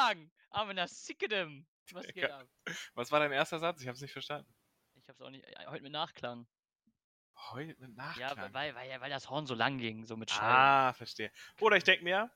sagen. 0.00 0.30
Aber 0.50 0.74
na 0.74 0.86
Sickedem. 0.86 1.66
Was 1.92 2.06
geht 2.14 2.28
Ja. 2.28 2.38
ab? 2.40 2.48
Was 2.94 3.10
war 3.12 3.20
dein 3.20 3.32
erster 3.32 3.58
Satz? 3.58 3.80
Ich 3.82 3.88
hab's 3.88 4.00
nicht 4.00 4.12
verstanden. 4.12 4.52
Ich 4.94 5.08
hab's 5.08 5.20
auch 5.20 5.30
nicht. 5.30 5.44
äh, 5.44 5.66
Heute 5.66 5.82
mit 5.82 5.92
Nachklang. 5.92 6.46
Heute 7.50 7.74
mit 7.80 7.96
Ja, 7.96 8.28
Nachklang. 8.34 8.52
weil, 8.52 8.74
weil, 8.74 9.00
weil 9.00 9.10
das 9.10 9.30
Horn 9.30 9.46
so 9.46 9.54
lang 9.54 9.78
ging, 9.78 10.04
so 10.04 10.16
mit 10.16 10.30
Schall. 10.30 10.50
ah, 10.50 10.92
verstehe. 10.92 11.32
Oder 11.60 11.76
ich 11.76 11.84
denke 11.84 12.04
mir, 12.04 12.30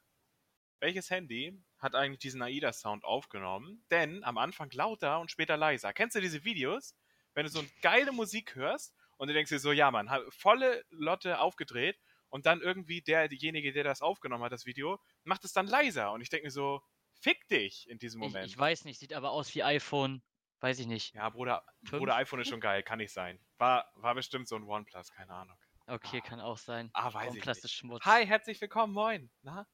welches 0.80 1.10
Handy 1.10 1.62
hat 1.78 1.94
eigentlich 1.94 2.20
diesen 2.20 2.42
AIDA-Sound 2.42 3.04
aufgenommen? 3.04 3.84
Denn 3.90 4.24
am 4.24 4.38
Anfang 4.38 4.70
lauter 4.72 5.20
und 5.20 5.30
später 5.30 5.56
leiser. 5.56 5.92
Kennst 5.92 6.16
du 6.16 6.20
diese 6.20 6.44
Videos? 6.44 6.96
Wenn 7.34 7.44
du 7.46 7.50
so 7.50 7.60
eine 7.60 7.68
geile 7.82 8.12
Musik 8.12 8.54
hörst 8.54 8.94
und 9.18 9.28
du 9.28 9.34
denkst 9.34 9.50
dir 9.50 9.58
so, 9.58 9.72
ja 9.72 9.90
Mann, 9.90 10.08
volle 10.30 10.84
Lotte 10.90 11.38
aufgedreht 11.40 11.98
und 12.28 12.46
dann 12.46 12.60
irgendwie 12.60 13.02
der, 13.02 13.28
derjenige, 13.28 13.72
der 13.72 13.84
das 13.84 14.02
aufgenommen 14.02 14.44
hat, 14.44 14.52
das 14.52 14.66
Video, 14.66 15.00
macht 15.24 15.44
es 15.44 15.52
dann 15.52 15.66
leiser. 15.66 16.12
Und 16.12 16.20
ich 16.20 16.28
denke 16.30 16.46
mir 16.46 16.50
so, 16.50 16.82
fick 17.24 17.48
dich 17.48 17.88
in 17.88 17.98
diesem 17.98 18.22
Ich, 18.22 18.28
Moment. 18.28 18.46
ich 18.46 18.58
weiß 18.58 18.84
nicht, 18.84 19.00
sieht 19.00 19.14
aber 19.14 19.30
aus 19.30 19.54
wie 19.54 19.62
iPhone. 19.62 20.22
Weiß 20.60 20.78
ich 20.78 20.86
nicht. 20.86 21.14
ja, 21.14 21.28
Bruder? 21.30 21.64
Bruder, 21.82 22.16
iPhone 22.16 22.40
ist 22.40 22.48
schon 22.48 22.60
geil, 22.60 22.82
kann 22.82 22.98
nicht 22.98 23.12
sein. 23.12 23.38
War, 23.58 23.90
war 23.96 24.14
bestimmt 24.14 24.46
so 24.46 24.56
ein 24.56 24.62
OnePlus, 24.64 25.10
keine 25.10 25.32
Ahnung. 25.32 25.58
Okay, 25.86 26.20
kann 26.20 26.40
auch 26.40 26.56
sein. 26.58 26.90
Ah, 26.94 27.12
weiß 27.12 27.28
ich 27.34 27.40
OnePlus 27.40 27.56
nicht. 27.56 27.64
ist 27.64 27.72
Schmutz. 27.72 28.04
Hi, 28.04 28.26
herzlich 28.26 28.60
willkommen, 28.60 28.92
moin. 28.92 29.30
Na, 29.42 29.66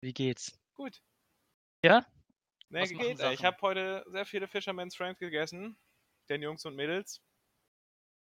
Wie 0.00 0.12
geht's? 0.12 0.58
gut. 0.74 1.02
Ja? 1.84 2.06
Ne, 2.68 2.80
Was 2.82 2.90
machen 2.92 3.06
geht. 3.08 3.20
äh, 3.20 3.32
Ich 3.34 3.44
habe 3.44 3.60
heute 3.60 4.04
sehr 4.08 4.24
viele 4.24 4.48
Fisherman's 4.48 4.96
Friends 4.96 5.18
gegessen. 5.20 5.76
Den 6.28 6.42
Jungs 6.42 6.64
und 6.64 6.74
Mädels. 6.76 7.20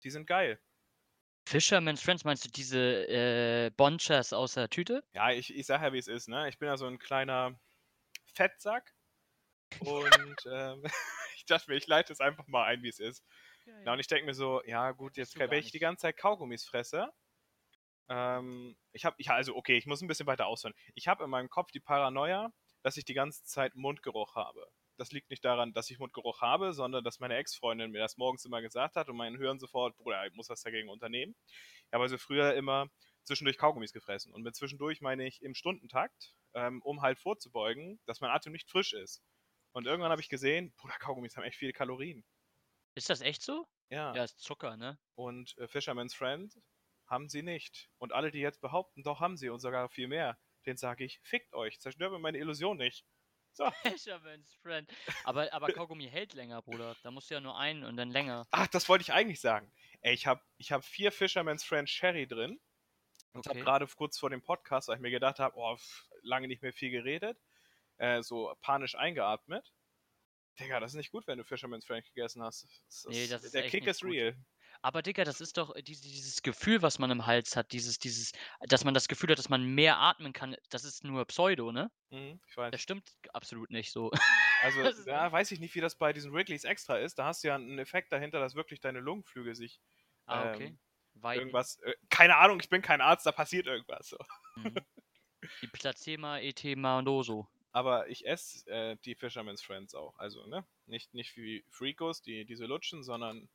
Die 0.03 0.09
sind 0.09 0.25
geil. 0.25 0.59
Fisherman's 1.47 2.01
Friends, 2.01 2.23
meinst 2.25 2.45
du 2.45 2.49
diese 2.49 3.07
äh, 3.07 3.71
Bonchas 3.77 4.33
aus 4.33 4.53
der 4.55 4.69
Tüte? 4.69 5.03
Ja, 5.13 5.31
ich, 5.31 5.53
ich 5.55 5.65
sag 5.65 5.81
ja, 5.81 5.93
wie 5.93 5.97
es 5.99 6.07
ist, 6.07 6.27
ne? 6.27 6.49
Ich 6.49 6.57
bin 6.59 6.67
ja 6.67 6.77
so 6.77 6.85
ein 6.87 6.97
kleiner 6.99 7.59
Fettsack. 8.33 8.93
Und 9.79 10.35
ähm, 10.51 10.83
ich 11.35 11.45
dachte 11.45 11.69
mir, 11.71 11.77
ich 11.77 11.87
leite 11.87 12.13
es 12.13 12.19
einfach 12.19 12.47
mal 12.47 12.65
ein, 12.65 12.83
wie 12.83 12.89
es 12.89 12.99
ist. 12.99 13.23
Ja, 13.85 13.93
und 13.93 13.99
ich 13.99 14.07
denke 14.07 14.25
mir 14.25 14.33
so, 14.33 14.61
ja 14.65 14.91
gut, 14.91 15.17
jetzt, 15.17 15.37
wenn 15.37 15.51
ich 15.53 15.71
die 15.71 15.79
ganze 15.79 16.01
Zeit 16.01 16.17
Kaugummis 16.17 16.65
fresse, 16.65 17.11
ähm, 18.09 18.75
ich 18.91 19.05
habe, 19.05 19.15
ich, 19.19 19.29
also 19.29 19.55
okay, 19.55 19.77
ich 19.77 19.85
muss 19.85 20.01
ein 20.01 20.07
bisschen 20.07 20.27
weiter 20.27 20.47
ausholen. 20.47 20.75
Ich 20.95 21.07
habe 21.07 21.23
in 21.23 21.29
meinem 21.29 21.49
Kopf 21.49 21.71
die 21.71 21.79
Paranoia, 21.79 22.51
dass 22.81 22.97
ich 22.97 23.05
die 23.05 23.13
ganze 23.13 23.43
Zeit 23.43 23.75
Mundgeruch 23.75 24.35
habe. 24.35 24.67
Das 24.97 25.11
liegt 25.11 25.29
nicht 25.29 25.45
daran, 25.45 25.73
dass 25.73 25.89
ich 25.89 25.99
Mundgeruch 25.99 26.41
habe, 26.41 26.73
sondern 26.73 27.03
dass 27.03 27.19
meine 27.19 27.37
Ex-Freundin 27.37 27.91
mir 27.91 27.99
das 27.99 28.17
morgens 28.17 28.45
immer 28.45 28.61
gesagt 28.61 28.95
hat 28.95 29.09
und 29.09 29.15
mein 29.15 29.37
Hören 29.37 29.59
sofort, 29.59 29.95
Bruder, 29.97 30.25
ich 30.27 30.33
muss 30.33 30.49
was 30.49 30.61
dagegen 30.61 30.89
unternehmen. 30.89 31.35
Ich 31.47 31.93
habe 31.93 32.03
also 32.03 32.17
früher 32.17 32.53
immer 32.53 32.87
zwischendurch 33.23 33.57
Kaugummis 33.57 33.93
gefressen. 33.93 34.33
Und 34.33 34.43
mit 34.43 34.55
zwischendurch 34.55 35.01
meine 35.01 35.25
ich 35.25 35.41
im 35.41 35.53
Stundentakt, 35.53 36.35
ähm, 36.53 36.81
um 36.81 37.01
halt 37.01 37.19
vorzubeugen, 37.19 37.99
dass 38.05 38.21
mein 38.21 38.31
Atem 38.31 38.53
nicht 38.53 38.69
frisch 38.69 38.93
ist. 38.93 39.23
Und 39.73 39.85
irgendwann 39.85 40.11
habe 40.11 40.21
ich 40.21 40.29
gesehen, 40.29 40.73
Bruder, 40.77 40.95
Kaugummis 40.99 41.37
haben 41.37 41.43
echt 41.43 41.57
viele 41.57 41.73
Kalorien. 41.73 42.25
Ist 42.95 43.09
das 43.09 43.21
echt 43.21 43.41
so? 43.41 43.67
Ja. 43.89 44.13
Ja, 44.15 44.23
ist 44.23 44.39
Zucker, 44.39 44.77
ne? 44.77 44.99
Und 45.15 45.57
äh, 45.57 45.67
Fisherman's 45.67 46.13
Friend 46.13 46.53
haben 47.07 47.29
sie 47.29 47.41
nicht. 47.41 47.89
Und 47.97 48.13
alle, 48.13 48.31
die 48.31 48.39
jetzt 48.39 48.61
behaupten, 48.61 49.03
doch 49.03 49.19
haben 49.19 49.37
sie 49.37 49.49
und 49.49 49.59
sogar 49.59 49.89
viel 49.89 50.07
mehr, 50.07 50.37
denen 50.65 50.77
sage 50.77 51.03
ich, 51.03 51.19
fickt 51.23 51.53
euch, 51.53 51.79
zerstört 51.79 52.11
mir 52.11 52.19
meine 52.19 52.37
Illusion 52.37 52.77
nicht. 52.77 53.05
So. 53.53 53.69
Fisherman's 53.83 54.53
Friend. 54.61 54.89
Aber, 55.23 55.51
aber 55.53 55.67
Kaugummi 55.67 56.09
hält 56.09 56.33
länger, 56.33 56.61
Bruder. 56.61 56.95
Da 57.03 57.11
musst 57.11 57.29
du 57.29 57.35
ja 57.35 57.41
nur 57.41 57.57
einen 57.57 57.83
und 57.83 57.97
dann 57.97 58.09
länger. 58.09 58.47
Ach, 58.51 58.67
das 58.67 58.87
wollte 58.87 59.03
ich 59.03 59.13
eigentlich 59.13 59.41
sagen. 59.41 59.71
Ey, 60.01 60.13
ich 60.13 60.25
habe 60.25 60.41
ich 60.57 60.71
hab 60.71 60.85
vier 60.85 61.11
Fisherman's 61.11 61.63
Friend 61.63 61.89
Sherry 61.89 62.27
drin. 62.27 62.59
Und 63.33 63.45
habe 63.45 63.59
Okay. 63.59 63.63
gerade 63.63 63.87
kurz 63.87 64.19
vor 64.19 64.29
dem 64.29 64.41
Podcast, 64.41 64.87
weil 64.87 64.95
ich 64.95 65.01
mir 65.01 65.11
gedacht 65.11 65.39
habe, 65.39 65.55
oh, 65.57 65.77
lange 66.21 66.47
nicht 66.47 66.61
mehr 66.61 66.73
viel 66.73 66.91
geredet, 66.91 67.37
äh, 67.97 68.21
so 68.21 68.53
panisch 68.61 68.95
eingeatmet. 68.95 69.73
Digga, 70.59 70.79
das 70.79 70.91
ist 70.91 70.97
nicht 70.97 71.11
gut, 71.11 71.27
wenn 71.27 71.37
du 71.37 71.45
Fisherman's 71.45 71.85
Friend 71.85 72.05
gegessen 72.05 72.43
hast. 72.43 72.67
Das 72.87 73.05
Nee, 73.07 73.27
das 73.27 73.43
ist 73.43 73.53
der 73.53 73.69
Kick 73.69 73.87
ist 73.87 74.01
gut. 74.01 74.11
real. 74.11 74.35
Aber 74.83 75.01
Digga, 75.01 75.23
das 75.23 75.41
ist 75.41 75.57
doch 75.57 75.75
äh, 75.75 75.81
dieses, 75.81 76.41
Gefühl, 76.41 76.81
was 76.81 76.99
man 76.99 77.11
im 77.11 77.25
Hals 77.25 77.55
hat, 77.55 77.71
dieses, 77.71 77.99
dieses, 77.99 78.31
dass 78.61 78.83
man 78.83 78.93
das 78.93 79.07
Gefühl 79.07 79.29
hat, 79.31 79.39
dass 79.39 79.49
man 79.49 79.63
mehr 79.63 79.97
atmen 79.97 80.33
kann, 80.33 80.55
das 80.69 80.83
ist 80.83 81.03
nur 81.03 81.25
Pseudo, 81.25 81.71
ne? 81.71 81.91
Mhm, 82.09 82.41
ich 82.47 82.57
weiß. 82.57 82.71
Das 82.71 82.81
stimmt 82.81 83.09
absolut 83.33 83.69
nicht 83.69 83.91
so. 83.91 84.11
Also, 84.61 84.81
da 85.05 85.31
weiß 85.31 85.51
ich 85.51 85.59
nicht, 85.59 85.75
wie 85.75 85.81
das 85.81 85.95
bei 85.95 86.13
diesen 86.13 86.33
Wrigley's 86.33 86.63
extra 86.63 86.97
ist. 86.97 87.19
Da 87.19 87.25
hast 87.25 87.43
du 87.43 87.49
ja 87.49 87.55
einen 87.55 87.79
Effekt 87.79 88.11
dahinter, 88.11 88.39
dass 88.39 88.55
wirklich 88.55 88.79
deine 88.81 88.99
Lungenflügel 88.99 89.55
sich 89.55 89.79
Ah, 90.25 90.53
okay. 90.53 90.67
Ähm, 90.67 90.79
Weiden. 91.15 91.41
irgendwas. 91.41 91.77
Äh, 91.81 91.93
keine 92.09 92.37
Ahnung, 92.37 92.59
ich 92.59 92.69
bin 92.69 92.81
kein 92.81 93.01
Arzt, 93.01 93.25
da 93.25 93.31
passiert 93.31 93.67
irgendwas. 93.67 94.09
So. 94.09 94.17
Mhm. 94.55 94.75
Die 95.61 95.67
Placema, 95.67 96.39
Etema 96.39 96.99
und 96.99 97.07
Oso. 97.07 97.47
Aber 97.73 98.07
ich 98.09 98.27
esse 98.27 98.69
äh, 98.69 98.97
die 99.05 99.15
Fisherman's 99.15 99.61
Friends 99.61 99.95
auch. 99.95 100.17
Also, 100.19 100.45
ne? 100.47 100.65
Nicht, 100.87 101.13
nicht 101.13 101.35
wie 101.37 101.63
Freakos, 101.69 102.21
die 102.21 102.45
diese 102.45 102.65
lutschen, 102.65 103.01
sondern 103.03 103.49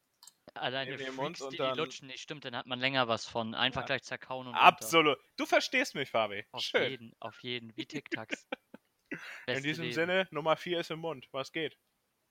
Alleine 0.54 0.96
Mund 1.12 1.36
Freaks, 1.36 1.40
und 1.42 1.52
die, 1.52 1.56
dann- 1.58 1.74
die 1.74 1.78
lutschen 1.80 2.06
nicht, 2.08 2.22
stimmt, 2.22 2.44
dann 2.44 2.56
hat 2.56 2.66
man 2.66 2.80
länger 2.80 3.08
was 3.08 3.26
von. 3.26 3.54
Einfach 3.54 3.82
Ja. 3.82 3.86
gleich 3.86 4.02
zerkauen 4.04 4.46
und 4.46 4.54
runter. 4.54 4.62
absolut. 4.66 5.18
Du 5.36 5.44
verstehst 5.44 5.94
mich, 5.94 6.10
Fabi. 6.10 6.44
Auf 6.52 6.62
Schön. 6.62 6.90
jeden, 6.90 7.12
auf 7.20 7.38
jeden, 7.42 7.76
wie 7.76 7.84
Tic-Tacs. 7.86 8.46
In 9.46 9.62
diesem 9.62 9.84
Leben. 9.84 9.94
Sinne, 9.94 10.28
Nummer 10.30 10.56
4 10.56 10.80
ist 10.80 10.90
im 10.90 10.98
Mund. 11.00 11.28
Was 11.32 11.52
geht? 11.52 11.76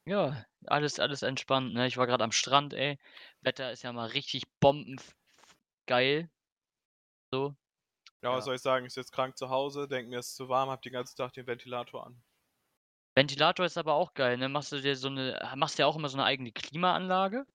Ja, 0.08 0.46
alles, 0.68 1.00
alles 1.00 1.22
entspannt, 1.24 1.74
ne? 1.76 1.86
Ich 1.88 1.98
war 1.98 2.06
gerade 2.08 2.24
am 2.24 2.32
Strand, 2.32 2.74
ey. 2.74 2.98
Wetter 3.42 3.72
ist 3.72 3.84
ja 3.84 3.92
mal 3.94 4.08
richtig 4.08 4.44
bombengeil. 4.60 6.30
So. 7.32 7.56
Ja, 8.22 8.34
was 8.34 8.44
Ja. 8.44 8.44
soll 8.44 8.56
ich 8.56 8.62
sagen? 8.62 8.86
Ich 8.86 8.94
sitze 8.94 9.12
krank 9.14 9.38
zu 9.38 9.50
Hause, 9.50 9.88
denke 9.88 10.10
mir, 10.10 10.20
es 10.20 10.28
ist 10.32 10.36
zu 10.36 10.50
warm, 10.50 10.70
hab 10.70 10.82
den 10.82 10.92
ganzen 10.92 11.16
Tag 11.16 11.32
den 11.32 11.48
Ventilator 11.48 12.06
an. 12.06 12.22
Ventilator 13.14 13.66
ist 13.66 13.78
aber 13.78 13.96
auch 13.96 14.14
geil, 14.14 14.38
ne? 14.38 14.48
Machst 14.48 14.72
du 14.72 14.80
dir 14.80 14.96
so 14.96 15.10
eine, 15.10 15.38
machst 15.58 15.78
du 15.78 15.82
ja 15.84 15.88
auch 15.88 15.98
immer 15.98 16.08
so 16.08 16.16
eine 16.18 16.24
eigene 16.26 16.54
Klimaanlage? 16.54 17.46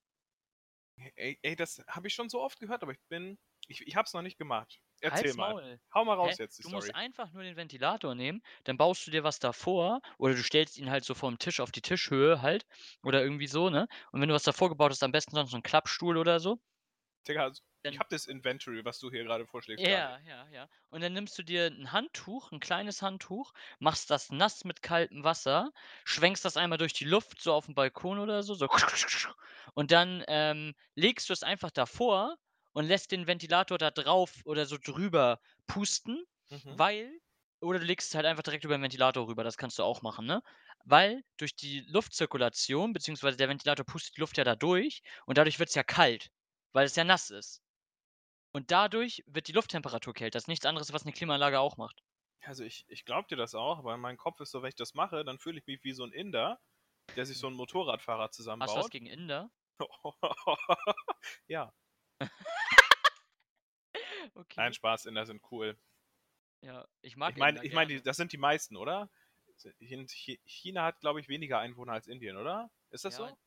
Ey, 1.17 1.39
ey 1.43 1.57
das 1.57 1.83
habe 1.89 2.09
ich 2.09 2.15
schon 2.15 2.29
so 2.29 2.41
oft 2.41 2.59
gehört, 2.61 2.83
aber 2.83 2.93
ich 2.93 3.01
bin. 3.09 3.39
Ich, 3.69 3.87
ich 3.87 3.97
hab's 3.97 4.13
noch 4.13 4.23
nicht 4.23 4.39
gemacht. 4.39 4.81
Erzähl 5.01 5.13
Halt's 5.13 5.37
mal. 5.37 5.55
Maul. 5.55 5.81
Hau 5.95 6.05
mal 6.07 6.15
raus 6.15 6.37
Hä? 6.37 6.39
jetzt 6.39 6.59
die 6.59 6.63
Du 6.63 6.69
Story. 6.69 6.71
musst 6.71 6.95
einfach 6.95 7.33
nur 7.33 7.43
den 7.43 7.57
Ventilator 7.57 8.15
nehmen, 8.15 8.43
dann 8.65 8.77
baust 8.79 9.07
du 9.07 9.11
dir 9.11 9.25
was 9.25 9.39
davor 9.41 10.01
oder 10.19 10.35
du 10.35 10.43
stellst 10.45 10.79
ihn 10.79 10.91
halt 10.91 11.05
so 11.05 11.15
vom 11.15 11.39
Tisch 11.39 11.61
auf 11.61 11.73
die 11.73 11.83
Tischhöhe 11.83 12.43
halt 12.43 12.67
oder 13.05 13.23
irgendwie 13.23 13.47
so, 13.49 13.71
ne? 13.71 13.89
Und 14.13 14.21
wenn 14.23 14.29
du 14.29 14.35
was 14.35 14.45
davor 14.45 14.69
gebaut 14.71 14.91
hast, 14.93 15.03
am 15.03 15.13
besten 15.13 15.35
sonst 15.37 15.51
so 15.53 15.57
einen 15.57 15.63
Klappstuhl 15.65 16.17
oder 16.19 16.41
so. 16.41 16.61
Digga, 17.27 17.45
also, 17.45 17.63
ich 17.89 17.99
hab 17.99 18.11
das 18.11 18.27
Inventory, 18.27 18.85
was 18.85 18.99
du 18.99 19.11
hier 19.11 19.25
gerade 19.25 19.47
vorschlägst. 19.47 19.87
Ja, 19.87 20.19
ja, 20.21 20.49
ja. 20.49 20.69
Und 20.91 21.01
dann 21.03 21.13
nimmst 21.13 21.39
du 21.39 21.43
dir 21.43 21.67
ein 21.67 21.93
Handtuch, 21.93 22.53
ein 22.53 22.61
kleines 22.61 23.03
Handtuch, 23.03 23.53
machst 23.79 24.11
das 24.11 24.31
nass 24.31 24.65
mit 24.65 24.83
kaltem 24.83 25.25
Wasser, 25.25 25.73
schwenkst 26.05 26.45
das 26.45 26.57
einmal 26.57 26.79
durch 26.79 26.93
die 26.93 27.05
Luft, 27.05 27.41
so 27.41 27.53
auf 27.55 27.67
dem 27.67 27.75
Balkon 27.75 28.19
oder 28.19 28.43
so, 28.43 28.55
so. 28.55 28.69
Und 29.75 29.91
dann 29.93 30.25
ähm, 30.29 30.75
legst 30.95 31.29
du 31.29 31.33
es 31.33 31.43
einfach 31.43 31.71
davor 31.71 32.37
und 32.73 32.87
lässt 32.87 33.13
den 33.13 33.27
Ventilator 33.27 33.79
da 33.79 33.91
drauf 33.91 34.41
oder 34.45 34.67
so 34.67 34.77
drüber 34.79 35.41
pusten, 35.67 36.25
Mhm. 36.51 36.81
weil, 36.81 37.19
oder 37.61 37.79
du 37.79 37.85
legst 37.85 38.09
es 38.11 38.15
halt 38.15 38.27
einfach 38.27 38.43
direkt 38.43 38.65
über 38.65 38.77
den 38.77 38.83
Ventilator 38.83 39.27
rüber, 39.29 39.45
das 39.45 39.57
kannst 39.57 39.79
du 39.79 39.83
auch 39.85 40.03
machen, 40.03 40.27
ne? 40.27 40.43
Weil 40.85 41.23
durch 41.37 41.55
die 41.57 41.81
Luftzirkulation, 41.89 42.93
beziehungsweise 42.93 43.37
der 43.37 43.49
Ventilator 43.49 43.85
pustet 43.87 44.17
die 44.17 44.21
Luft 44.21 44.37
ja 44.39 44.45
da 44.45 44.57
durch 44.57 45.03
und 45.27 45.39
dadurch 45.39 45.59
wird 45.59 45.69
es 45.71 45.75
ja 45.75 45.83
kalt, 45.85 46.31
weil 46.73 46.87
es 46.87 46.97
ja 46.97 47.05
nass 47.05 47.31
ist. 47.31 47.63
Und 48.53 48.71
dadurch 48.71 49.25
wird 49.27 49.49
die 49.49 49.53
Lufttemperatur 49.53 50.15
kälter. 50.15 50.37
Das 50.37 50.45
ist 50.45 50.49
nichts 50.49 50.67
anderes, 50.67 50.93
was 50.93 51.03
eine 51.03 51.13
Klimaanlage 51.13 51.59
auch 51.61 51.77
macht. 51.77 52.03
Also 52.43 52.65
ich, 52.65 52.85
ich 52.89 53.07
glaub 53.07 53.29
dir 53.29 53.37
das 53.37 53.55
auch, 53.55 53.79
aber 53.79 53.97
mein 53.97 54.17
Kopf 54.19 54.41
ist 54.41 54.51
so, 54.51 54.61
wenn 54.63 54.69
ich 54.69 54.75
das 54.75 54.93
mache, 54.95 55.25
dann 55.25 55.39
fühle 55.39 55.59
ich 55.59 55.67
mich 55.67 55.83
wie 55.85 55.93
so 55.93 56.05
ein 56.05 56.13
Inder, 56.13 56.61
der 57.17 57.27
sich 57.27 57.39
so 57.39 57.47
ein 57.49 57.55
Motorradfahrer 57.55 58.31
Hast 58.61 58.77
du 58.77 58.79
was 58.79 58.91
zusammenbaut. 58.91 58.91
gegen 58.91 59.07
Inder? 59.07 59.51
ja, 61.49 61.73
Okay. 64.35 64.55
nein, 64.57 64.73
Spaß, 64.73 65.07
Inder 65.07 65.27
sind 65.27 65.43
cool. 65.51 65.77
ja, 66.63 66.87
ich 67.03 67.17
mag 67.17 67.33
Ich 67.33 67.37
meine, 67.37 67.65
ich 67.65 67.73
mein, 67.73 68.03
das 68.05 68.17
sind 68.17 68.33
die 68.33 68.39
meisten, 68.39 68.77
oder? 68.77 69.11
Chin- 69.59 70.07
Chi- 70.07 70.41
China 70.47 70.85
hat, 70.85 71.01
glaube 71.01 71.21
ich, 71.21 71.29
weniger 71.29 71.59
Einwohner 71.59 71.93
als 71.93 72.07
Indien, 72.07 72.37
oder? 72.37 72.71
Ist 72.91 73.05
das 73.05 73.17
Ja, 73.19 73.29
so? 73.29 73.39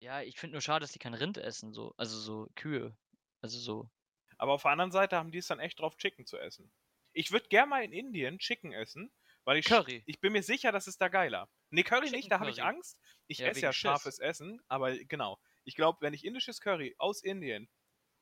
Ja, 0.00 0.22
ich 0.22 0.38
finde 0.38 0.54
nur 0.54 0.60
schade, 0.60 0.80
dass 0.82 0.92
die 0.92 0.98
kein 0.98 1.14
Rind 1.14 1.38
essen, 1.38 1.72
so. 1.72 1.94
Also 1.96 2.18
so 2.18 2.48
Kühe. 2.56 2.96
Also 3.40 3.58
so. 3.58 3.90
Aber 4.36 4.52
auf 4.52 4.62
der 4.62 4.72
anderen 4.72 4.90
Seite 4.90 5.16
haben 5.16 5.30
die 5.30 5.38
es 5.38 5.46
dann 5.46 5.60
echt 5.60 5.78
drauf, 5.78 5.96
Chicken 5.96 6.26
zu 6.26 6.38
essen. 6.38 6.72
Ich 7.12 7.30
würde 7.30 7.48
gerne 7.48 7.68
mal 7.68 7.84
in 7.84 7.92
Indien 7.92 8.38
Chicken 8.38 8.72
essen, 8.72 9.12
weil 9.44 9.58
ich, 9.58 9.66
Curry. 9.66 10.02
ich 10.06 10.20
bin 10.20 10.32
mir 10.32 10.42
sicher, 10.42 10.72
das 10.72 10.88
ist 10.88 11.00
da 11.00 11.08
geiler. 11.08 11.48
Nee, 11.70 11.84
Curry 11.84 12.06
Chicken 12.06 12.16
nicht, 12.16 12.32
da 12.32 12.40
habe 12.40 12.50
ich. 12.50 12.62
Angst. 12.62 12.98
Ich 13.28 13.38
Ja, 13.38 13.46
esse 13.48 13.60
ja 13.60 13.72
scharfes 13.72 14.18
Essen, 14.18 14.60
aber 14.66 14.96
genau. 14.96 15.38
Ich 15.62 15.76
glaube, 15.76 15.98
wenn 16.00 16.14
ich 16.14 16.24
indisches 16.24 16.60
Curry 16.60 16.94
aus 16.98 17.22
Indien 17.22 17.68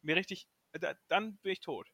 mir 0.02 0.16
richtig, 0.16 0.48
da, 0.72 0.94
dann 1.08 1.36
bin 1.38 1.52
ich 1.52 1.60
tot. 1.60 1.88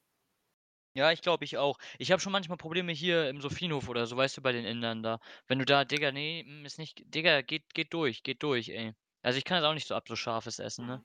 Ja, 0.95 1.13
ich 1.13 1.21
glaube 1.21 1.45
ich 1.45 1.57
auch. 1.59 1.79
Ich 1.99 2.11
habe 2.11 2.21
schon 2.21 2.33
manchmal 2.33 2.59
Probleme 2.59 2.93
hier 2.93 3.29
im 3.29 3.41
Sophienhof 3.41 3.89
oder 3.89 4.07
so, 4.07 4.17
weißt 4.17 4.37
du, 4.37 4.43
bei 4.43 4.53
den 4.53 4.65
Indern 4.65 5.03
da. 5.03 5.21
Wenn 5.47 5.59
du 5.59 5.65
da, 5.65 5.85
Digga, 5.85 6.11
nee, 6.11 6.43
mm, 6.45 6.65
ist 6.65 6.79
nicht. 6.79 7.03
Digga, 7.15 7.43
geht, 7.43 7.73
geht 7.75 7.93
durch, 7.93 8.23
geht 8.23 8.43
durch, 8.43 8.69
ey. 8.71 8.95
Also 9.23 9.39
ich 9.39 9.45
kann 9.45 9.61
das 9.61 9.69
auch 9.69 9.75
nicht 9.75 9.87
so 9.87 9.95
ab 9.95 10.09
so 10.09 10.17
scharfes 10.17 10.59
Essen, 10.59 10.87
ne? 10.87 11.05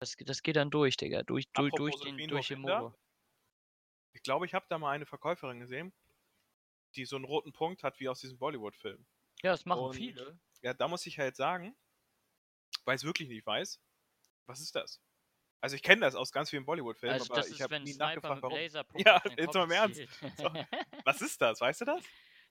Das, 0.00 0.14
das 0.18 0.42
geht 0.42 0.56
dann 0.56 0.70
durch, 0.70 0.96
Digga. 0.96 1.22
Durch, 1.22 1.46
durch, 1.52 1.72
Apropos 1.72 2.00
durch, 2.00 2.16
den, 2.16 2.28
durch 2.28 2.48
den. 2.48 2.60
Motor. 2.60 2.94
Ich 4.12 4.22
glaube, 4.22 4.46
ich 4.46 4.54
habe 4.54 4.66
da 4.68 4.78
mal 4.78 4.90
eine 4.90 5.06
Verkäuferin 5.06 5.60
gesehen, 5.60 5.92
die 6.94 7.04
so 7.04 7.16
einen 7.16 7.24
roten 7.24 7.52
Punkt 7.52 7.82
hat 7.82 7.98
wie 8.00 8.08
aus 8.08 8.20
diesem 8.20 8.38
Bollywood-Film. 8.38 9.06
Ja, 9.42 9.52
das 9.52 9.64
machen 9.64 9.82
Und 9.82 9.94
viele. 9.94 10.38
ja, 10.62 10.74
da 10.74 10.88
muss 10.88 11.06
ich 11.06 11.18
halt 11.18 11.36
sagen, 11.36 11.74
weil 12.84 12.96
ich 12.96 13.00
es 13.00 13.04
wirklich 13.04 13.28
nicht 13.28 13.46
weiß, 13.46 13.80
was 14.46 14.60
ist 14.60 14.74
das? 14.74 15.00
Also 15.64 15.76
ich 15.76 15.82
kenne 15.82 16.02
das 16.02 16.14
aus 16.14 16.30
ganz 16.30 16.50
vielen 16.50 16.66
Bollywood-Filmen, 16.66 17.14
Also 17.14 17.32
aber 17.32 17.48
ich 17.48 17.62
habe 17.62 17.80
nie 17.80 17.94
Sniper 17.94 18.28
nachgefragt, 18.28 18.42
warum. 18.42 18.58
Ja, 19.06 19.22
jetzt 19.34 19.54
mal 19.54 19.64
im 19.64 19.70
Ernst. 19.70 19.98
So, 20.36 20.50
Was 21.06 21.22
ist 21.22 21.40
das? 21.40 21.58
Weißt 21.58 21.80
du 21.80 21.86
das? 21.86 22.04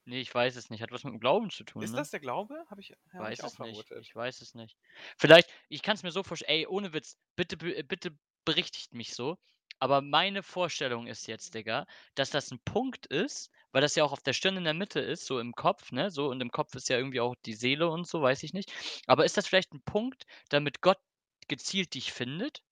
Nee, 0.04 0.20
ich 0.20 0.34
weiß 0.34 0.56
es 0.56 0.68
nicht. 0.68 0.82
Hat 0.82 0.90
was 0.90 1.04
mit 1.04 1.12
dem 1.12 1.20
Glauben 1.20 1.48
zu 1.48 1.62
tun, 1.62 1.82
Ist 1.82 1.92
ne? 1.92 1.98
das 1.98 2.10
der 2.10 2.18
Glaube? 2.18 2.64
Habe 2.68 2.80
ich, 2.80 2.92
hab 3.12 3.20
Weiß 3.20 3.38
ich 3.38 3.44
auch 3.44 3.52
es 3.52 3.58
nicht. 3.60 3.86
vermutet. 3.86 3.98
Ich 4.00 4.16
weiß 4.16 4.40
es 4.40 4.56
nicht. 4.56 4.76
Vielleicht, 5.16 5.48
ich 5.68 5.82
kann 5.82 5.94
es 5.94 6.02
mir 6.02 6.10
so 6.10 6.24
vorstellen, 6.24 6.58
ey, 6.58 6.66
ohne 6.66 6.92
Witz, 6.92 7.16
bitte, 7.36 7.56
bitte 7.56 8.18
berichtigt 8.44 8.94
mich 8.94 9.14
so. 9.14 9.38
Aber 9.78 10.00
meine 10.00 10.42
Vorstellung 10.42 11.06
ist 11.06 11.28
jetzt, 11.28 11.54
Digga, 11.54 11.86
dass 12.16 12.30
das 12.30 12.50
ein 12.50 12.58
Punkt 12.64 13.06
ist, 13.06 13.48
weil 13.70 13.80
das 13.80 13.94
ja 13.94 14.02
auch 14.02 14.10
auf 14.12 14.22
der 14.24 14.32
Stirn 14.32 14.56
in 14.56 14.64
der 14.64 14.74
Mitte 14.74 14.98
ist, 14.98 15.24
so 15.26 15.38
im 15.38 15.52
Kopf, 15.52 15.92
ne? 15.92 16.10
So, 16.10 16.30
und 16.30 16.40
im 16.40 16.50
Kopf 16.50 16.74
ist 16.74 16.88
ja 16.88 16.96
irgendwie 16.96 17.20
auch 17.20 17.36
die 17.46 17.54
Seele 17.54 17.88
und 17.88 18.08
so, 18.08 18.20
weiß 18.22 18.42
ich 18.42 18.54
nicht. 18.54 18.72
Aber 19.06 19.24
ist 19.24 19.36
das 19.36 19.46
vielleicht 19.46 19.72
ein 19.72 19.82
Punkt, 19.82 20.24
damit 20.48 20.80
Gott 20.80 20.98
gezielt 21.46 21.94
dich 21.94 22.12
findet? 22.12 22.64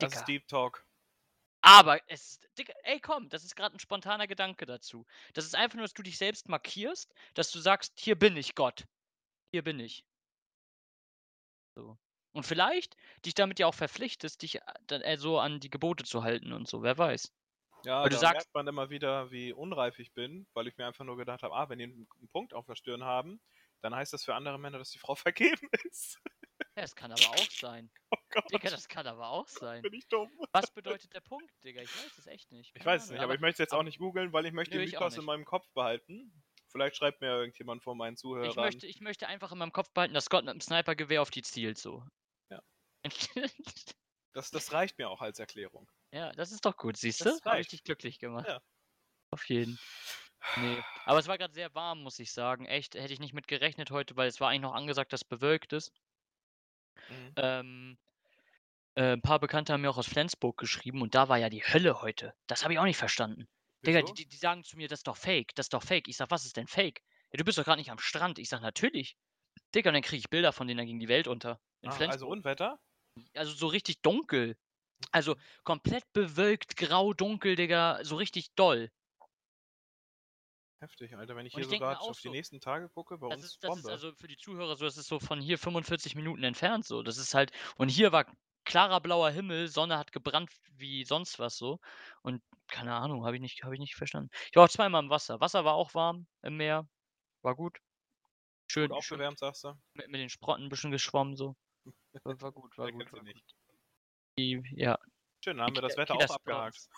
Das 0.00 0.14
ist 0.14 0.24
Deep 0.26 0.46
Talk. 0.48 0.84
Aber 1.62 2.00
es, 2.08 2.40
Digga, 2.58 2.72
ey, 2.84 3.00
komm, 3.00 3.28
das 3.28 3.44
ist 3.44 3.54
gerade 3.54 3.76
ein 3.76 3.80
spontaner 3.80 4.26
Gedanke 4.26 4.64
dazu. 4.64 5.06
Das 5.34 5.44
ist 5.44 5.54
einfach 5.54 5.76
nur, 5.76 5.84
dass 5.84 5.92
du 5.92 6.02
dich 6.02 6.16
selbst 6.16 6.48
markierst, 6.48 7.12
dass 7.34 7.50
du 7.50 7.58
sagst, 7.60 7.98
hier 8.00 8.18
bin 8.18 8.36
ich 8.36 8.54
Gott. 8.54 8.86
Hier 9.52 9.62
bin 9.62 9.78
ich. 9.78 10.04
So. 11.76 11.98
Und 12.32 12.46
vielleicht 12.46 12.96
dich 13.26 13.34
damit 13.34 13.58
ja 13.58 13.66
auch 13.66 13.74
verpflichtest, 13.74 14.40
dich 14.42 14.56
äh, 14.56 14.60
dann, 14.86 15.02
äh, 15.02 15.18
so 15.18 15.38
an 15.38 15.60
die 15.60 15.70
Gebote 15.70 16.04
zu 16.04 16.22
halten 16.22 16.52
und 16.52 16.68
so, 16.68 16.82
wer 16.82 16.96
weiß. 16.96 17.32
Ja, 17.84 18.02
Weil 18.02 18.10
du 18.10 18.16
da 18.16 18.20
sagst- 18.20 18.34
merkt 18.46 18.54
man 18.54 18.66
immer 18.68 18.90
wieder, 18.90 19.30
wie 19.30 19.52
unreif 19.52 19.98
ich 19.98 20.12
bin, 20.12 20.46
weil 20.54 20.66
ich 20.68 20.76
mir 20.76 20.86
einfach 20.86 21.04
nur 21.04 21.16
gedacht 21.16 21.42
habe, 21.42 21.54
ah, 21.54 21.68
wenn 21.68 21.78
die 21.78 21.84
einen 21.84 22.08
einen 22.18 22.28
Punkt 22.28 22.54
auf 22.54 22.66
der 22.66 22.76
Stirn 22.76 23.04
haben, 23.04 23.40
dann 23.80 23.94
heißt 23.94 24.12
das 24.12 24.24
für 24.24 24.34
andere 24.34 24.58
Männer, 24.58 24.78
dass 24.78 24.90
die 24.90 24.98
Frau 24.98 25.14
vergeben 25.14 25.68
ist. 25.90 26.20
Ja, 26.80 26.84
das 26.84 26.96
kann 26.96 27.12
aber 27.12 27.28
auch 27.28 27.50
sein. 27.50 27.90
Oh 28.12 28.16
Gott, 28.30 28.52
Digga, 28.52 28.70
das 28.70 28.88
kann 28.88 29.06
aber 29.06 29.28
auch 29.28 29.46
sein. 29.46 29.82
bin 29.82 29.92
ich 29.92 30.08
dumm. 30.08 30.30
Was 30.52 30.70
bedeutet 30.74 31.12
der 31.14 31.20
Punkt, 31.20 31.52
Digga? 31.62 31.82
Ich 31.82 31.94
weiß 31.94 32.18
es 32.18 32.26
echt 32.26 32.50
nicht. 32.50 32.72
Ich 32.74 32.82
Keine 32.82 32.86
weiß 32.86 33.04
es 33.04 33.10
nicht, 33.10 33.20
aber 33.20 33.34
ich 33.34 33.40
möchte 33.40 33.54
es 33.54 33.58
jetzt 33.58 33.72
auch 33.72 33.82
nicht 33.82 33.98
googeln, 33.98 34.32
weil 34.32 34.46
ich 34.46 34.52
möchte 34.52 34.78
den 34.78 34.80
ich 34.88 34.92
Mythos 34.92 35.16
in 35.16 35.24
meinem 35.24 35.44
Kopf 35.44 35.68
behalten. 35.74 36.32
Vielleicht 36.68 36.96
schreibt 36.96 37.20
mir 37.20 37.28
ja 37.28 37.36
irgendjemand 37.36 37.84
von 37.84 37.96
meinen 37.96 38.16
Zuhörern. 38.16 38.50
ich 38.50 38.56
möchte, 38.56 38.86
ich 38.86 39.00
möchte 39.00 39.28
einfach 39.28 39.52
in 39.52 39.58
meinem 39.58 39.72
Kopf 39.72 39.92
behalten, 39.92 40.14
dass 40.14 40.30
Gott 40.30 40.44
mit 40.44 40.54
dem 40.54 40.60
Snipergewehr 40.60 41.22
auf 41.22 41.30
die 41.30 41.42
zielt, 41.42 41.78
so. 41.78 42.04
Ja. 42.50 42.62
das, 44.32 44.50
das 44.50 44.72
reicht 44.72 44.98
mir 44.98 45.08
auch 45.08 45.20
als 45.20 45.38
Erklärung. 45.38 45.88
ja, 46.12 46.32
das 46.32 46.50
ist 46.50 46.64
doch 46.64 46.76
gut, 46.76 46.96
siehst 46.96 47.20
du? 47.20 47.24
Das 47.26 47.44
Habe 47.44 47.60
ich 47.60 47.68
dich 47.68 47.84
glücklich 47.84 48.18
gemacht. 48.18 48.48
Ja. 48.48 48.60
Auf 49.30 49.48
jeden. 49.48 49.78
Nee. 50.56 50.82
Aber 51.04 51.18
es 51.18 51.28
war 51.28 51.38
gerade 51.38 51.54
sehr 51.54 51.74
warm, 51.74 52.02
muss 52.02 52.18
ich 52.18 52.32
sagen. 52.32 52.64
Echt, 52.66 52.94
hätte 52.94 53.12
ich 53.12 53.20
nicht 53.20 53.34
mit 53.34 53.46
gerechnet 53.46 53.90
heute, 53.90 54.16
weil 54.16 54.28
es 54.28 54.40
war 54.40 54.48
eigentlich 54.48 54.62
noch 54.62 54.74
angesagt, 54.74 55.12
dass 55.12 55.24
bewölkt 55.24 55.72
ist. 55.72 55.92
Mhm. 57.08 57.36
Ähm, 57.36 57.98
äh, 58.94 59.12
ein 59.12 59.22
paar 59.22 59.38
Bekannte 59.40 59.72
haben 59.72 59.82
mir 59.82 59.90
auch 59.90 59.98
aus 59.98 60.06
Flensburg 60.06 60.56
geschrieben 60.56 61.02
und 61.02 61.14
da 61.14 61.28
war 61.28 61.38
ja 61.38 61.48
die 61.50 61.62
Hölle 61.62 62.02
heute. 62.02 62.34
Das 62.46 62.62
habe 62.64 62.72
ich 62.74 62.78
auch 62.78 62.84
nicht 62.84 62.96
verstanden. 62.96 63.48
Digga, 63.86 64.02
die, 64.02 64.12
die, 64.12 64.26
die 64.28 64.36
sagen 64.36 64.62
zu 64.64 64.76
mir, 64.76 64.88
das 64.88 65.00
ist 65.00 65.06
doch 65.08 65.16
fake, 65.16 65.54
das 65.54 65.66
ist 65.66 65.74
doch 65.74 65.82
fake. 65.82 66.08
Ich 66.08 66.16
sag, 66.16 66.30
was 66.30 66.44
ist 66.44 66.56
denn 66.56 66.66
fake? 66.66 67.00
Ja, 67.32 67.38
du 67.38 67.44
bist 67.44 67.56
doch 67.56 67.64
gerade 67.64 67.78
nicht 67.80 67.90
am 67.90 67.98
Strand. 67.98 68.38
Ich 68.38 68.48
sag, 68.48 68.60
natürlich. 68.60 69.16
Digga, 69.74 69.90
und 69.90 69.94
dann 69.94 70.02
kriege 70.02 70.18
ich 70.18 70.30
Bilder 70.30 70.52
von 70.52 70.66
denen, 70.66 70.78
da 70.78 70.84
ging 70.84 70.98
die 70.98 71.08
Welt 71.08 71.28
unter. 71.28 71.60
In 71.80 71.90
Ah, 71.90 71.94
Flensburg. 71.94 72.12
also 72.12 72.28
Unwetter? 72.28 72.78
Also 73.34 73.52
so 73.52 73.66
richtig 73.68 74.02
dunkel. 74.02 74.56
Also 75.12 75.36
komplett 75.64 76.04
bewölkt, 76.12 76.76
grau, 76.76 77.14
dunkel, 77.14 77.56
Digga. 77.56 78.00
So 78.02 78.16
richtig 78.16 78.54
doll. 78.54 78.90
Heftig, 80.80 81.14
Alter. 81.16 81.36
Wenn 81.36 81.46
ich 81.46 81.54
Und 81.54 81.60
hier 81.62 81.70
ich 81.72 81.78
sogar 81.78 82.00
auf 82.00 82.18
die 82.20 82.28
so, 82.28 82.30
nächsten 82.30 82.60
Tage 82.60 82.88
gucke, 82.88 83.18
bei 83.18 83.28
Das 83.28 83.36
uns 83.36 83.44
ist, 83.44 83.64
das 83.64 83.76
ist 83.76 83.82
Bombe. 83.82 83.90
also 83.92 84.14
für 84.14 84.28
die 84.28 84.36
Zuhörer 84.36 84.76
so, 84.76 84.84
das 84.84 84.96
ist 84.96 85.08
so 85.08 85.20
von 85.20 85.40
hier 85.40 85.58
45 85.58 86.14
Minuten 86.16 86.42
entfernt 86.42 86.84
so. 86.86 87.02
Das 87.02 87.18
ist 87.18 87.34
halt, 87.34 87.52
und 87.76 87.88
hier 87.90 88.12
war 88.12 88.26
klarer 88.64 89.00
blauer 89.00 89.30
Himmel, 89.30 89.68
Sonne 89.68 89.98
hat 89.98 90.12
gebrannt 90.12 90.50
wie 90.72 91.04
sonst 91.04 91.38
was 91.38 91.56
so. 91.56 91.80
Und 92.22 92.42
keine 92.68 92.94
Ahnung, 92.94 93.24
habe 93.26 93.36
ich 93.36 93.42
nicht, 93.42 93.62
habe 93.64 93.74
ich 93.74 93.80
nicht 93.80 93.94
verstanden. 93.94 94.30
Ich 94.50 94.56
war 94.56 94.64
auch 94.64 94.68
zweimal 94.68 95.02
im 95.02 95.10
Wasser. 95.10 95.40
Wasser 95.40 95.64
war 95.64 95.74
auch 95.74 95.94
warm 95.94 96.26
im 96.42 96.56
Meer. 96.56 96.88
War 97.42 97.54
gut. 97.56 97.78
Schön, 98.70 98.88
Gut 98.88 98.98
aufgewärmt, 98.98 99.38
sagst 99.38 99.64
du? 99.64 99.74
mit, 99.94 100.08
mit 100.08 100.20
den 100.20 100.30
Sprotten 100.30 100.64
ein 100.64 100.68
bisschen 100.68 100.90
geschwommen 100.92 101.36
so. 101.36 101.56
War, 102.24 102.40
war 102.40 102.52
gut, 102.52 102.76
war 102.78 102.90
gut. 102.92 103.12
War 103.12 103.22
nicht? 103.22 103.34
gut. 103.34 103.54
Die, 104.38 104.62
ja. 104.72 104.98
Schön, 105.44 105.56
dann 105.56 105.66
haben 105.66 105.74
wir 105.74 105.82
das 105.82 105.96
Wetter 105.96 106.14
auch 106.14 106.30
abgehakt. 106.30 106.88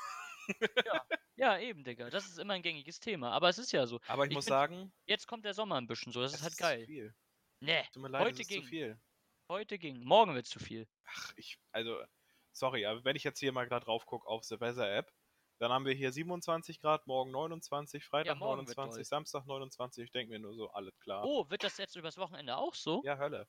Ja. 0.86 1.06
ja, 1.36 1.58
eben, 1.58 1.84
Digga. 1.84 2.10
Das 2.10 2.26
ist 2.26 2.38
immer 2.38 2.54
ein 2.54 2.62
gängiges 2.62 3.00
Thema. 3.00 3.30
Aber 3.32 3.48
es 3.48 3.58
ist 3.58 3.72
ja 3.72 3.86
so. 3.86 4.00
Aber 4.06 4.24
ich, 4.24 4.30
Ich 4.30 4.34
muss 4.34 4.44
find- 4.44 4.50
sagen, 4.50 4.92
Jetzt 5.06 5.26
kommt 5.26 5.44
der 5.44 5.54
Sommer 5.54 5.76
ein 5.76 5.86
bisschen 5.86 6.12
so. 6.12 6.20
Das 6.22 6.34
ist 6.34 6.42
halt 6.42 6.54
zu 6.54 6.62
geil. 6.62 6.84
viel. 6.86 7.14
Nee, 7.60 7.82
Tut 7.92 8.02
mir 8.02 8.08
leid, 8.08 8.22
heute 8.24 8.42
ging. 8.44 8.62
zu 8.62 8.68
viel. 8.68 9.00
Heute 9.48 9.78
ging. 9.78 10.02
Morgen 10.04 10.34
wird 10.34 10.46
zu 10.46 10.58
viel. 10.58 10.88
Ach, 11.06 11.32
ich, 11.36 11.58
also, 11.72 12.02
sorry, 12.52 12.86
aber 12.86 13.04
wenn 13.04 13.16
ich 13.16 13.24
jetzt 13.24 13.38
hier 13.38 13.52
mal 13.52 13.66
gerade 13.68 13.84
drauf 13.84 14.06
gucke 14.06 14.26
auf 14.26 14.44
The 14.44 14.60
Weather 14.60 14.90
App, 14.96 15.12
dann 15.58 15.70
haben 15.70 15.84
wir 15.84 15.92
hier 15.94 16.10
27 16.10 16.80
Grad, 16.80 17.06
morgen 17.06 17.30
29, 17.30 18.04
Freitag 18.04 18.36
morgen 18.38 18.66
wird 18.66 18.76
29, 18.76 18.96
doll. 18.98 19.04
Samstag 19.04 19.46
29. 19.46 20.04
Ich 20.04 20.10
denke 20.10 20.32
mir 20.32 20.38
nur 20.40 20.54
so, 20.54 20.70
alles 20.70 20.98
klar. 20.98 21.24
Oh, 21.24 21.48
wird 21.50 21.62
das 21.62 21.76
jetzt 21.78 21.94
übers 21.94 22.16
Wochenende 22.18 22.56
auch 22.56 22.74
so? 22.74 23.00
Ja, 23.04 23.16
Hölle. 23.18 23.46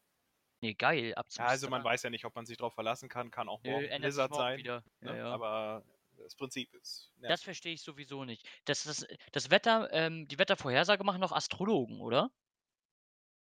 Nee, 0.61 0.75
geil. 0.75 1.13
Ab 1.15 1.25
Ja, 1.31 1.45
also 1.45 1.67
man 1.69 1.83
weiß 1.83 2.03
ja 2.03 2.09
nicht, 2.11 2.23
ob 2.25 2.35
man 2.35 2.45
sich 2.45 2.57
drauf 2.57 2.73
verlassen 2.73 3.09
kann, 3.09 3.31
kann 3.31 3.49
auch 3.49 3.63
Nö, 3.63 3.71
morgen 3.71 3.87
sich 3.87 3.97
Blizzard 3.97 4.31
morgen 4.31 4.41
sein. 4.43 4.57
wieder. 4.59 4.83
Ja, 5.01 5.11
Ne? 5.11 5.17
ja. 5.17 5.25
Aber 5.33 5.83
das 6.23 6.35
Prinzip 6.35 6.73
ist. 6.73 7.11
Das 7.21 7.21
nervig. 7.29 7.43
verstehe 7.43 7.73
ich 7.73 7.81
sowieso 7.81 8.25
nicht. 8.25 8.47
Das, 8.65 8.83
das, 8.83 9.05
das 9.31 9.49
Wetter, 9.51 9.89
ähm, 9.91 10.27
die 10.27 10.39
Wettervorhersage 10.39 11.03
machen 11.03 11.21
doch 11.21 11.31
Astrologen, 11.31 12.01
oder? 12.01 12.31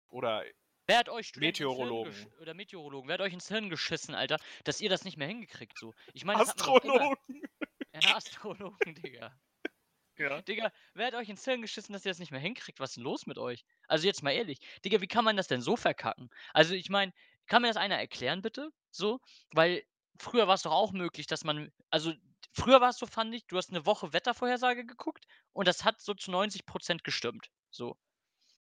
Oder 0.09 0.43
Wer 0.89 0.97
hat 0.97 1.09
euch 1.09 1.27
Studenten 1.27 1.65
Meteorologen. 1.65 2.33
oder 2.39 2.55
Meteorologen, 2.55 3.07
wer 3.07 3.13
hat 3.13 3.21
euch 3.21 3.33
ins 3.33 3.47
Hirn 3.47 3.69
geschissen, 3.69 4.15
Alter, 4.15 4.39
dass 4.63 4.81
ihr 4.81 4.89
das 4.89 5.03
nicht 5.03 5.17
mehr 5.17 5.27
hingekriegt 5.27 5.77
so? 5.77 5.93
Ich 6.13 6.25
meine, 6.25 6.39
das 6.39 6.49
Astrologen. 6.49 7.15
Ja, 7.93 8.15
Astrologen, 8.15 8.95
Digga. 8.95 9.31
Ja. 10.17 10.41
Digga, 10.41 10.73
wer 10.95 11.07
hat 11.07 11.13
euch 11.13 11.29
ins 11.29 11.45
Hirn 11.45 11.61
geschissen, 11.61 11.93
dass 11.93 12.03
ihr 12.03 12.11
das 12.11 12.19
nicht 12.19 12.31
mehr 12.31 12.41
hinkriegt? 12.41 12.81
Was 12.81 12.89
ist 12.89 12.95
denn 12.97 13.05
los 13.05 13.25
mit 13.25 13.37
euch? 13.37 13.63
Also 13.87 14.05
jetzt 14.05 14.21
mal 14.21 14.31
ehrlich, 14.31 14.59
Digga, 14.83 14.99
wie 14.99 15.07
kann 15.07 15.23
man 15.23 15.37
das 15.37 15.47
denn 15.47 15.61
so 15.61 15.77
verkacken? 15.77 16.29
Also 16.53 16.73
ich 16.73 16.89
meine, 16.89 17.13
kann 17.47 17.61
mir 17.61 17.69
das 17.69 17.77
einer 17.77 17.97
erklären, 17.97 18.41
bitte? 18.41 18.71
So? 18.91 19.21
Weil 19.53 19.83
früher 20.19 20.45
war 20.47 20.55
es 20.55 20.63
doch 20.63 20.73
auch 20.73 20.91
möglich, 20.91 21.27
dass 21.27 21.45
man, 21.45 21.71
also 21.89 22.13
früher 22.53 22.81
war 22.81 22.89
es 22.89 22.97
so, 22.97 23.05
fand 23.05 23.33
ich, 23.33 23.45
du 23.47 23.57
hast 23.57 23.69
eine 23.69 23.85
Woche 23.85 24.13
Wettervorhersage 24.13 24.85
geguckt 24.85 25.25
und 25.53 25.67
das 25.67 25.83
hat 25.83 26.01
so 26.01 26.13
zu 26.13 26.31
90% 26.31 27.03
gestimmt. 27.03 27.49
So. 27.69 27.97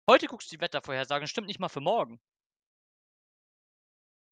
Heute 0.09 0.27
guckst 0.27 0.51
du 0.51 0.57
die 0.57 0.61
Wettervorhersage 0.61 1.27
stimmt 1.27 1.47
nicht 1.47 1.59
mal 1.59 1.69
für 1.69 1.81
morgen. 1.81 2.21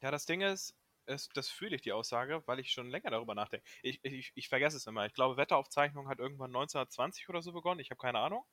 Ja, 0.01 0.11
das 0.11 0.25
Ding 0.25 0.41
ist, 0.41 0.75
es, 1.05 1.29
das 1.29 1.49
fühle 1.49 1.75
ich 1.75 1.81
die 1.81 1.91
Aussage, 1.91 2.43
weil 2.45 2.59
ich 2.59 2.71
schon 2.71 2.89
länger 2.89 3.11
darüber 3.11 3.35
nachdenke. 3.35 3.65
Ich, 3.81 3.99
ich, 4.03 4.31
ich 4.35 4.49
vergesse 4.49 4.77
es 4.77 4.85
immer. 4.85 5.05
Ich 5.05 5.13
glaube, 5.13 5.37
Wetteraufzeichnung 5.37 6.07
hat 6.07 6.19
irgendwann 6.19 6.51
1920 6.51 7.29
oder 7.29 7.41
so 7.41 7.51
begonnen. 7.51 7.79
Ich 7.79 7.89
habe 7.89 7.99
keine 7.99 8.19
Ahnung. 8.19 8.45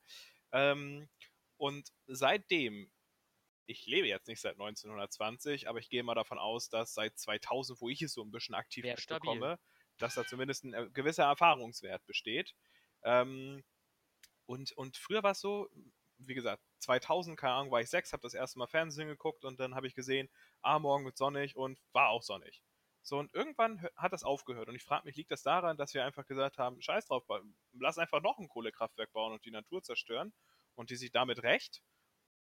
Ähm, 0.52 1.08
und 1.56 1.88
seitdem, 2.06 2.90
ich 3.66 3.86
lebe 3.86 4.08
jetzt 4.08 4.28
nicht 4.28 4.40
seit 4.40 4.54
1920, 4.54 5.68
aber 5.68 5.78
ich 5.78 5.88
gehe 5.88 6.02
mal 6.02 6.14
davon 6.14 6.38
aus, 6.38 6.68
dass 6.68 6.94
seit 6.94 7.18
2000, 7.18 7.80
wo 7.80 7.88
ich 7.88 8.02
es 8.02 8.14
so 8.14 8.22
ein 8.22 8.30
bisschen 8.30 8.54
aktiv 8.54 8.84
Wär 8.84 8.96
stabil. 8.96 9.58
Dass 10.00 10.14
da 10.14 10.24
zumindest 10.24 10.64
ein 10.64 10.74
äh, 10.74 10.88
gewisser 10.92 11.24
Erfahrungswert 11.24 12.04
besteht. 12.06 12.54
Ähm, 13.02 13.62
und, 14.46 14.72
und 14.72 14.96
früher 14.96 15.22
war 15.22 15.32
es 15.32 15.40
so, 15.40 15.68
wie 16.18 16.34
gesagt, 16.34 16.62
2000, 16.80 17.38
keine 17.38 17.54
Ahnung, 17.54 17.70
war 17.70 17.80
ich 17.80 17.90
sechs, 17.90 18.12
habe 18.12 18.22
das 18.22 18.34
erste 18.34 18.58
Mal 18.58 18.66
Fernsehen 18.66 19.08
geguckt 19.08 19.44
und 19.44 19.60
dann 19.60 19.74
habe 19.74 19.86
ich 19.86 19.94
gesehen, 19.94 20.28
ah, 20.62 20.78
morgen 20.78 21.04
wird 21.04 21.16
sonnig 21.16 21.56
und 21.56 21.80
war 21.92 22.08
auch 22.08 22.22
sonnig. 22.22 22.62
So, 23.02 23.18
und 23.18 23.32
irgendwann 23.34 23.88
hat 23.96 24.12
das 24.12 24.24
aufgehört. 24.24 24.68
Und 24.68 24.74
ich 24.74 24.84
frage 24.84 25.06
mich, 25.06 25.16
liegt 25.16 25.30
das 25.30 25.42
daran, 25.42 25.76
dass 25.76 25.94
wir 25.94 26.04
einfach 26.04 26.26
gesagt 26.26 26.58
haben, 26.58 26.82
scheiß 26.82 27.06
drauf, 27.06 27.24
lass 27.72 27.98
einfach 27.98 28.20
noch 28.20 28.38
ein 28.38 28.48
Kohlekraftwerk 28.48 29.12
bauen 29.12 29.32
und 29.32 29.44
die 29.44 29.50
Natur 29.50 29.82
zerstören 29.82 30.32
und 30.74 30.90
die 30.90 30.96
sich 30.96 31.10
damit 31.10 31.42
recht? 31.42 31.82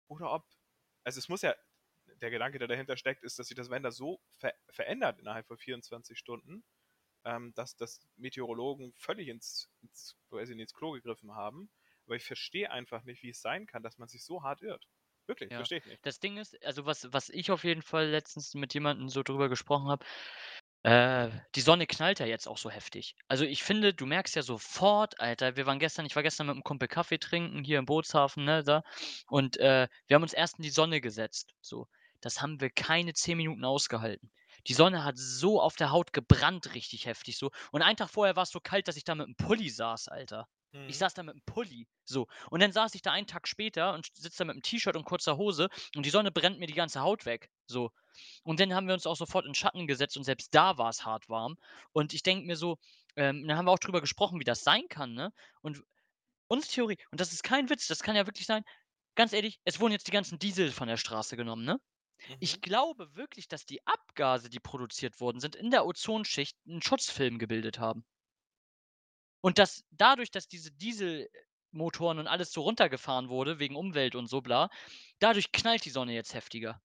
Oder 0.07 0.31
ob, 0.31 0.45
also 1.03 1.19
es 1.19 1.29
muss 1.29 1.41
ja, 1.41 1.55
der 2.21 2.31
Gedanke, 2.31 2.57
der 2.59 2.67
dahinter 2.67 2.97
steckt, 2.97 3.23
ist, 3.23 3.37
dass 3.37 3.47
sich 3.47 3.57
das 3.57 3.69
Wetter 3.69 3.91
so 3.91 4.19
ver 4.37 4.53
verändert 4.69 5.19
innerhalb 5.19 5.45
von 5.45 5.57
24 5.57 6.17
Stunden, 6.17 6.63
ähm, 7.27 7.53
dass, 7.55 7.75
dass 7.75 7.99
Meteorologen 8.15 8.93
völlig 8.95 9.27
ins, 9.27 9.69
ins, 9.81 10.15
weiß 10.29 10.49
ich 10.49 10.57
ins 10.57 10.73
Klo 10.73 10.91
gegriffen 10.91 11.33
haben. 11.35 11.69
Aber 12.05 12.15
ich 12.15 12.23
verstehe 12.23 12.71
einfach 12.71 13.03
nicht, 13.03 13.21
wie 13.21 13.29
es 13.29 13.41
sein 13.41 13.65
kann, 13.65 13.83
dass 13.83 13.97
man 13.97 14.07
sich 14.07 14.23
so 14.23 14.43
hart 14.43 14.61
irrt. 14.61 14.87
Wirklich, 15.27 15.51
Ja. 15.51 15.57
verstehe 15.57 15.79
ich 15.79 15.85
nicht. 15.85 16.05
Das 16.05 16.21
Ding 16.21 16.37
ist, 16.37 16.63
also 16.65 16.85
was, 16.85 17.11
was 17.11 17.29
ich 17.29 17.51
auf 17.51 17.65
jeden 17.65 17.81
Fall 17.81 18.07
letztens 18.07 18.53
mit 18.53 18.73
jemandem 18.73 19.09
so 19.09 19.23
drüber 19.23 19.49
gesprochen 19.49 19.89
habe, 19.89 20.05
äh, 20.83 21.29
die 21.55 21.61
Sonne 21.61 21.85
knallt 21.85 22.19
ja 22.19 22.25
jetzt 22.25 22.47
auch 22.47 22.57
so 22.57 22.69
heftig. 22.69 23.15
Also 23.27 23.43
ich 23.43 23.63
finde, 23.63 23.93
du 23.93 24.05
merkst 24.05 24.35
ja 24.35 24.41
sofort, 24.41 25.19
Alter, 25.19 25.57
wir 25.57 25.65
waren 25.65 25.79
gestern, 25.79 26.05
ich 26.05 26.15
war 26.15 26.23
gestern 26.23 26.47
mit 26.47 26.55
einem 26.55 26.63
Kumpel 26.63 26.87
Kaffee 26.87 27.17
trinken 27.19 27.63
hier 27.65 27.79
im 27.79 27.85
Bootshafen, 27.85 28.45
ne, 28.45 28.63
da, 28.63 28.83
und 29.27 29.57
äh, 29.57 29.87
wir 30.07 30.15
haben 30.15 30.23
uns 30.23 30.33
erst 30.33 30.59
in 30.59 30.63
die 30.63 30.69
Sonne 30.69 31.01
gesetzt. 31.01 31.55
So, 31.61 31.87
das 32.21 32.41
haben 32.41 32.61
wir 32.61 32.69
keine 32.69 33.13
zehn 33.13 33.37
Minuten 33.37 33.65
ausgehalten. 33.65 34.31
Die 34.67 34.73
Sonne 34.73 35.03
hat 35.03 35.17
so 35.17 35.61
auf 35.61 35.75
der 35.75 35.91
Haut 35.91 36.13
gebrannt, 36.13 36.73
richtig 36.75 37.05
heftig 37.05 37.37
so. 37.37 37.49
Und 37.71 37.81
einen 37.81 37.97
Tag 37.97 38.09
vorher 38.09 38.35
war 38.35 38.43
es 38.43 38.51
so 38.51 38.59
kalt, 38.59 38.87
dass 38.87 38.97
ich 38.97 39.03
da 39.03 39.15
mit 39.15 39.25
einem 39.27 39.35
Pulli 39.35 39.69
saß, 39.69 40.09
Alter. 40.09 40.47
Ich 40.85 40.97
Mhm. 40.97 40.99
saß 40.99 41.13
da 41.15 41.23
mit 41.23 41.35
'm 41.35 41.41
Pulli, 41.45 41.87
so. 42.05 42.27
Und 42.49 42.61
dann 42.61 42.71
saß 42.71 42.95
ich 42.95 43.01
da 43.01 43.11
einen 43.11 43.27
Tag 43.27 43.47
später 43.47 43.93
und 43.93 44.07
sitze 44.15 44.39
da 44.39 44.45
mit 44.45 44.55
'm 44.57 44.61
T-Shirt 44.61 44.95
und 44.95 45.05
kurzer 45.05 45.37
Hose 45.37 45.67
und 45.95 46.05
die 46.05 46.09
Sonne 46.09 46.31
brennt 46.31 46.59
mir 46.59 46.67
die 46.67 46.73
ganze 46.73 47.01
Haut 47.01 47.25
weg, 47.25 47.49
so. 47.67 47.91
Und 48.43 48.59
dann 48.59 48.73
haben 48.73 48.87
wir 48.87 48.93
uns 48.93 49.07
auch 49.07 49.15
sofort 49.17 49.45
in 49.45 49.55
Schatten 49.55 49.87
gesetzt 49.87 50.17
und 50.17 50.23
selbst 50.23 50.53
da 50.55 50.77
war's 50.77 51.05
hart 51.05 51.29
warm. 51.29 51.57
Und 51.93 52.13
ich 52.13 52.23
denke 52.23 52.45
mir 52.47 52.55
so 52.57 52.77
ähm, 53.17 53.47
dann 53.47 53.57
haben 53.57 53.65
wir 53.65 53.71
auch 53.71 53.79
drüber 53.79 54.01
gesprochen, 54.01 54.39
wie 54.39 54.43
das 54.45 54.63
sein 54.63 54.87
kann, 54.89 55.13
ne? 55.13 55.31
Und 55.61 55.81
unsere 56.47 56.71
Theorie 56.73 56.97
und 57.11 57.21
das 57.21 57.33
ist 57.33 57.43
kein 57.43 57.69
Witz, 57.69 57.87
das 57.87 58.03
kann 58.03 58.15
ja 58.17 58.25
wirklich 58.27 58.47
sein 58.47 58.63
ganz 59.15 59.33
ehrlich, 59.33 59.59
es 59.65 59.79
wurden 59.81 59.93
jetzt 59.93 60.07
die 60.07 60.11
ganzen 60.11 60.39
Diesel 60.39 60.71
von 60.71 60.87
der 60.89 60.97
Straße 60.97 61.37
genommen, 61.37 61.65
ne? 61.65 61.79
Ich 62.39 62.61
Mhm. 62.61 62.61
glaube 62.61 63.15
wirklich, 63.15 63.47
dass 63.47 63.65
die 63.65 63.85
Abgase, 63.87 64.49
die 64.49 64.59
produziert 64.59 65.19
worden 65.19 65.39
sind, 65.39 65.55
in 65.55 65.71
der 65.71 65.85
Ozonschicht 65.87 66.57
'n 66.67 66.81
Schutzfilm 66.83 67.39
gebildet 67.39 67.79
haben. 67.79 68.05
Und 69.43 69.59
dass 69.59 69.83
dadurch, 69.91 70.31
dass 70.31 70.47
diese 70.47 70.71
Dieselmotoren 70.71 72.19
und 72.19 72.27
alles 72.27 72.51
so 72.51 72.61
runtergefahren 72.61 73.29
wurde 73.29 73.59
wegen 73.59 73.75
Umwelt 73.75 74.15
und 74.15 74.27
so 74.27 74.41
bla, 74.41 74.69
dadurch 75.19 75.51
knallt 75.51 75.85
die 75.85 75.89
Sonne 75.91 76.13
jetzt 76.13 76.33
heftiger. 76.33 76.81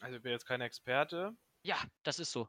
Also, 0.00 0.16
ich 0.16 0.22
bin 0.22 0.32
jetzt 0.32 0.46
kein 0.46 0.60
Experte. 0.60 1.36
Ja, 1.64 1.76
das 2.02 2.18
ist 2.18 2.32
so. 2.32 2.48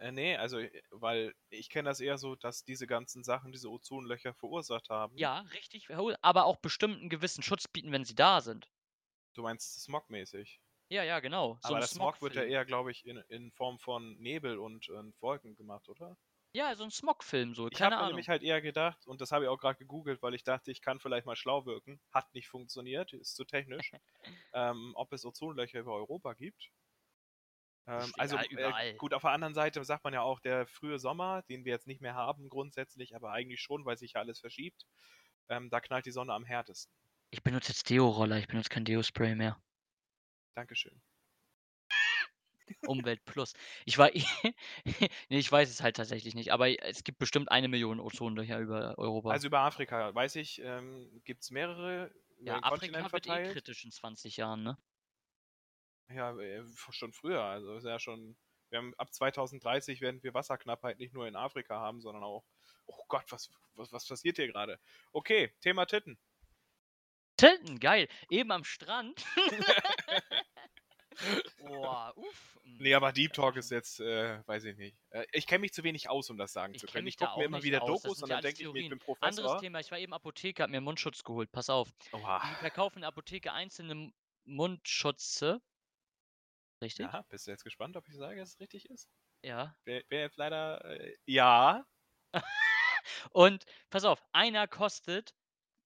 Äh, 0.00 0.12
ne, 0.12 0.36
also, 0.38 0.58
äh, 0.58 0.82
weil 0.90 1.34
ich 1.50 1.68
kenne 1.68 1.88
das 1.90 2.00
eher 2.00 2.16
so, 2.18 2.34
dass 2.34 2.64
diese 2.64 2.86
ganzen 2.86 3.22
Sachen 3.22 3.52
diese 3.52 3.70
Ozonlöcher 3.70 4.32
verursacht 4.34 4.88
haben. 4.88 5.18
Ja, 5.18 5.40
richtig, 5.52 5.88
aber 6.22 6.44
auch 6.46 6.56
bestimmt 6.56 7.00
'n 7.02 7.08
gewissen 7.08 7.42
Schutz 7.44 7.68
bieten, 7.68 7.92
wenn 7.92 8.04
sie 8.04 8.14
da 8.16 8.40
sind. 8.40 8.68
Du 9.34 9.42
meinst 9.42 9.82
smogmäßig? 9.82 10.60
Ja, 10.90 11.04
ja, 11.04 11.20
genau, 11.20 11.58
so 11.62 11.74
Aber 11.74 11.78
der 11.78 11.88
Smog 11.88 12.20
wird 12.20 12.36
ja 12.36 12.42
eher, 12.42 12.66
glaube 12.66 12.90
ich, 12.90 13.06
in 13.06 13.16
in 13.16 13.50
Form 13.50 13.78
von 13.78 14.18
Nebel 14.18 14.58
und 14.58 14.90
und 14.90 15.18
Wolken 15.22 15.54
gemacht, 15.56 15.88
oder? 15.88 16.18
Ja, 16.54 16.76
so 16.76 16.84
'n 16.84 16.92
Smogfilm 16.92 17.54
so, 17.56 17.68
Ich 17.70 17.82
habe 17.82 18.04
nämlich 18.04 18.28
halt 18.28 18.42
eher 18.42 18.60
gedacht 18.60 19.06
und 19.06 19.20
das 19.22 19.32
habe 19.32 19.44
ich 19.44 19.48
auch 19.48 19.56
grad 19.58 19.78
gegoogelt, 19.78 20.20
weil 20.22 20.34
ich 20.34 20.44
dachte, 20.44 20.70
ich 20.70 20.82
kann 20.82 21.00
vielleicht 21.00 21.24
mal 21.26 21.36
schlau 21.36 21.64
wirken. 21.66 22.00
Hat 22.10 22.32
nicht 22.34 22.48
funktioniert, 22.48 23.12
ist 23.12 23.34
zu 23.34 23.44
technisch. 23.44 23.94
Ähm, 24.52 24.92
ob 24.96 25.12
es 25.12 25.24
Ozonlöcher 25.24 25.80
über 25.80 25.94
Europa 25.94 26.34
gibt. 26.34 26.72
Ähm, 27.86 28.12
also, 28.16 28.36
äh, 28.36 28.74
gut, 28.96 29.14
auf 29.14 29.22
der 29.22 29.30
anderen 29.32 29.54
Seite 29.54 29.84
sagt 29.84 30.04
man 30.04 30.12
ja 30.14 30.22
auch, 30.22 30.40
der 30.40 30.66
frühe 30.66 30.98
Sommer, 30.98 31.42
den 31.42 31.64
wir 31.64 31.72
jetzt 31.72 31.86
nicht 31.86 32.00
mehr 32.00 32.14
haben 32.14 32.48
grundsätzlich, 32.48 33.14
aber 33.16 33.32
eigentlich 33.32 33.60
schon, 33.60 33.84
weil 33.84 33.98
sich 33.98 34.12
ja 34.14 34.20
alles 34.20 34.40
verschiebt, 34.40 34.86
ähm, 35.48 35.70
da 35.70 35.80
knallt 35.80 36.06
die 36.06 36.10
Sonne 36.12 36.32
am 36.34 36.44
härtesten. 36.44 36.94
Ich 37.32 37.42
benutze 37.44 37.70
jetzt 37.70 37.88
Deo-Roller, 37.90 38.38
ich 38.38 38.48
benutze 38.48 38.68
kein 38.70 38.84
Deo-Spray 38.84 39.34
mehr. 39.36 39.60
Dankeschön. 40.54 41.02
Umwelt 42.86 43.24
plus. 43.24 43.52
Ich 43.84 43.98
wei 43.98 44.12
ne, 45.28 45.38
ich 45.38 45.50
weiß 45.50 45.68
es 45.70 45.82
halt 45.82 45.96
tatsächlich 45.96 46.34
nicht, 46.34 46.52
aber 46.52 46.68
es 46.82 47.04
gibt 47.04 47.18
bestimmt 47.18 47.50
1.000.000 47.50 48.00
Ozonlöcher 48.00 48.58
über 48.58 48.96
Europa. 48.98 49.30
Also, 49.30 49.46
über 49.46 49.60
Afrika 49.60 50.14
weiß 50.14 50.36
ich, 50.36 50.60
ähm, 50.62 51.22
gibt's 51.24 51.50
mehrere 51.50 52.10
über 52.38 52.54
Ja, 52.54 52.62
Afrika 52.64 53.12
wird 53.12 53.26
eh 53.26 53.38
kritisch 53.38 53.84
in 53.84 53.90
20 53.92 54.36
Jahren, 54.36 54.62
ne? 54.62 54.76
Ja, 56.08 56.36
äh, 56.38 56.64
schon 56.90 57.12
früher, 57.12 57.42
also, 57.42 57.76
ist 57.76 57.84
ja 57.84 57.98
schon 57.98 58.36
wir 58.70 58.78
haben 58.78 58.94
ab 58.98 59.12
2030 59.12 60.00
werden 60.00 60.22
wir 60.22 60.32
Wasserknappheit 60.34 60.98
nicht 60.98 61.12
nur 61.12 61.26
in 61.26 61.34
Afrika 61.36 61.80
haben, 61.80 62.00
sondern 62.00 62.22
auch 62.22 62.44
oh 62.86 63.04
Gott, 63.08 63.24
was 63.32 63.50
was 63.74 63.92
was 63.92 64.06
passiert 64.06 64.36
hier 64.36 64.50
grade? 64.50 64.78
Okay, 65.12 65.52
Thema 65.60 65.86
Titten. 65.86 66.18
Titten, 67.40 67.80
geil. 67.80 68.08
Eben 68.28 68.52
am 68.52 68.64
Strand. 68.64 69.24
Boah, 71.58 72.12
uff. 72.16 72.58
Ne, 72.64 72.94
aber 72.94 73.12
Deep 73.12 73.32
Talk 73.32 73.56
ist 73.56 73.70
jetzt, 73.70 74.00
äh, 74.00 74.46
weiß 74.46 74.64
ich 74.64 74.76
nicht. 74.76 74.96
Äh, 75.10 75.26
ich 75.32 75.46
kenne 75.46 75.60
mich 75.60 75.72
zu 75.72 75.82
wenig 75.82 76.08
aus, 76.08 76.30
um 76.30 76.38
das 76.38 76.52
sagen 76.52 76.74
Ich 76.74 76.80
zu 76.80 76.86
können. 76.86 77.06
Ich 77.06 77.16
gucke 77.16 77.38
mir 77.38 77.44
immer 77.44 77.62
wieder 77.62 77.82
aus, 77.82 78.02
Dokus 78.02 78.22
und 78.22 78.28
ja 78.28 78.36
dann 78.36 78.42
denke 78.42 78.62
ich 78.62 78.72
mir, 78.72 78.80
ich 78.80 78.88
bin 78.88 78.98
Anderes 78.98 79.04
Professor. 79.04 79.60
Thema, 79.60 79.80
ich 79.80 79.90
war 79.90 79.98
eben 79.98 80.14
Apotheker, 80.14 80.62
habe 80.64 80.70
mir 80.70 80.80
Mundschutz 80.80 81.24
geholt, 81.24 81.50
pass 81.52 81.68
auf. 81.68 81.90
Oha. 82.12 82.40
Die 82.50 82.54
verkaufen 82.56 82.98
in 82.98 83.00
der 83.02 83.08
Apotheke 83.08 83.52
einzelne 83.52 84.12
Mundschutze. 84.44 85.60
Richtig? 86.82 87.06
Ja, 87.06 87.22
bist 87.28 87.46
du 87.46 87.50
jetzt 87.50 87.64
gespannt, 87.64 87.96
ob 87.96 88.08
ich 88.08 88.16
sage, 88.16 88.40
dass 88.40 88.50
es 88.50 88.60
richtig 88.60 88.88
ist? 88.88 89.10
Ja. 89.42 89.76
Wäre 89.84 90.04
wäre 90.08 90.22
jetzt 90.22 90.36
leider, 90.36 90.84
äh, 90.84 91.16
ja. 91.26 91.86
Und 93.32 93.64
pass 93.90 94.04
auf, 94.04 94.22
einer 94.32 94.68
kostet 94.68 95.34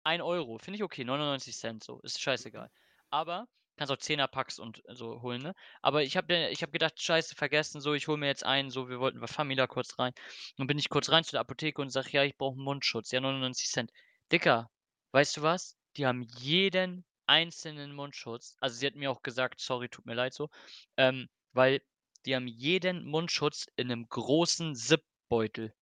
1 0.08 0.20
€. 0.22 0.58
Finde 0.58 0.76
ich 0.78 0.82
okay, 0.84 1.04
99 1.04 1.56
so, 1.84 2.00
ist 2.02 2.20
Mhm. 2.20 2.22
scheißegal. 2.22 2.70
Aber 3.10 3.48
kannst 3.76 3.92
auch 3.92 3.98
Zehner-Packs 3.98 4.58
und 4.58 4.82
so 4.88 5.22
holen, 5.22 5.42
ne? 5.42 5.54
Aber 5.82 6.02
ich 6.02 6.16
habe 6.16 6.32
mir 6.34 6.50
ich 6.50 6.62
habe 6.62 6.72
gedacht: 6.72 7.00
„Scheiße, 7.00 7.34
vergessen, 7.36 7.80
so, 7.80 7.94
ich 7.94 8.08
hole 8.08 8.18
mir 8.18 8.26
jetzt 8.26 8.44
einen, 8.44 8.70
so, 8.70 8.88
wir 8.88 9.00
wollten 9.00 9.20
wir 9.20 9.28
fahren 9.28 9.48
wieder 9.50 9.68
kurz 9.68 9.98
rein.“ 9.98 10.12
Dann 10.58 10.66
bin 10.66 10.78
ich 10.78 10.88
kurz 10.90 11.10
rein 11.10 11.24
zu 11.24 11.32
der 11.32 11.40
Apotheke 11.42 11.80
und 11.82 11.90
sage: 11.90 12.10
„Ja, 12.12 12.24
ich 12.24 12.36
brauche 12.36 12.56
'n 12.58 12.62
Mundschutz.“ 12.64 13.10
Ja, 13.12 13.20
99 13.20 13.90
Dicker, 14.32 14.70
weißt 15.12 15.36
du 15.38 15.42
was? 15.42 15.76
Die 15.96 16.06
haben 16.06 16.22
jeden 16.22 17.04
einzelnen 17.26 17.94
Mundschutz 17.94 18.56
also, 18.60 18.76
sie 18.78 18.86
hat 18.86 18.94
mir 18.96 19.10
auch 19.10 19.22
gesagt: 19.22 19.60
„Sorry, 19.60 19.88
tut 19.88 20.06
mir 20.06 20.14
leid 20.14 20.34
so“, 20.34 20.48
ähm, 20.96 21.28
weil 21.52 21.82
die 22.26 22.34
haben 22.36 22.46
jeden 22.48 23.04
Mundschutz 23.04 23.66
in 23.76 23.88
'nem 23.88 24.08
großen 24.08 24.74
Zip-Beutel. 24.74 25.72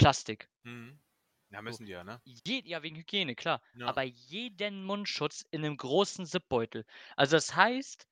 Plastik. 0.00 0.48
Mhm. 0.64 1.01
Ja, 1.52 1.60
müssen 1.62 1.84
die 1.84 1.92
ja, 1.92 2.02
ne? 2.02 2.22
Je 2.26 2.62
ja, 2.66 2.82
wegen 2.82 2.96
Hygiene, 2.96 3.34
klar. 3.34 3.60
Ja. 3.74 3.94
Aber 3.94 4.02
jeden 4.04 4.84
Mundschutz 4.84 5.44
in 5.50 5.62
'nem 5.62 5.76
großen 5.76 6.24
Zip-Beutel. 6.26 6.84
Also, 7.16 7.36
das 7.36 7.54
heißt, 7.56 8.06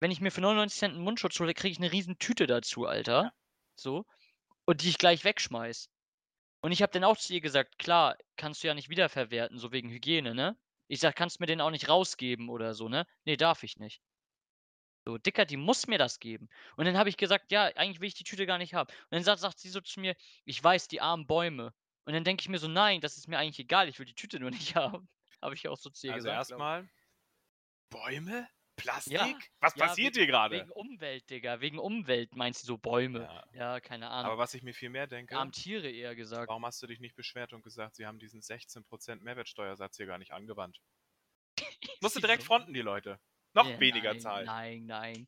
wenn 0.00 0.10
ich 0.12 0.20
mir 0.20 0.32
für 0.32 0.40
99 0.42 0.82
'n 0.84 1.00
Mundschutz 1.00 1.40
hole, 1.40 1.54
kriege 1.54 1.72
ich 1.72 1.80
'ne 1.80 1.92
riesen 1.92 2.18
Tüte 2.18 2.46
dazu, 2.48 2.86
Alter, 2.86 3.26
Ja. 3.26 3.32
so, 3.76 4.06
und 4.66 4.82
die 4.82 4.90
ich 4.90 4.98
gleich 4.98 5.24
wegschmeiße. 5.24 5.88
Und 6.62 6.72
ich 6.72 6.82
habe 6.82 6.92
dann 6.92 7.04
auch 7.04 7.18
zu 7.18 7.34
ihr 7.34 7.40
gesagt: 7.42 7.78
„Klar, 7.78 8.16
kannst 8.36 8.62
du 8.64 8.68
ja 8.68 8.74
nicht 8.74 8.90
wiederverwerten, 8.90 9.58
so 9.58 9.72
wegen 9.72 9.90
Hygiene, 9.90 10.34
ne?“ 10.34 10.58
Ich 10.88 11.00
sage: 11.00 11.14
„Kannst 11.16 11.40
mir 11.40 11.46
den 11.46 11.60
auch 11.62 11.70
nicht 11.72 11.88
rausgeben 11.88 12.50
oder 12.50 12.74
so, 12.74 12.88
ne?“ 12.88 13.06
„Ne, 13.26 13.36
darf 13.38 13.62
ich 13.64 13.78
nicht.“ 13.78 13.98
So: 15.06 15.18
„Dicker, 15.18 15.44
die 15.44 15.56
muss 15.56 15.86
mir 15.88 15.98
das 15.98 16.20
geben.“ 16.20 16.48
Und 16.76 16.84
dann 16.84 16.96
habe 16.96 17.08
ich 17.08 17.16
gesagt: 17.16 17.50
„Ja, 17.50 17.64
eigentlich 17.64 18.00
will 18.00 18.06
ich 18.08 18.14
die 18.14 18.22
Tüte 18.24 18.46
gar 18.46 18.58
nicht 18.58 18.74
haben.“ 18.74 18.88
Und 18.92 19.12
dann 19.12 19.24
sagt 19.24 19.40
sagt 19.40 19.58
sie 19.58 19.68
so 19.68 19.80
zu 19.80 19.98
mir: 20.00 20.14
„Ich 20.44 20.62
weiß, 20.62 20.86
die 20.88 21.00
armen 21.00 21.26
Bäume.“ 21.26 21.72
Und 22.06 22.14
dann 22.14 22.24
denke 22.24 22.42
ich 22.42 22.48
mir 22.48 22.58
so: 22.58 22.68
„Nein, 22.68 23.00
das 23.00 23.16
ist 23.18 23.28
mir 23.28 23.38
eigentlich 23.38 23.58
egal, 23.60 23.88
ich 23.88 23.98
will 23.98 24.06
die 24.06 24.14
Tüte 24.14 24.40
nur 24.40 24.50
nicht 24.50 24.74
haben.“ 24.76 25.08
Habe 25.42 25.54
ich 25.54 25.68
auch 25.68 25.78
so 25.78 25.90
zu 25.90 26.06
ihr 26.08 26.14
Also, 26.14 26.14
gesagt, 26.14 26.28
erst 26.28 26.46
glaube 26.46 26.66
ich. 26.68 26.72
mal 26.72 26.88
Bäume? 27.90 28.48
Plastik? 28.76 29.08
Ja, 29.08 29.42
Was 29.60 29.76
ja, 29.76 29.96
passiert 29.96 30.16
wegen 30.16 30.16
hier 30.16 30.26
grade? 30.26 30.66
wegen 30.66 30.70
Umwelt, 30.70 31.28
Digga, 31.30 31.60
wegen 31.60 31.78
Umwelt 31.78 32.34
meint 32.36 32.56
sie 32.56 32.66
so 32.66 32.78
Bäume. 32.78 33.30
Ja. 33.30 33.44
Ja, 33.52 33.80
keine 33.80 34.10
Ahnung. 34.10 34.32
Aber 34.32 34.38
was 34.38 34.54
ich 34.54 34.62
mir 34.62 34.74
viel 34.74 34.90
mehr 34.90 35.06
denke 35.08 35.36
Armen 35.36 35.52
Tiere 35.52 35.90
eher 35.90 36.14
gesagt. 36.16 36.52
warum 36.52 36.66
hast 36.66 36.82
du 36.82 36.86
dich 36.88 37.00
nicht 37.00 37.16
beschwert 37.16 37.52
und 37.52 37.62
gesagt, 37.64 37.96
sie 37.96 38.06
haben 38.06 38.18
diesen 38.20 38.42
16 38.42 38.84
% 38.84 39.22
Mehrwertsteuersatz 39.22 39.96
hier 39.98 40.06
gar 40.06 40.18
nicht 40.18 40.32
angewandt? 40.32 40.80
Musst 42.02 42.16
du 42.16 42.20
direkt 42.20 42.42
fronten, 42.42 42.74
die 42.74 42.82
Leute. 42.82 43.18
Noch 43.54 43.78
weniger 43.78 44.18
nein, 44.18 44.18
zahlen. 44.18 44.50
nein, 44.50 44.86
nein. 44.86 45.26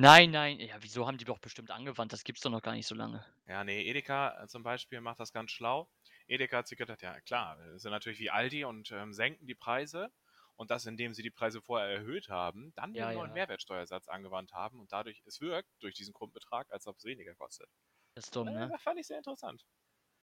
Nein, 0.00 0.32
nein. 0.32 0.58
Ja, 0.58 0.82
wieso 0.82 1.06
haben 1.06 1.18
die 1.18 1.24
doch 1.24 1.38
bestimmt 1.38 1.70
angewandt? 1.70 2.12
Das 2.12 2.24
gibt's 2.24 2.42
doch 2.42 2.50
noch 2.50 2.62
gar 2.62 2.72
nicht 2.72 2.86
so 2.88 2.94
lange. 2.96 3.24
Ja, 3.46 3.64
ne, 3.64 3.84
Edeka, 3.84 4.42
äh, 4.44 4.48
zum 4.48 4.62
Beispiel 4.62 5.00
macht 5.00 5.18
das 5.20 5.32
ganz 5.32 5.50
schlau. 5.50 5.90
Edeka 6.26 6.58
hat 6.58 6.68
sich 6.68 6.78
gedacht: 6.78 7.02
„Ja 7.02 7.20
klar, 7.20 7.78
sind 7.78 7.90
natürlich 7.90 8.18
wie 8.20 8.30
Aldi 8.30 8.64
und, 8.64 8.90
ähm, 8.92 9.12
senken 9.12 9.46
die 9.46 9.54
Preise 9.54 10.10
und 10.56 10.70
das, 10.70 10.86
indem 10.86 11.12
sie 11.14 11.22
die 11.22 11.30
Preise 11.30 11.60
vorher 11.62 11.88
erhöht 11.88 12.28
haben, 12.28 12.72
dann 12.76 12.94
Ja, 12.94 13.10
den 13.10 13.12
neuen 13.12 13.32
ja. 13.32 13.32
Mehrwertsteuersatz 13.32 14.08
angewandt 14.08 14.52
haben 14.52 14.78
und 14.80 14.92
dadurch 14.92 15.22
es 15.26 15.40
wirkt 15.40 15.70
durch 15.80 15.94
diesen 15.94 16.12
Grundbetrag, 16.14 16.70
als 16.72 16.86
ob's 16.86 17.04
weniger 17.04 17.34
kostet.“ 17.34 17.68
Das 18.14 18.26
ist 18.26 18.36
dumm, 18.36 18.52
Äh, 18.52 18.52
ne? 18.52 18.72
das 18.72 18.82
fand 18.82 19.00
ich 19.00 19.06
sehr 19.08 19.18
interessant. 19.18 19.66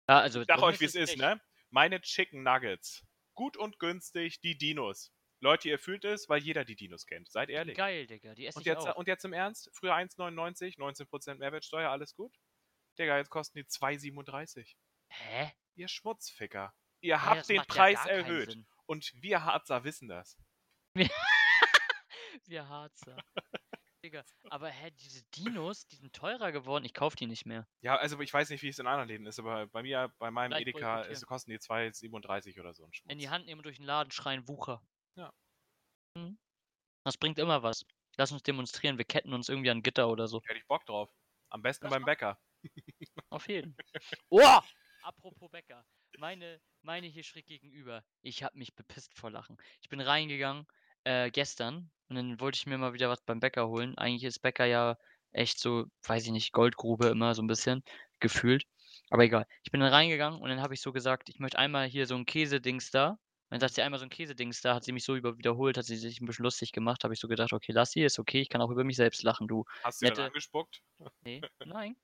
Ja, 0.09 0.21
also 0.21 0.45
Ich 0.45 0.51
dumm 0.53 0.63
euch, 0.63 0.81
wie's 0.81 0.97
ist, 0.97 1.17
nicht. 1.19 1.19
ne? 1.19 1.41
Meine 1.71 2.01
Chicken 2.01 2.43
Nuggets. 2.43 3.05
Gut 3.35 3.57
und 3.57 3.79
günstig, 3.79 4.41
die 4.41 4.59
Dinos. 4.59 5.13
Leute, 5.41 5.69
ihr 5.69 5.79
fühlt 5.79 6.05
es, 6.05 6.29
weil 6.29 6.43
jeder 6.43 6.65
die 6.65 6.77
Dinos 6.77 7.07
kennt. 7.07 7.31
Seid 7.31 7.51
ehrlich. 7.51 7.77
geil, 7.77 8.07
Digga, 8.07 8.35
die 8.35 8.47
esse 8.47 8.59
Und 8.59 8.65
jetzt, 8.67 8.87
auch. 8.87 8.97
und 8.97 9.07
jetzt 9.07 9.25
im 9.25 9.33
Ernst? 9.33 9.71
Früher 9.75 9.95
1,99, 9.95 10.75
19 10.79 11.07
% 11.07 11.39
Mehrwertsteuer, 11.39 11.91
alles 11.91 12.15
gut? 12.15 12.35
Digga, 12.99 13.19
jetzt 13.19 13.31
kosten 13.31 13.59
die 13.59 13.65
2,37. 13.65 14.75
Hä? 15.09 15.53
Ihr 15.75 15.89
Schmutzficker. 15.89 16.73
Ihr 17.01 17.23
Hä, 17.23 17.27
habt 17.27 17.49
den 17.49 17.57
ja 17.57 17.65
Preis 17.65 17.99
keinen 17.99 18.25
erhöht. 18.25 18.59
Und 18.87 19.13
wir 19.21 19.45
Harzer 19.45 19.85
wissen 19.85 20.09
das. 20.09 20.39
Wir 22.47 22.69
Harzer. 22.69 23.17
Digga, 24.05 24.25
aber 24.51 24.69
hä, 24.69 24.93
diese 24.93 25.25
Dinos, 25.35 25.87
die 25.89 25.97
sind 25.97 26.15
teurer 26.15 26.53
geworden. 26.53 26.85
Ich 26.85 26.95
kaufe 26.95 27.17
die 27.17 27.27
nicht 27.27 27.45
mehr. 27.45 27.67
Ja, 27.81 27.97
also 27.97 28.21
ich 28.21 28.33
weiß 28.33 28.51
nicht, 28.51 28.63
wie 28.63 28.69
es 28.69 28.79
in 28.79 28.87
anderen 28.87 29.09
Läden 29.09 29.27
ist, 29.27 29.39
aber 29.41 29.67
bei 29.67 29.83
mir, 29.83 30.13
bei 30.19 30.31
meinem 30.31 30.53
Edeka 30.53 31.03
ist, 31.03 31.27
kosten 31.27 31.51
die 31.51 31.59
2,37 31.59 32.61
oder 32.61 32.73
so 32.73 32.85
ein 32.85 32.93
In 33.09 33.19
die 33.19 33.25
Schmutz. 33.25 33.33
Hand 33.35 33.47
nehmen 33.47 33.59
und 33.61 33.65
durch 33.65 33.79
den 33.79 33.87
Laden 33.87 34.13
schreien, 34.13 34.47
Wucher. 34.47 34.81
Ja. 35.17 35.33
Mhm. 36.17 36.39
Das 37.05 37.19
bringt 37.19 37.39
immer 37.39 37.63
was. 37.63 37.85
Lass 38.19 38.33
uns 38.33 38.43
demonstrieren, 38.45 38.99
wir 38.99 39.05
ketten 39.07 39.35
uns 39.35 39.49
irgendwie 39.51 39.71
an 39.71 39.83
Gitter 39.83 40.09
oder 40.11 40.29
so. 40.29 40.43
Hätte 40.49 40.59
ich 40.61 40.67
Bock 40.67 40.87
drauf. 40.87 41.11
Am 41.51 41.63
besten 41.63 41.89
Das 41.89 41.91
beim 41.91 42.05
Bäcker. 42.05 42.39
Auf 43.31 43.49
jeden. 43.49 43.77
Oh! 44.31 44.61
Apropos 45.03 45.51
Bäcker. 45.51 45.87
Meine, 46.17 46.61
meine 46.83 47.07
hier 47.07 47.23
schräg 47.23 47.47
gegenüber. 47.47 48.05
Ich 48.25 48.43
habe 48.43 48.59
mich 48.59 48.75
bepisst 48.75 49.15
vor 49.19 49.31
Lachen. 49.31 49.57
Ich 49.83 49.89
bin 49.89 50.01
reingegangen, 50.01 50.67
äh, 51.05 51.31
gestern 51.31 51.91
und 52.09 52.17
dann 52.17 52.41
wollte 52.41 52.57
ich 52.57 52.67
mir 52.67 52.79
mal 52.79 52.93
wieder 52.95 53.09
was 53.09 53.23
beim 53.23 53.41
Bäcker 53.41 53.69
holen. 53.69 53.97
Eigentlich 53.99 54.25
ist 54.25 54.41
Bäcker 54.41 54.65
ja 54.65 54.97
echt 55.33 55.59
so, 55.59 55.87
weiß 56.07 56.25
ich 56.27 56.33
nicht, 56.33 56.53
Goldgrube 56.53 57.09
immer 57.09 57.35
so 57.35 57.43
ein 57.43 57.47
bisschen 57.47 57.83
gefühlt. 58.21 58.65
Aber 59.11 59.25
egal. 59.25 59.47
Ich 59.65 59.71
bin 59.71 59.81
dann 59.81 59.93
reingegangen 59.93 60.41
und 60.41 60.49
dann 60.49 60.61
habe 60.63 60.75
ich 60.75 60.81
so 60.81 60.93
gesagt: 60.93 61.29
„Ich 61.29 61.39
möchte 61.39 61.59
einmal 61.59 61.87
hier 61.87 62.07
so 62.07 62.15
'n 62.17 62.25
Käsedings 62.27 62.91
da.“ 62.91 63.19
Dann 63.57 63.61
sagt 63.61 63.75
sie: 63.77 63.81
„Einmal 63.83 63.99
so 63.99 64.05
'n 64.05 64.11
Käsedings 64.11 64.61
da.“ 64.61 64.75
Hat 64.75 64.85
sie 64.85 64.93
mich 64.93 65.05
so 65.05 65.17
über 65.17 65.39
wiederholt, 65.39 65.79
hat 65.79 65.87
sie 65.87 65.97
sich 65.97 66.21
'n 66.21 66.27
bisschen 66.27 66.43
lustig 66.45 66.73
gemacht. 66.73 67.05
Habe 67.05 67.15
ich 67.15 67.21
so 67.21 67.27
gedacht: 67.27 67.55
„Okay, 67.55 67.73
lass 67.73 67.93
sie, 67.93 68.03
ist 68.03 68.19
okay, 68.19 68.43
ich 68.43 68.51
kann 68.51 68.61
auch 68.61 68.71
über 68.71 68.85
mich 68.85 68.97
selbst 68.97 69.23
lachen, 69.23 69.49
du 69.49 69.65
Hast 69.85 70.01
du 70.03 70.07
sie 70.07 70.07
dann 70.07 70.19
nette“ 70.19 70.31
angespuckt? 70.31 70.83
Ne, 71.25 71.45
nein, 71.65 71.97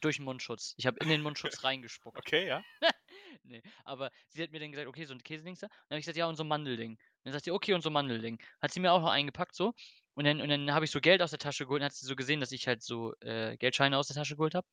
durch 0.00 0.18
'n 0.20 0.24
Mundschutz. 0.24 0.74
Ich 0.78 0.86
habe 0.86 1.00
in 1.00 1.08
den 1.08 1.22
Mundschutz 1.22 1.64
reingespuckt. 1.64 2.26
Okay, 2.26 2.46
ja. 2.46 2.64
Ne, 3.44 3.62
aber 3.84 4.10
sie 4.30 4.42
hat 4.42 4.52
mir 4.52 4.60
dann 4.60 4.72
gesagt: 4.72 4.88
„Okay, 4.88 5.04
so 5.06 5.14
'n 5.14 5.22
Käsedings 5.24 5.60
da?“ 5.60 5.68
Dann 5.68 5.76
habe 5.96 6.00
ich 6.00 6.04
gesagt: 6.06 6.18
„Ja, 6.18 6.26
und 6.28 6.36
so 6.36 6.44
'n 6.44 6.48
Mandelding.“ 6.48 6.98
Dann 7.24 7.32
sagt 7.34 7.44
sie: 7.46 7.52
„Okay, 7.52 7.74
und 7.74 7.82
so 7.82 7.90
'n 7.90 7.94
Mandelding.“ 7.94 8.40
Hat 8.62 8.72
sie 8.72 8.80
mir 8.80 8.92
auch 8.92 9.00
noch 9.02 9.10
eingepackt 9.10 9.54
so 9.56 9.74
und 10.14 10.24
dann 10.26 10.40
und 10.42 10.48
dann 10.50 10.72
habe 10.74 10.84
ich 10.86 10.90
so 10.92 11.00
Geld 11.00 11.22
aus 11.22 11.30
der 11.30 11.40
Tasche 11.40 11.66
geholt, 11.66 11.82
dann 11.82 11.86
hat 11.90 11.94
sie 11.96 12.06
so 12.06 12.16
gesehen, 12.16 12.40
dass 12.40 12.52
ich 12.52 12.68
halt 12.68 12.82
so, 12.82 13.14
äh, 13.20 13.56
Geldscheine 13.58 13.98
aus 13.98 14.08
der 14.08 14.16
Tasche 14.16 14.36
geholt 14.36 14.54
habe. 14.56 14.66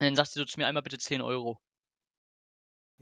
Und 0.00 0.06
dann 0.06 0.16
sagt 0.16 0.30
sie 0.32 0.40
so 0.40 0.46
zu 0.46 0.60
mir: 0.60 0.66
„Einmal 0.68 0.82
bitte 0.84 0.98
10 0.98 1.22
€.“ 1.22 1.60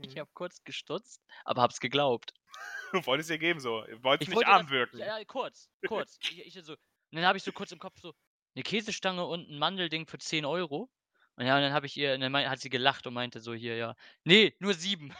Ich 0.03 0.17
Mhm. 0.17 0.19
habe 0.19 0.31
kurz 0.35 0.63
gestutzt, 0.65 1.25
aber 1.45 1.63
habe 1.63 1.73
es 1.73 1.81
geglaubt. 1.81 2.35
Du 2.93 3.07
wolltest 3.07 3.31
ihr 3.31 3.39
geben 3.39 3.61
so. 3.61 3.85
Wolltest 4.03 4.29
Ich 4.29 4.31
nicht 4.31 4.47
wollte 4.47 4.47
arm 4.47 4.71
das 4.71 4.71
wirken. 4.71 5.07
ja, 5.07 5.19
ja, 5.19 5.25
kurz, 5.25 5.69
kurz. 5.85 6.21
Ich 6.27 6.39
ich 6.57 6.65
so 6.65 6.73
und 6.75 6.79
dann 7.21 7.25
habe 7.27 7.39
ich 7.39 7.45
so 7.45 7.53
kurz 7.53 7.73
im 7.73 7.79
Kopf 7.79 7.99
so: 8.01 8.15
„'Ne 8.55 8.63
Käsestange 8.63 9.25
und 9.27 9.49
'n 9.49 9.59
Mandelding 9.59 10.07
für 10.07 10.19
10 10.19 10.45
€?“ 10.45 10.91
Und 11.37 11.47
ja, 11.47 11.57
und 11.57 11.63
dann 11.63 11.73
habe 11.73 11.87
ich 11.87 11.97
ihr 11.97 12.15
und 12.15 12.21
dann 12.21 12.31
mei 12.33 12.47
hat 12.47 12.61
sie 12.61 12.71
gelacht 12.71 13.07
und 13.07 13.15
meinte 13.15 13.41
so 13.41 13.55
hier, 13.55 13.77
ja: 13.77 13.97
„Ne, 14.25 14.55
nur 14.61 14.75
7.“ 14.75 15.15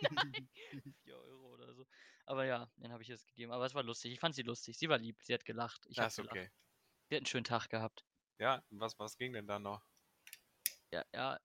Nein, 0.00 0.94
4 1.04 1.18
€ 1.18 1.54
oder 1.54 1.74
so. 1.74 1.84
Aber 2.26 2.44
ja, 2.46 2.70
dann 2.76 2.92
habe 2.92 3.02
ich 3.02 3.08
ihr 3.10 3.14
das 3.16 3.26
gegeben. 3.26 3.52
Aber 3.52 3.66
es 3.66 3.74
war 3.74 3.82
lustig. 3.82 4.12
Ich 4.12 4.20
fand 4.20 4.34
sie 4.34 4.42
lustig. 4.42 4.78
Sie 4.78 4.88
war 4.88 4.98
lieb. 4.98 5.18
Sie 5.22 5.34
hat 5.34 5.44
gelacht. 5.44 5.86
Ich 5.88 6.00
habe 6.02 6.10
Das 6.10 6.14
ist 6.14 6.18
gelacht. 6.18 6.40
okay. 6.40 6.50
Sie 7.10 7.16
hat 7.16 7.22
'n 7.24 7.26
schönen 7.26 7.44
Tag 7.44 7.68
gehabt. 7.70 8.04
Ja, 8.40 8.62
was 8.70 8.98
was 8.98 9.16
ging 9.16 9.32
denn 9.32 9.46
da 9.46 9.58
noch? 9.60 9.88
Ja, 10.92 11.04
ja. 11.12 11.38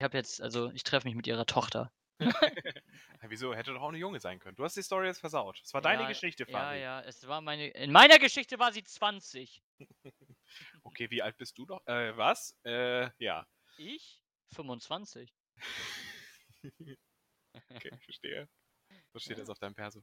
Ich 0.00 0.04
habe 0.04 0.16
jetzt 0.16 0.40
also, 0.40 0.70
ich 0.70 0.84
treffe 0.84 1.08
mich 1.08 1.16
mit 1.16 1.26
ihrer 1.26 1.44
Tochter. 1.44 1.90
Ja, 3.22 3.30
wieso? 3.30 3.54
Hätte 3.54 3.72
doch 3.72 3.80
auch 3.82 3.90
'ne 3.92 3.98
Junge 3.98 4.20
sein 4.20 4.38
können. 4.38 4.56
Du 4.56 4.64
hast 4.64 4.76
die 4.76 4.82
Story 4.82 5.06
jetzt 5.06 5.20
versaut. 5.20 5.60
Es 5.64 5.72
war 5.74 5.80
deine 5.80 6.06
Ja, 6.06 6.06
Geschichte, 6.06 6.46
ja, 6.46 6.72
Fabi. 6.72 6.74
ja, 6.74 7.00
es 7.02 7.26
war 7.28 7.40
meine 7.40 7.68
in 7.68 7.92
meiner 7.92 8.18
Geschichte 8.18 8.58
war 8.58 8.72
sie 8.72 8.82
20. 8.82 9.62
Okay, 10.84 11.10
wie 11.10 11.22
alt 11.22 11.36
bist 11.36 11.58
du 11.58 11.64
noch? 11.66 11.86
Äh, 11.86 12.16
was? 12.16 12.56
Äh, 12.64 13.10
ja. 13.18 13.46
Ich? 13.78 14.24
25. 14.48 15.32
Okay, 17.70 17.92
verstehe. 18.04 18.48
So 19.12 19.20
steht 19.20 19.38
das 19.38 19.48
Ja. 19.48 19.50
auf 19.50 19.58
deinem 19.60 19.74
Perso. 19.76 20.02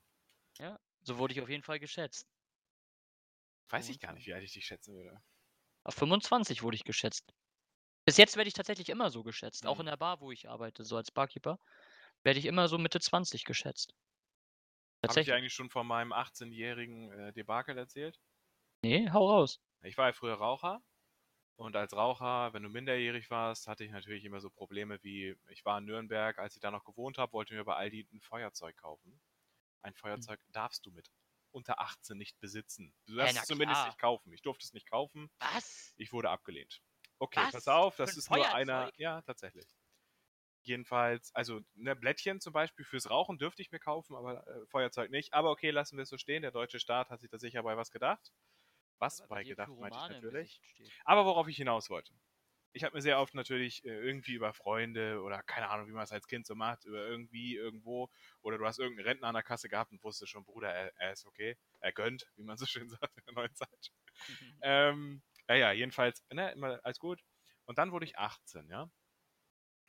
Ja, 0.60 0.80
so 1.02 1.18
wurde 1.18 1.34
ich 1.34 1.40
auf 1.42 1.48
jeden 1.50 1.64
Fall 1.64 1.80
geschätzt. 1.80 2.28
Weiß 3.70 3.90
ich 3.90 4.00
gar 4.00 4.14
nicht, 4.14 4.26
25. 4.26 4.28
wie 4.28 4.34
alt 4.34 4.44
ich 4.44 4.54
dich 4.54 4.66
schätzen 4.66 4.96
würde. 4.96 5.22
Auf 5.84 5.94
25 5.94 6.64
wurde 6.64 6.76
ich 6.76 6.84
geschätzt. 6.84 7.32
Bis 8.08 8.18
jetzt 8.18 8.36
werde 8.38 8.48
ich 8.48 8.54
tatsächlich 8.54 8.90
immer 8.90 9.10
so 9.10 9.24
geschätzt. 9.24 9.66
Auch 9.66 9.80
Mhm. 9.80 9.82
in 9.82 9.88
der 9.88 9.98
Bar, 9.98 10.20
wo 10.22 10.32
ich 10.32 10.48
arbeite, 10.48 10.84
so 10.84 10.96
als 10.96 11.10
Barkeeper, 11.10 11.58
werde 12.24 12.40
ich 12.40 12.46
immer 12.46 12.68
so 12.68 12.78
Mitte 12.78 13.00
20 13.00 13.46
geschätzt. 13.46 13.94
Habe 15.08 15.18
ich 15.20 15.24
dir 15.26 15.36
eigentlich 15.36 15.54
schon 15.54 15.70
von 15.72 15.86
meinem 15.88 16.12
achtzehnjährigen, 16.14 17.12
äh, 17.12 17.34
Debakel 17.34 17.78
erzählt? 17.78 18.20
Ne, 18.84 19.08
hau 19.12 19.28
raus. 19.28 19.60
Ich 19.84 19.98
war 19.98 20.08
ja 20.08 20.14
früher 20.14 20.36
Raucher 20.36 20.84
und 21.58 21.76
als 21.76 21.94
Raucher, 21.94 22.54
wenn 22.54 22.64
du 22.64 22.70
minderjährig 22.70 23.30
warst, 23.32 23.68
hatte 23.68 23.84
ich 23.86 23.92
natürlich 23.92 24.26
immer 24.26 24.42
so 24.42 24.50
Probleme 24.52 25.00
wie 25.04 25.36
ich 25.50 25.66
war 25.66 25.80
in 25.80 25.86
Nürnberg, 25.86 26.40
als 26.40 26.56
ich 26.56 26.62
da 26.62 26.72
noch 26.72 26.86
gewohnt 26.86 27.18
habe, 27.20 27.34
wollte 27.34 27.56
mir 27.56 27.66
bei 27.66 27.76
Aldi 27.76 28.08
'n 28.14 28.22
Feuerzeug 28.22 28.78
kaufen. 28.78 29.22
Ein 29.82 29.96
Hm. 30.14 30.26
Feuerzeug 30.26 30.42
darfst 30.50 30.86
du 30.86 30.92
mit 30.92 31.12
unter 31.52 31.80
18 31.82 32.18
nicht 32.18 32.40
besitzen. 32.42 32.96
Du 33.06 33.16
Hä, 33.20 33.32
darfst 33.32 33.36
na 33.36 33.44
es 33.44 33.48
zumindest 33.48 33.86
klar. 33.86 33.86
nicht 33.86 34.00
kaufen. 34.00 34.34
Ich 34.34 34.42
durfte 34.44 34.66
es 34.66 34.74
nicht 34.74 34.90
kaufen. 34.90 35.32
Was? 35.42 35.94
Ich 35.98 36.14
wurde 36.14 36.30
abgelehnt. 36.32 36.82
Okay, 37.22 37.48
pass 37.48 37.68
Was? 37.68 37.70
auf, 37.70 37.96
Für 38.04 38.04
das 38.04 38.18
ist 38.18 38.30
nur 38.30 38.52
einer 38.52 38.90
Feuerzeug? 38.90 38.96
ja, 38.98 39.22
tatsächlich. 39.22 39.76
Jedenfalls 40.64 41.34
also, 41.36 41.62
ne, 41.76 41.96
Blättchen 41.96 42.42
zum 42.42 42.54
Beispiel 42.54 42.86
fürs 42.86 43.10
Rauchen 43.10 43.38
dürfte 43.38 43.62
ich 43.62 43.72
mir 43.72 43.80
kaufen, 43.80 44.16
aber, 44.16 44.48
äh, 44.48 44.66
Feuerzeug 44.68 45.12
nicht. 45.12 45.34
Aber 45.34 45.52
okay, 45.52 45.72
lassen 45.72 45.98
wir 45.98 46.04
es 46.04 46.10
so 46.10 46.18
stehen. 46.18 46.42
Der 46.44 46.52
deutsche 46.52 46.80
Staat 46.80 47.10
hat 47.12 47.22
sich 47.22 47.30
da 47.30 47.40
sicher 47.40 47.64
bei 47.64 47.78
was 47.78 47.92
gedacht. 47.92 48.34
Was 49.00 49.22
Weil 49.22 49.30
bei 49.30 49.46
gedacht, 49.46 49.80
meinte 49.80 50.00
ich 50.02 50.10
natürlich. 50.10 50.62
Aber 51.06 51.26
worauf 51.26 51.48
ich 51.48 51.58
hinaus 51.58 51.90
wollte. 51.90 52.14
Ich 52.74 52.84
habe 52.84 52.96
mir 52.96 53.02
sehr 53.02 53.20
oft 53.20 53.34
natürlich, 53.36 53.86
äh, 53.86 53.90
irgendwie 53.90 54.34
über 54.34 54.54
Freunde 54.54 55.22
oder 55.22 55.42
keine 55.44 55.70
Ahnung, 55.70 55.88
wie 55.88 55.94
man's 55.94 56.12
als 56.12 56.28
Kind 56.28 56.46
so 56.46 56.56
macht, 56.56 56.84
über 56.86 57.08
irgendwie, 57.08 57.56
irgendwo 57.56 58.10
oder 58.42 58.58
du 58.58 58.66
hast 58.66 58.80
irgend 58.80 59.00
'n 59.00 59.04
Rentner 59.06 59.28
an 59.30 59.34
der 59.36 59.44
Kasse 59.44 59.70
gehabt 59.70 59.92
und 59.94 60.04
wusstest 60.04 60.32
schon: 60.32 60.44
„Bruder, 60.46 60.74
er 60.74 60.92
er 60.98 61.14
ist 61.14 61.26
okay. 61.26 61.58
Er 61.80 61.94
gönnt“, 61.94 62.28
wie 62.36 62.44
man 62.44 62.58
so 62.58 62.66
schön 62.66 62.90
sagt 62.90 63.18
in 63.18 63.24
der 63.28 63.34
neuen 63.36 63.56
Zeit. 63.56 63.92
Ähm, 64.62 65.24
na 65.48 65.56
ja, 65.56 65.72
jedenfalls, 65.72 66.24
ne, 66.32 66.52
immer 66.54 66.80
alles 66.84 67.00
gut. 67.00 67.24
Und 67.66 67.78
dann 67.78 67.92
wurde 67.92 68.06
ich 68.06 68.18
18, 68.18 68.70
ja? 68.70 68.90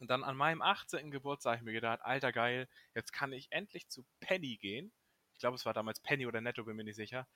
Und 0.01 0.11
dann 0.11 0.25
an 0.25 0.37
meinem 0.37 0.62
18. 0.62 1.11
Geburtstag 1.11 1.53
habe 1.53 1.59
ich 1.61 1.64
mir 1.64 1.73
gedacht: 1.73 2.01
„Alter 2.03 2.33
geil, 2.33 2.69
jetzt 2.95 3.12
kann 3.12 3.33
ich 3.33 3.51
endlich 3.53 3.88
zu 3.88 4.05
Penny 4.21 4.57
gehen.“ 4.59 4.92
Ich 5.35 5.38
glaube, 5.40 5.57
es 5.57 5.64
war 5.66 5.75
damals 5.75 6.01
Penny 6.01 6.27
oder 6.27 6.40
Netto, 6.40 6.64
bin 6.64 6.77
mir 6.77 6.85
nicht 6.85 6.97
sicher. 6.97 7.27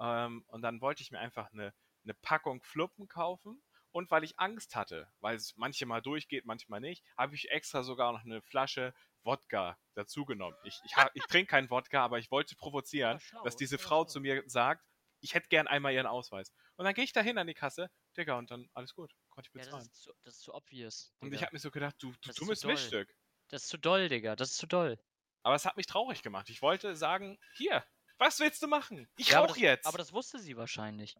Ähm, 0.00 0.44
und 0.48 0.62
dann 0.62 0.80
wollte 0.82 1.02
ich 1.02 1.10
mir 1.12 1.20
einfach 1.20 1.52
'ne 1.52 1.74
'ne 2.04 2.14
Packung 2.14 2.62
Fluppen 2.62 3.08
kaufen 3.08 3.62
und 3.92 4.10
weil 4.10 4.24
ich 4.24 4.38
Angst 4.40 4.76
hatte, 4.76 5.12
weil's 5.20 5.56
manchmal 5.56 6.02
durchgeht, 6.02 6.46
manchmal 6.46 6.80
nicht, 6.80 7.04
habe 7.16 7.34
ich 7.36 7.50
extra 7.50 7.82
sogar 7.84 8.12
noch 8.12 8.24
'ne 8.24 8.42
Flasche 8.42 8.94
Wodka 9.24 9.78
dazu 9.94 10.24
genommen. 10.26 10.58
Ich 10.62 10.82
ich 10.84 10.94
ich 11.14 11.26
trinke 11.26 11.50
keinen 11.50 11.70
Wodka, 11.70 12.02
aber 12.04 12.18
ich 12.18 12.30
wollte 12.30 12.56
provozieren, 12.56 13.20
dass 13.42 13.56
diese 13.56 13.78
Frau 13.78 14.04
zu 14.04 14.20
mir 14.20 14.42
sagt: 14.46 14.86
„Ich 15.22 15.34
hätte 15.34 15.48
gern 15.48 15.68
einmal 15.68 15.94
Ihren 15.94 16.06
Ausweis.“ 16.06 16.52
Und 16.76 16.84
dann 16.86 16.94
gehe 16.94 17.04
ich 17.04 17.12
dahin 17.14 17.38
an 17.38 17.46
die 17.48 17.54
Kasse, 17.54 17.90
Digga, 18.18 18.38
und 18.38 18.50
dann 18.50 18.68
alles 18.74 18.94
gut, 18.94 19.14
konnte 19.30 19.48
ich 19.48 19.52
Ja, 19.54 19.64
das 19.64 19.76
bezahlen. 19.76 19.90
ist 19.90 19.94
zu 20.02 20.12
das 20.24 20.34
ist 20.34 20.40
zu 20.42 20.54
obvious, 20.54 21.14
Und 21.22 21.32
ich 21.32 21.40
Digga. 21.40 21.42
habe 21.42 21.54
mir 21.54 21.58
so 21.60 21.70
gedacht: 21.70 21.96
„Du 22.00 22.12
du 22.22 22.30
dummes. 22.30 22.64
Miststück.“ 22.64 23.14
Das 23.48 23.62
ist 23.64 23.68
zu 23.70 23.78
doll, 23.78 24.08
Digga. 24.08 24.36
Das 24.36 24.50
ist 24.52 24.58
zu 24.58 24.66
doll. 24.66 24.98
Aber 25.44 25.54
es 25.54 25.64
hat 25.64 25.76
mich 25.76 25.86
traurig 25.86 26.22
gemacht. 26.22 26.48
Ich 26.50 26.62
wollte 26.62 26.96
sagen: 26.96 27.38
„Hier, 27.52 27.84
was 28.18 28.40
willst 28.40 28.62
du 28.62 28.66
machen? 28.68 29.08
Ich 29.16 29.34
Ja, 29.34 29.36
rauche 29.36 29.58
das 29.58 29.60
aber 29.82 29.98
jetzt!“ 29.98 29.98
das 29.98 30.12
wusste 30.12 30.38
sie 30.38 30.56
wahrscheinlich. 30.56 31.14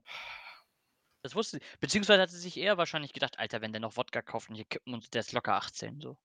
Das 1.25 1.35
wusste 1.35 1.59
sie. 1.59 1.65
Beziehungsweise 1.81 2.23
hat 2.23 2.31
sie 2.31 2.38
sich 2.38 2.57
eher 2.57 2.79
wahrscheinlich 2.79 3.12
gedacht: 3.12 3.38
„Alter, 3.38 3.61
wenn 3.61 3.73
der 3.73 3.81
noch 3.81 3.97
Wodka 3.97 4.23
kauft 4.23 4.51
und 4.51 4.55
hier 4.57 4.65
kippen 4.65 4.95
und 4.95 5.15
der 5.15 5.21
ist 5.21 5.33
locker 5.33 5.55
18“, 5.57 6.01
so. 6.01 6.17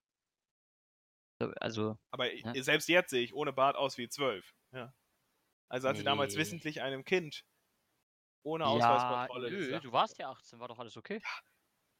Also, 1.60 1.98
Aber 2.12 2.32
i 2.32 2.44
ne? 2.44 2.58
selbst 2.62 2.88
jetzt 2.88 3.10
sehe 3.10 3.22
ich 3.22 3.34
ohne 3.34 3.52
Bart 3.52 3.76
aus 3.76 3.98
wie 3.98 4.08
12, 4.08 4.54
ja. 4.72 4.94
Also, 5.68 5.88
hat 5.88 5.98
sie 5.98 6.04
damals 6.04 6.36
wissentlich 6.36 6.82
einem 6.82 7.04
Kind 7.04 7.44
ohne 8.48 8.64
Ja, 8.64 8.70
Ausweiskontrolle 8.70 9.50
nö, 9.50 9.80
du 9.80 9.92
warst 9.92 10.18
ja 10.18 10.30
18, 10.30 10.60
war 10.60 10.68
doch 10.68 10.78
alles 10.78 10.96
okay. 10.96 11.20
Ja. 11.22 11.30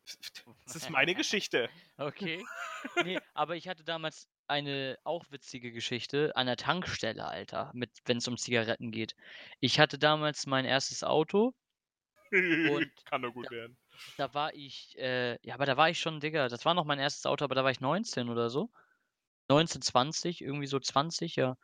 Das 0.64 0.76
ist 0.76 0.90
meine 0.90 1.14
Geschichte. 1.14 1.68
Okay. 1.98 2.44
Ne, 3.02 3.20
aber 3.34 3.56
ich 3.56 3.68
hatte 3.68 3.84
damals 3.84 4.28
eine 4.46 4.98
auch 5.04 5.24
witzige 5.30 5.72
Geschichte 5.72 6.34
an 6.36 6.46
der 6.46 6.56
Tankstelle, 6.56 7.26
Alter, 7.26 7.70
mit 7.74 7.90
wenn's 8.06 8.26
um 8.28 8.36
Zigaretten 8.38 8.90
geht. 8.90 9.14
Ich 9.60 9.78
hatte 9.78 9.98
damals 9.98 10.46
mein 10.46 10.64
1. 10.66 11.02
Auto 11.04 11.54
Kann 13.04 13.22
da 13.22 13.28
gut 13.28 13.50
werden. 13.50 13.76
da 14.16 14.34
war 14.34 14.54
ich, 14.54 14.96
äh 14.98 15.38
ja, 15.46 15.54
aber 15.54 15.66
da 15.66 15.76
war 15.76 15.90
ich 15.90 16.00
schon 16.00 16.20
Digga, 16.20 16.48
das 16.48 16.64
war 16.64 16.74
noch 16.74 16.84
mein 16.84 16.98
1. 17.00 17.28
Auto, 17.28 17.44
aber 17.44 17.54
da 17.54 17.64
war 17.64 17.70
ich 17.70 17.80
19 17.80 18.28
oder 18.28 18.50
so. 18.50 18.70
19, 19.50 19.82
20, 19.82 20.42
irgendwie 20.42 20.66
so 20.66 20.80
20, 20.80 21.36
ja. 21.36 21.56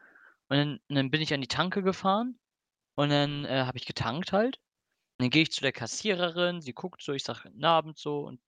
Und 0.48 0.58
dann 0.58 0.80
und 0.88 0.96
dann 0.96 1.10
bin 1.10 1.22
ich 1.22 1.34
an 1.34 1.40
die 1.42 1.48
Tanke 1.48 1.82
gefahren 1.82 2.38
und 2.96 3.10
dann, 3.10 3.44
äh, 3.46 3.64
habe 3.66 3.78
ich 3.78 3.86
getankt 3.86 4.32
halt. 4.32 4.60
Dann 5.20 5.30
gehe 5.30 5.42
ich 5.42 5.52
zu 5.52 5.60
der 5.60 5.72
Kassiererin, 5.72 6.60
sie 6.60 6.72
guckt 6.72 7.02
so, 7.02 7.12
ich 7.12 7.22
sage: 7.24 7.42
„Guten 7.50 7.64
Abend“, 7.64 7.98
so 7.98 8.20
und 8.26 8.40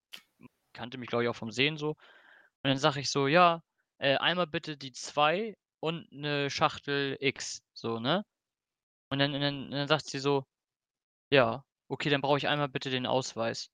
kannte 0.74 0.98
mich, 0.98 1.08
glaube 1.08 1.24
ich, 1.24 1.30
auch 1.30 1.36
vom 1.36 1.52
Sehen 1.52 1.76
so. 1.78 1.90
Und 1.90 1.96
dann 2.64 2.78
sage 2.78 3.00
ich 3.00 3.10
so: 3.10 3.28
„Ja, 3.28 3.62
äh, 3.98 4.16
einmal 4.16 4.46
bitte 4.48 4.76
die 4.78 4.92
2 4.92 5.56
und 5.80 6.10
'ne 6.12 6.50
Schachtel 6.50 7.16
X“, 7.20 7.62
so, 7.74 8.00
ne? 8.00 8.24
Und 9.10 9.20
dann 9.20 9.32
dann 9.34 9.70
dann 9.72 9.88
sagt 9.88 10.06
sie 10.08 10.20
so: 10.20 10.44
„Ja, 11.32 11.64
okay, 11.88 12.10
dann 12.10 12.22
brauche 12.22 12.38
ich 12.38 12.48
einmal 12.48 12.68
bitte 12.70 12.90
den 12.90 13.06
Ausweis.“ 13.06 13.70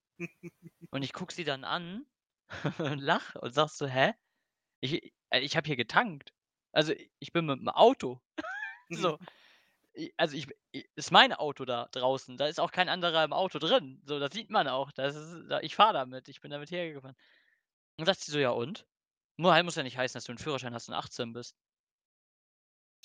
Und 0.91 1.03
ich 1.03 1.13
gucke 1.13 1.33
sie 1.33 1.43
dann 1.45 1.63
an 1.65 2.05
und 2.79 2.99
lache 2.99 3.39
und 3.41 3.53
sage 3.53 3.71
so: 3.73 3.87
„Hä? 3.87 4.13
Ich 4.81 5.13
äh, 5.31 5.39
ich 5.41 5.57
habe 5.57 5.67
hier 5.67 5.77
getankt. 5.77 6.33
Also, 6.73 6.93
ich 7.19 7.33
bin 7.33 7.49
mit'm 7.49 7.69
Auto.“ 7.69 8.21
So. 8.89 9.19
Also, 10.17 10.35
ich 10.35 10.47
ist 10.95 11.11
mein 11.11 11.33
Auto 11.33 11.65
da 11.65 11.87
draußen. 11.91 12.37
Da 12.37 12.47
ist 12.47 12.59
auch 12.59 12.71
kein 12.71 12.89
anderer 12.89 13.23
im 13.23 13.33
Auto 13.33 13.59
drin. 13.59 14.01
So, 14.05 14.19
das 14.19 14.33
sieht 14.33 14.49
man 14.49 14.67
auch. 14.67 14.91
Das 14.91 15.15
ist 15.15 15.35
ich 15.61 15.75
fahre 15.75 15.93
damit. 15.93 16.27
Ich 16.29 16.41
bin 16.41 16.51
damit 16.51 16.71
hergefahren. 16.71 17.15
Dann 17.97 18.05
sagt 18.07 18.21
sie 18.21 18.31
so: 18.31 18.39
„Ja 18.39 18.51
und?“ 18.51 18.87
Mu 19.37 19.51
muss 19.63 19.75
ja 19.77 19.83
nicht 19.83 19.97
heißen, 19.97 20.15
dass 20.17 20.25
du 20.25 20.33
'n 20.33 20.37
Führerschein 20.39 20.73
hast 20.75 20.89
und 20.89 20.95
18 20.95 21.33
bist. 21.33 21.57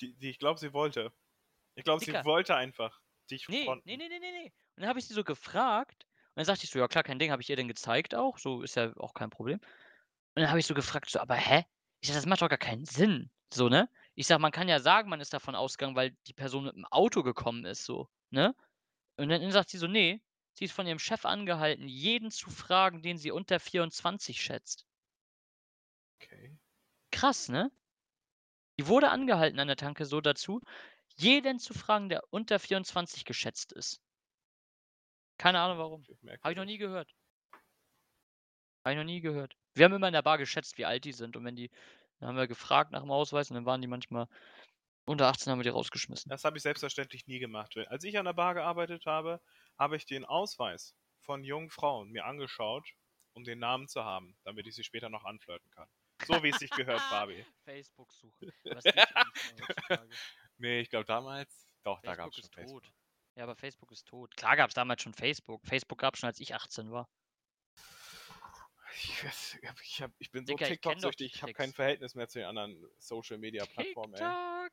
Die 0.01 0.13
die 0.17 0.31
ich 0.31 0.39
glaube, 0.39 0.59
sie 0.59 0.73
wollte. 0.73 1.13
Ich 1.75 1.83
glaube, 1.85 2.01
sie 2.01 2.23
wollte 2.23 2.55
einfach 2.55 3.01
dich 3.31 3.47
Ne, 3.47 3.75
ne, 3.85 3.97
fronten. 3.97 3.97
ne, 3.97 4.07
ne, 4.09 4.19
ne, 4.19 4.31
ne. 4.31 4.43
Und 4.45 4.81
dann 4.83 4.87
habe 4.89 4.99
ich 4.99 5.07
sie 5.07 5.13
so 5.13 5.23
gefragt 5.23 6.05
und 6.29 6.33
dann 6.37 6.45
sagte 6.45 6.63
ich 6.65 6.69
so: 6.69 6.79
„Ja 6.79 6.87
klar, 6.87 7.03
kein 7.03 7.19
Ding.“ 7.19 7.31
Habe 7.31 7.41
ich 7.41 7.49
ihr 7.49 7.55
dann 7.55 7.67
gezeigt 7.67 8.13
auch, 8.15 8.37
so 8.37 8.61
ist 8.61 8.75
ja 8.75 8.93
auch 8.97 9.13
kein 9.13 9.29
Problem. 9.29 9.59
Und 10.35 10.41
dann 10.43 10.49
habe 10.49 10.59
ich 10.59 10.67
so 10.67 10.73
gefragt, 10.75 11.09
so: 11.09 11.19
„Aber 11.19 11.35
hä?“ 11.35 11.65
Ich 12.01 12.09
sage: 12.09 12.19
„Das 12.19 12.25
macht 12.27 12.41
doch 12.41 12.49
gar 12.49 12.57
keinen 12.59 12.85
Sinn“, 12.85 13.31
so, 13.53 13.69
ne? 13.69 13.89
Ich 14.19 14.27
sage: 14.27 14.39
„Man 14.41 14.51
kann 14.51 14.67
ja 14.67 14.79
sagen, 14.79 15.09
man 15.09 15.19
ist 15.19 15.33
davon 15.33 15.55
ausgegangen, 15.55 15.95
weil 15.95 16.11
die 16.27 16.33
Person 16.33 16.67
mit'm 16.67 16.85
Auto 16.91 17.23
gekommen 17.23 17.65
ist 17.65 17.85
so“, 17.85 18.07
ne? 18.29 18.53
Und 19.17 19.29
dann 19.29 19.51
sagt 19.51 19.69
sie 19.69 19.77
so: 19.79 19.87
„Ne, 19.87 20.21
sie 20.53 20.65
ist 20.65 20.73
von 20.73 20.85
ihrem 20.87 20.99
Chef 20.99 21.25
angehalten, 21.25 21.87
jeden 21.87 22.29
zu 22.31 22.51
fragen, 22.51 23.01
den 23.01 23.17
sie 23.17 23.31
unter 23.31 23.59
24 23.59 24.41
schätzt.“ 24.43 24.85
krass, 27.11 27.49
ne? 27.49 27.69
Die 28.79 28.87
wurde 28.87 29.11
angehalten 29.11 29.59
an 29.59 29.67
der 29.67 29.77
Tanke 29.77 30.05
so 30.07 30.21
dazu, 30.21 30.59
jeden 31.17 31.59
zu 31.59 31.75
fragen, 31.75 32.09
der 32.09 32.23
unter 32.31 32.57
24 32.57 33.23
geschätzt 33.23 33.71
ist. 33.73 34.01
Keine 35.39 35.59
Ahnung 35.59 35.79
warum. 35.79 36.05
Habe 36.43 36.51
ich 36.51 36.57
noch 36.57 36.65
nie 36.65 36.77
gehört. 36.77 37.15
Habe 38.83 38.93
ich 38.93 38.97
noch 38.97 39.05
nie 39.05 39.21
gehört. 39.21 39.55
Wir 39.73 39.85
haben 39.85 39.93
immer 39.93 40.07
in 40.07 40.13
der 40.13 40.21
Bar 40.21 40.37
geschätzt, 40.37 40.77
wie 40.77 40.85
alt 40.85 41.05
die 41.05 41.13
sind. 41.13 41.37
Und 41.37 41.45
wenn 41.45 41.55
die, 41.55 41.69
dann 42.19 42.29
haben 42.29 42.37
wir 42.37 42.47
gefragt 42.47 42.91
nach 42.91 43.01
dem 43.01 43.11
Ausweis 43.11 43.49
und 43.49 43.55
dann 43.55 43.65
waren 43.65 43.81
die 43.81 43.87
manchmal 43.87 44.27
unter 45.05 45.27
18, 45.27 45.51
haben 45.51 45.59
wir 45.59 45.63
die 45.63 45.69
rausgeschmissen. 45.69 46.29
Das 46.29 46.43
habe 46.43 46.57
ich 46.57 46.63
selbstverständlich 46.63 47.27
nie 47.27 47.39
gemacht. 47.39 47.75
Als 47.87 48.03
ich 48.03 48.17
an 48.17 48.25
der 48.25 48.33
Bar 48.33 48.53
gearbeitet 48.53 49.05
habe, 49.05 49.41
habe 49.77 49.95
ich 49.95 50.05
den 50.05 50.25
Ausweis 50.25 50.95
von 51.21 51.43
jungen 51.43 51.69
Frauen 51.69 52.11
mir 52.11 52.25
angeschaut, 52.25 52.87
um 53.33 53.43
den 53.43 53.59
Namen 53.59 53.87
zu 53.87 54.03
haben, 54.03 54.37
damit 54.43 54.67
ich 54.67 54.75
sie 54.75 54.83
später 54.83 55.09
noch 55.09 55.25
anflirten 55.25 55.69
kann. 55.71 55.87
So 56.25 56.43
wie 56.43 56.49
es 56.49 56.57
sich 56.57 56.69
gehört, 56.71 56.99
Fabi. 57.09 57.45
Facebook 57.65 58.11
suchen. 58.13 58.51
Was? 58.65 58.83
Nee, 60.61 60.81
ich 60.81 60.89
glaube 60.89 61.05
damals, 61.05 61.69
doch, 61.83 62.01
da 62.01 62.15
gab 62.15 62.25
Facebook 62.25 62.31
es 62.31 62.35
schon 62.35 62.43
ist 62.43 62.53
Facebook. 62.53 62.83
tot. 62.83 62.93
Ja, 63.35 63.43
aber 63.43 63.55
Facebook 63.55 63.91
ist 63.93 64.05
tot. 64.05 64.35
Klar 64.35 64.57
gab 64.57 64.67
es 64.69 64.73
damals 64.73 65.01
schon 65.01 65.13
Facebook. 65.13 65.65
Facebook 65.65 65.99
gab 65.99 66.15
es 66.15 66.19
schon, 66.19 66.27
als 66.27 66.41
ich 66.41 66.53
18 66.53 66.91
war. 66.91 67.07
Ich, 69.03 69.23
weiß- 69.23 69.59
ich, 69.83 70.01
hab, 70.01 70.11
ich 70.19 70.31
bin 70.31 70.45
so 70.45 70.55
TikTok-süchtig, 70.55 71.35
ich 71.35 71.41
habe 71.41 71.53
kein 71.53 71.73
Verhältnis 71.73 72.15
mehr 72.15 72.27
zu 72.27 72.39
den 72.39 72.47
anderen 72.47 72.85
Social-Media-Plattformen, 72.97 74.13
ey. 74.15 74.19
TikTok! 74.19 74.71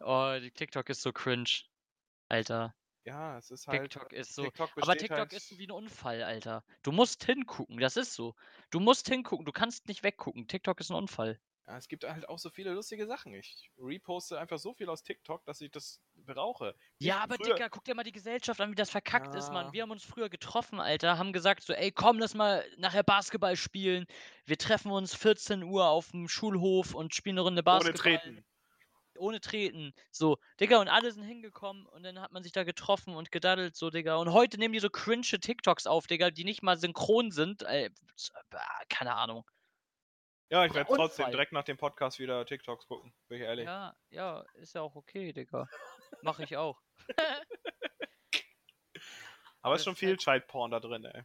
Oh, 0.00 0.38
die 0.40 0.50
TikTok 0.50 0.88
ist 0.90 1.02
so 1.02 1.12
cringe. 1.12 1.62
Alter. 2.28 2.74
Ja, 3.04 3.36
es 3.38 3.50
ist 3.50 3.66
halt. 3.66 3.92
TikTok 3.92 4.12
ist 4.12 4.34
so. 4.34 4.44
TikTok 4.44 4.70
Aber 4.80 4.96
TikTok 4.96 5.18
halt, 5.18 5.32
ist 5.32 5.58
wie 5.58 5.66
ein 5.66 5.70
Unfall, 5.70 6.22
Alter. 6.22 6.64
Du 6.82 6.92
musst 6.92 7.24
hingucken, 7.24 7.78
das 7.78 7.96
ist 7.96 8.14
so. 8.14 8.34
Du 8.70 8.80
musst 8.80 9.08
hingucken, 9.08 9.44
du 9.44 9.52
kannst 9.52 9.88
nicht 9.88 10.02
weggucken. 10.02 10.46
TikTok 10.46 10.80
ist 10.80 10.90
ein 10.90 10.96
Unfall. 10.96 11.40
Ja, 11.66 11.78
es 11.78 11.88
gibt 11.88 12.04
halt 12.04 12.28
auch 12.28 12.38
so 12.38 12.50
viele 12.50 12.72
lustige 12.72 13.06
Sachen. 13.06 13.34
Ich 13.34 13.70
reposte 13.78 14.38
einfach 14.38 14.58
so 14.58 14.74
viel 14.74 14.88
aus 14.88 15.02
TikTok, 15.02 15.44
dass 15.44 15.60
ich 15.60 15.70
das 15.70 16.00
brauche. 16.22 16.74
Wie 16.98 17.06
Ja, 17.06 17.20
aber 17.20 17.36
früher- 17.36 17.54
Dicker, 17.54 17.70
guck 17.70 17.84
dir 17.84 17.94
mal 17.94 18.02
die 18.04 18.12
Gesellschaft 18.12 18.60
an, 18.60 18.70
wie 18.70 18.74
das 18.74 18.90
verkackt 18.90 19.34
ist, 19.34 19.52
Mann. 19.52 19.66
Ja. 19.66 19.72
Wir 19.72 19.82
haben 19.82 19.90
uns 19.90 20.04
früher 20.04 20.28
getroffen, 20.28 20.80
Alter, 20.80 21.18
haben 21.18 21.32
gesagt 21.32 21.62
so, 21.62 21.72
ey, 21.72 21.92
komm, 21.92 22.18
lass 22.18 22.34
mal 22.34 22.64
nachher 22.78 23.02
Basketball 23.02 23.56
spielen. 23.56 24.06
Wir 24.46 24.58
treffen 24.58 24.90
uns 24.90 25.14
14 25.14 25.62
Uhr 25.62 25.88
auf 25.88 26.10
dem 26.10 26.28
Schulhof 26.28 26.94
und 26.94 27.14
spielen 27.14 27.34
eine 27.34 27.42
Runde 27.42 27.60
Ohne 27.60 27.62
Basketball. 27.64 28.18
Treten. 28.18 28.44
Ohne 29.18 29.40
Treten. 29.40 29.92
So, 30.10 30.38
Digga, 30.58 30.80
und 30.80 30.88
alle 30.88 31.12
sind 31.12 31.22
hingekommen 31.24 31.86
und 31.86 32.02
dann 32.02 32.18
hat 32.20 32.32
man 32.32 32.42
sich 32.42 32.52
da 32.52 32.64
getroffen 32.64 33.14
und 33.14 33.30
gedaddelt, 33.30 33.76
so, 33.76 33.90
Digga. 33.90 34.16
Und 34.16 34.32
heute 34.32 34.58
nehmen 34.58 34.72
die 34.72 34.80
so 34.80 34.88
cringe 34.88 35.22
TikToks 35.22 35.86
auf, 35.86 36.06
Digga, 36.06 36.30
die 36.30 36.44
nicht 36.44 36.62
mal 36.62 36.78
synchron 36.78 37.30
sind. 37.30 37.62
Äh, 37.62 37.90
keine 38.88 39.14
Ahnung. 39.14 39.44
Ja, 40.48 40.66
ich 40.66 40.74
werde 40.74 40.94
trotzdem 40.94 41.30
direkt 41.30 41.52
nach 41.52 41.64
dem 41.64 41.78
Podcast 41.78 42.18
wieder 42.18 42.44
TikToks 42.44 42.86
gucken, 42.86 43.14
bin 43.28 43.38
ich 43.38 43.44
ehrlich. 43.44 43.64
Ja, 43.64 43.94
ja, 44.10 44.44
ist 44.54 44.74
ja 44.74 44.82
auch 44.82 44.94
okay, 44.96 45.32
Digga. 45.32 45.66
Mach 46.22 46.38
ich 46.40 46.56
auch. 46.56 46.80
aber 49.62 49.74
es 49.74 49.80
ist 49.80 49.80
das 49.80 49.84
schon 49.84 49.92
ist 49.94 49.98
viel 49.98 50.08
halt- 50.10 50.20
Child 50.20 50.46
Porn 50.48 50.70
da 50.70 50.80
drin, 50.80 51.04
ey. 51.04 51.22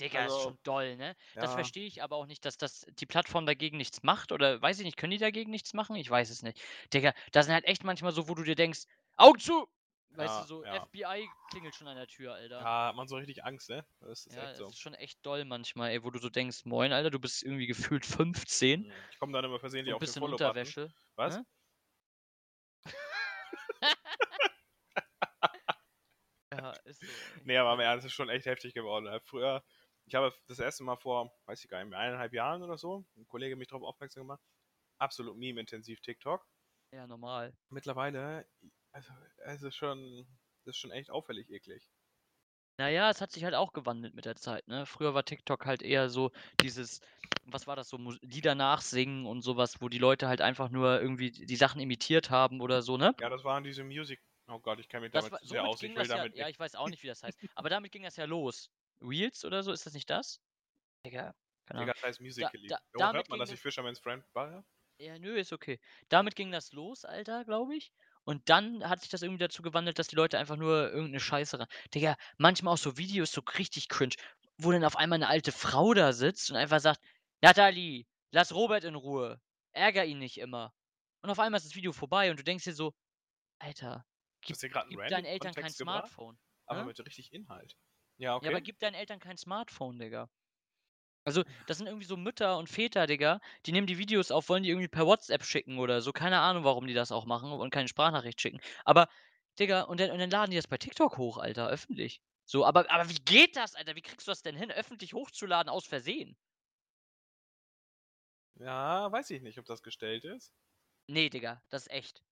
Digga, 0.00 0.26
ist 0.26 0.32
Also, 0.32 0.40
schon 0.42 0.58
doll, 0.62 0.96
ne? 0.96 1.16
Das 1.34 1.44
ja. 1.50 1.54
verstehe 1.54 1.86
ich 1.86 2.02
aber 2.02 2.16
auch 2.16 2.26
nicht, 2.26 2.44
dass 2.44 2.58
das 2.58 2.84
die 2.90 3.06
Plattform 3.06 3.46
dagegen 3.46 3.78
nichts 3.78 4.02
macht. 4.02 4.30
Oder 4.30 4.60
weiß 4.60 4.78
ich 4.78 4.84
nicht, 4.84 4.98
können 4.98 5.12
die 5.12 5.16
dagegen 5.18 5.50
nichts 5.50 5.72
machen? 5.72 5.96
Ich 5.96 6.10
weiß 6.10 6.28
es 6.28 6.42
nicht. 6.42 6.60
Digga, 6.92 7.14
da 7.32 7.42
sind 7.42 7.54
halt 7.54 7.64
echt 7.64 7.82
manchmal 7.82 8.12
so, 8.12 8.28
wo 8.28 8.34
du 8.34 8.42
dir 8.42 8.56
denkst, 8.56 8.80
Augen 9.16 9.38
zu! 9.38 9.66
Weißt 10.10 10.34
Ja, 10.34 10.40
du, 10.42 10.46
so 10.46 10.64
ja. 10.64 10.84
FBI 10.84 11.28
klingelt 11.50 11.74
schon 11.74 11.88
an 11.88 11.96
der 11.96 12.06
Tür, 12.06 12.34
Alter. 12.34 12.60
Ja, 12.60 12.88
hat 12.88 12.94
man 12.96 13.08
so 13.08 13.16
richtig 13.16 13.42
Angst, 13.44 13.68
ne? 13.70 13.86
Das 14.00 14.26
ist 14.26 14.34
Ja, 14.36 14.42
echt 14.42 14.50
das 14.52 14.58
so. 14.58 14.66
ist 14.68 14.78
schon 14.80 14.94
echt 14.94 15.18
doll 15.24 15.44
manchmal, 15.46 15.90
ey, 15.90 16.02
wo 16.04 16.10
du 16.10 16.18
so 16.18 16.28
denkst, 16.30 16.64
moin, 16.66 16.92
Alter, 16.92 17.10
du 17.10 17.18
bist 17.18 17.42
irgendwie 17.42 17.66
gefühlt 17.66 18.04
15 18.06 18.82
Mhm. 18.82 18.92
Ich 19.10 19.18
komme 19.18 19.32
dann 19.32 19.44
immer 19.46 19.58
versehentlich 19.58 19.94
auf 19.94 19.98
den 19.98 20.04
bist 20.04 20.16
in 20.16 20.20
Follow-Button. 20.20 20.46
Unterwäsche. 20.48 20.94
Was? 21.16 21.36
ne? 21.36 21.46
Ja, 26.52 26.72
ist 26.84 27.00
so. 27.00 27.06
Nee, 27.44 27.56
aber 27.58 27.74
im 27.74 27.80
Ernst, 27.80 28.06
ist 28.06 28.12
schon 28.12 28.28
echt 28.28 28.46
heftig 28.46 28.72
geworden. 28.72 29.20
Früher, 29.24 29.64
ich 30.06 30.14
habe 30.14 30.32
das 30.46 30.58
erste 30.58 30.84
Mal 30.84 30.96
vor, 30.96 31.32
weiß 31.46 31.62
ich 31.62 31.68
gar 31.68 31.80
nicht 31.80 31.90
mehr, 31.90 31.98
eineinhalb 31.98 32.32
Jahren 32.32 32.62
oder 32.62 32.78
so, 32.78 33.04
ein 33.16 33.26
Kollege 33.26 33.56
mich 33.56 33.68
darauf 33.68 33.82
aufmerksam 33.82 34.22
gemacht. 34.22 34.42
Absolut 34.98 35.36
meme-intensiv 35.36 36.00
TikTok. 36.00 36.46
Ja, 36.92 37.06
normal. 37.06 37.56
Mittlerweile, 37.68 38.48
also, 38.92 39.12
es 39.38 39.62
ist 39.62 39.76
schon, 39.76 40.26
das 40.64 40.76
ist 40.76 40.80
schon 40.80 40.92
echt 40.92 41.10
auffällig 41.10 41.50
eklig. 41.50 41.90
Naja, 42.78 43.10
es 43.10 43.20
hat 43.20 43.32
sich 43.32 43.44
halt 43.44 43.54
auch 43.54 43.72
gewandelt 43.72 44.14
mit 44.14 44.24
der 44.26 44.36
Zeit, 44.36 44.66
ne? 44.68 44.84
Früher 44.86 45.14
war 45.14 45.24
TikTok 45.24 45.64
halt 45.66 45.82
eher 45.82 46.08
so 46.10 46.30
dieses, 46.60 47.00
was 47.42 47.66
war 47.66 47.74
das 47.76 47.88
so, 47.88 47.96
Mus 47.98 48.18
Lieder 48.22 48.54
nachsingen 48.54 49.24
und 49.26 49.40
sowas, 49.42 49.80
wo 49.80 49.88
die 49.88 49.98
Leute 49.98 50.28
halt 50.28 50.40
einfach 50.42 50.68
nur 50.70 51.00
irgendwie 51.00 51.30
die 51.30 51.56
Sachen 51.56 51.80
imitiert 51.80 52.30
haben 52.30 52.60
oder 52.60 52.82
so, 52.82 52.96
ne? 52.98 53.14
Ja, 53.18 53.28
das 53.28 53.44
waren 53.44 53.62
diese 53.64 53.84
Music. 53.84 54.20
Oh 54.48 54.58
Gott, 54.58 54.78
ich 54.80 54.88
kenne 54.88 55.02
mich 55.02 55.12
Das 55.12 55.30
damit 55.30 55.32
war, 55.32 55.40
zu 55.40 55.46
sehr 55.46 55.62
somit 55.62 55.64
aus. 55.64 55.82
Ich 55.82 55.96
will 55.96 56.02
das 56.02 56.08
ja, 56.08 56.16
damit 56.16 56.34
ja, 56.34 56.48
nicht. 56.48 56.48
ich 56.48 56.58
weiß 56.58 56.74
auch 56.76 56.88
nicht, 56.88 57.02
wie 57.02 57.06
das 57.08 57.22
heißt, 57.22 57.38
aber 57.54 57.68
damit 57.70 57.92
ging 57.92 58.02
das 58.02 58.16
ja 58.16 58.24
los. 58.24 58.70
Reels 59.00 59.44
oder 59.44 59.62
so, 59.62 59.72
ist 59.72 59.86
das 59.86 59.94
nicht 59.94 60.08
das? 60.10 60.40
Digga, 61.06 61.34
keine 61.66 61.80
Ahnung. 61.82 61.86
Digga, 61.86 61.92
das 61.94 62.02
heißt 62.02 62.20
Musical.ly. 62.20 62.68
da- 62.68 62.80
Jo, 62.94 63.10
damit 63.12 63.14
hört 63.14 63.28
man, 63.30 63.38
ging 63.38 63.38
dass 63.38 63.50
das- 63.50 63.58
ich 63.58 63.60
Fisherman's 63.60 64.00
Friend 64.00 64.24
war? 64.34 64.66
Ja, 64.98 65.18
nö, 65.18 65.36
ist 65.38 65.52
okay. 65.54 65.78
Damit 66.08 66.36
ging 66.36 66.50
das 66.50 66.72
los, 66.72 67.04
Alter, 67.06 67.44
glaube 67.44 67.76
ich. 67.76 67.92
Und 68.26 68.48
dann 68.48 68.88
hat 68.88 69.00
sich 69.00 69.08
das 69.08 69.22
irgendwie 69.22 69.44
dazu 69.44 69.62
gewandelt, 69.62 70.00
dass 70.00 70.08
die 70.08 70.16
Leute 70.16 70.36
einfach 70.36 70.56
nur 70.56 70.90
irgendeine 70.90 71.20
Scheiße 71.20 71.60
ran. 71.60 71.68
Digga, 71.94 72.16
manchmal 72.38 72.74
auch 72.74 72.78
so 72.78 72.96
Videos 72.98 73.30
so 73.30 73.40
richtig 73.56 73.88
cringe, 73.88 74.16
wo 74.58 74.72
dann 74.72 74.84
auf 74.84 74.96
einmal 74.96 75.18
eine 75.18 75.28
alte 75.28 75.52
Frau 75.52 75.94
da 75.94 76.12
sitzt 76.12 76.50
und 76.50 76.56
einfach 76.56 76.80
sagt, 76.80 77.00
Nathalie, 77.40 78.04
lass 78.32 78.52
Robert 78.52 78.82
in 78.82 78.96
Ruhe. 78.96 79.40
Ärger 79.72 80.04
ihn 80.04 80.18
nicht 80.18 80.38
immer. 80.38 80.74
Und 81.22 81.30
auf 81.30 81.38
einmal 81.38 81.58
ist 81.58 81.66
das 81.66 81.76
Video 81.76 81.92
vorbei 81.92 82.30
und 82.30 82.40
du 82.40 82.42
denkst 82.42 82.64
dir 82.64 82.74
so, 82.74 82.94
Alter, 83.60 84.04
einen 84.44 84.90
gib 84.90 85.06
deinen 85.06 85.24
Eltern 85.24 85.54
kein 85.54 85.62
Kontext 85.62 85.78
gebracht, 85.78 86.08
Smartphone. 86.08 86.38
aber 86.66 86.80
Hä? 86.80 86.86
mit 86.86 86.98
richtig 87.06 87.32
Inhalt. 87.32 87.76
Ja, 88.16 88.34
okay. 88.34 88.46
Ja, 88.46 88.50
aber 88.50 88.60
gib 88.60 88.80
deinen 88.80 88.94
Eltern 88.94 89.20
kein 89.20 89.36
Smartphone, 89.36 90.00
Digga. 90.00 90.28
Also, 91.26 91.42
das 91.66 91.76
sind 91.78 91.86
irgendwie 91.88 92.06
so 92.06 92.16
Mütter 92.16 92.56
und 92.58 92.68
Väter, 92.70 93.06
Digga, 93.06 93.40
die 93.66 93.72
nehmen 93.72 93.86
die 93.86 93.98
Videos 93.98 94.30
auf, 94.30 94.48
wollen 94.48 94.62
die 94.62 94.70
irgendwie 94.70 94.88
per 94.88 95.06
WhatsApp 95.06 95.44
schicken 95.44 95.78
oder 95.78 96.00
so. 96.00 96.12
Keine 96.12 96.38
Ahnung, 96.40 96.64
warum 96.64 96.86
die 96.86 96.94
das 96.94 97.12
auch 97.12 97.26
machen 97.26 97.50
und 97.52 97.70
keine 97.70 97.88
Sprachnachricht 97.88 98.40
schicken. 98.40 98.60
Aber, 98.84 99.08
Digga, 99.58 99.82
und 99.82 100.00
dann, 100.00 100.10
und 100.12 100.18
dann 100.20 100.30
laden 100.30 100.50
die 100.52 100.56
das 100.56 100.68
bei 100.68 100.78
TikTok 100.78 101.18
hoch, 101.18 101.36
Alter, 101.38 101.68
öffentlich. 101.68 102.20
So, 102.46 102.64
aber, 102.64 102.90
aber 102.92 103.08
wie 103.10 103.16
geht 103.24 103.56
das, 103.56 103.74
Alter? 103.74 103.96
Wie 103.96 104.02
kriegst 104.02 104.26
du 104.28 104.30
das 104.30 104.42
denn 104.42 104.56
hin, 104.56 104.70
öffentlich 104.70 105.14
hochzuladen 105.14 105.68
aus 105.70 105.84
Versehen? 105.86 106.36
ja, 108.56 109.10
weiß 109.10 109.30
ich 109.30 109.42
nicht, 109.42 109.58
ob 109.58 109.64
das 109.66 109.82
gestellt 109.82 110.24
ist. 110.24 110.52
Nee, 111.08 111.28
Digga, 111.30 111.62
das 111.68 111.82
ist 111.86 111.90
echt. 111.92 112.22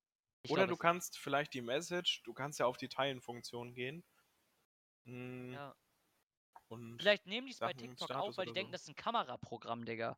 Ich 0.42 0.52
Oder 0.52 0.66
glaub, 0.66 0.68
du 0.68 0.78
kannst 0.78 1.18
vielleicht 1.18 1.52
die 1.52 1.60
Message, 1.60 2.22
du 2.22 2.32
kannst 2.32 2.58
ja 2.58 2.64
auf 2.64 2.78
die 2.78 2.88
Teilen-Funktion 2.88 3.74
gehen. 3.74 4.04
Mm, 5.06 5.54
Ja. 5.54 5.74
Und 6.68 6.98
Vielleicht 6.98 7.26
nehmen 7.26 7.46
die 7.46 7.52
es 7.52 7.58
bei 7.58 7.72
TikTok 7.72 8.10
auf, 8.10 8.36
weil 8.36 8.46
die 8.46 8.50
oder 8.50 8.54
denken, 8.54 8.70
so. 8.70 8.72
das 8.72 8.82
ist 8.82 8.88
ein 8.88 8.96
Kameraprogramm, 8.96 9.84
Digga. 9.84 10.16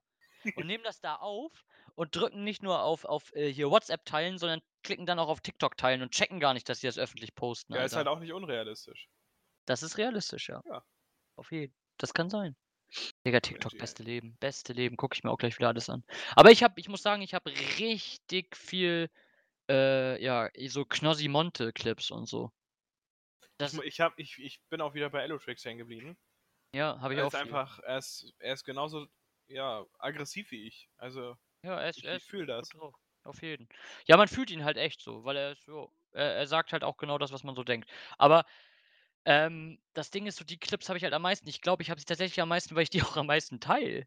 Und 0.54 0.66
nehmen 0.66 0.84
das 0.84 1.00
da 1.00 1.16
auf 1.16 1.66
und 1.94 2.14
drücken 2.14 2.44
nicht 2.44 2.62
nur 2.62 2.82
auf, 2.82 3.04
auf 3.04 3.34
äh, 3.34 3.52
hier 3.52 3.70
WhatsApp 3.70 4.04
teilen, 4.04 4.38
sondern 4.38 4.60
klicken 4.82 5.06
dann 5.06 5.18
auch 5.18 5.28
auf 5.28 5.40
TikTok 5.40 5.76
teilen 5.76 6.02
und 6.02 6.12
checken 6.12 6.40
gar 6.40 6.54
nicht, 6.54 6.68
dass 6.68 6.80
sie 6.80 6.86
das 6.86 6.98
öffentlich 6.98 7.34
posten. 7.34 7.74
ja, 7.74 7.80
ist 7.80 7.94
Alter. 7.94 8.10
halt 8.10 8.16
auch 8.16 8.20
nicht 8.20 8.32
unrealistisch. 8.32 9.08
Das 9.66 9.82
ist 9.82 9.98
realistisch, 9.98 10.48
ja. 10.48 10.62
Ja. 10.66 10.84
Auf 11.36 11.50
jeden 11.50 11.74
Das 11.98 12.14
kann 12.14 12.30
sein. 12.30 12.56
Digga, 13.26 13.40
TikTok, 13.40 13.76
beste 13.78 14.02
Leben. 14.02 14.36
Beste 14.38 14.72
Leben. 14.72 14.96
Gucke 14.96 15.16
ich 15.16 15.24
mir 15.24 15.30
auch 15.30 15.38
gleich 15.38 15.58
wieder 15.58 15.68
alles 15.68 15.90
an. 15.90 16.04
Aber 16.36 16.52
ich 16.52 16.62
habe, 16.62 16.78
ich 16.78 16.88
muss 16.88 17.02
sagen, 17.02 17.22
ich 17.22 17.34
habe 17.34 17.50
richtig 17.78 18.56
viel, 18.56 19.10
äh, 19.68 20.22
ja, 20.22 20.48
so 20.68 20.84
Knossi-Monte-Clips 20.84 22.10
und 22.10 22.26
so. 22.26 22.52
Das, 23.58 23.74
Ich, 23.74 23.80
ich, 23.80 24.00
hab, 24.00 24.18
ich, 24.18 24.38
ich 24.38 24.60
bin 24.68 24.80
auch 24.80 24.94
wieder 24.94 25.10
bei 25.10 25.22
Elotrix 25.22 25.64
hängen 25.64 25.78
geblieben. 25.78 26.16
Ja, 26.74 27.00
habe 27.00 27.14
ich 27.14 27.20
Er 27.20 27.22
auch. 27.22 27.32
ist 27.32 27.34
einfach, 27.34 27.78
er 27.80 27.98
ist, 27.98 28.32
er 28.38 28.54
ist 28.54 28.64
genauso 28.64 29.08
ja, 29.48 29.84
aggressiv 29.98 30.50
wie 30.50 30.66
ich. 30.66 30.88
Also, 30.96 31.36
Ja, 31.62 31.80
er 31.80 31.90
ist, 31.90 32.02
ich, 32.04 32.12
ich 32.12 32.24
fühle 32.24 32.46
das. 32.46 32.70
Auf 33.24 33.42
jeden. 33.42 33.68
Ja, 34.06 34.16
man 34.16 34.28
fühlt 34.28 34.50
ihn 34.50 34.64
halt 34.64 34.76
echt 34.76 35.00
so, 35.02 35.24
weil 35.24 35.36
er 35.36 35.52
ist 35.52 35.64
so, 35.64 35.92
er, 36.12 36.34
er 36.36 36.46
sagt 36.46 36.72
halt 36.72 36.84
auch 36.84 36.96
genau 36.96 37.18
das, 37.18 37.32
was 37.32 37.42
man 37.44 37.56
so 37.56 37.64
denkt. 37.64 37.90
Aber 38.18 38.44
ähm, 39.26 39.80
das 39.94 40.10
Ding 40.10 40.26
ist 40.26 40.36
so, 40.38 40.44
die 40.44 40.58
Clips 40.58 40.88
habe 40.88 40.98
ich 40.98 41.04
halt 41.04 41.14
am 41.14 41.22
meisten. 41.22 41.48
Ich 41.48 41.62
glaube, 41.62 41.82
ich 41.82 41.90
habe 41.90 42.00
sie 42.00 42.06
tatsächlich 42.06 42.40
am 42.42 42.50
meisten, 42.50 42.76
weil 42.76 42.84
ich 42.84 42.90
die 42.90 43.02
auch 43.04 43.16
am 43.18 43.26
meisten 43.28 43.60
teile. 43.60 44.06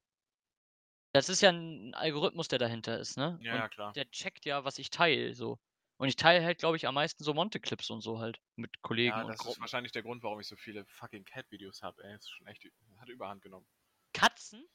Das 1.14 1.30
ist 1.30 1.42
ja 1.42 1.50
ein 1.52 1.94
Algorithmus, 1.94 2.48
der 2.48 2.58
dahinter 2.60 2.98
ist, 3.00 3.16
ne? 3.18 3.44
Ja, 3.52 3.56
ja, 3.56 3.70
klar. 3.70 3.96
der 3.96 4.10
checkt 4.10 4.46
ja, 4.46 4.64
was 4.66 4.80
ich 4.80 4.90
teile, 4.90 5.36
so. 5.36 5.60
Und 6.00 6.08
ich 6.08 6.16
teile 6.16 6.46
halt, 6.46 6.60
glaube 6.60 6.78
ich, 6.78 6.88
am 6.88 6.96
meisten 6.96 7.26
so 7.26 7.34
Monte-Clips 7.34 7.90
und 7.90 8.00
so 8.00 8.20
halt 8.20 8.40
mit 8.56 8.82
Kollegen 8.82 9.10
Ja, 9.10 9.22
und 9.22 9.28
das 9.28 9.36
ist 9.36 9.46
Gruppen. 9.46 9.60
wahrscheinlich 9.60 9.92
der 9.92 10.02
Grund, 10.02 10.24
warum 10.24 10.40
ich 10.40 10.48
so 10.48 10.56
viele 10.56 10.86
fucking 10.86 11.26
Cat-Videos 11.26 11.82
habe. 11.84 12.02
Ey, 12.06 12.16
ist 12.16 12.30
schon 12.30 12.48
echt, 12.48 12.64
hat 13.00 13.10
Überhand 13.10 13.42
genommen. 13.42 13.68
Katzen? 14.14 14.66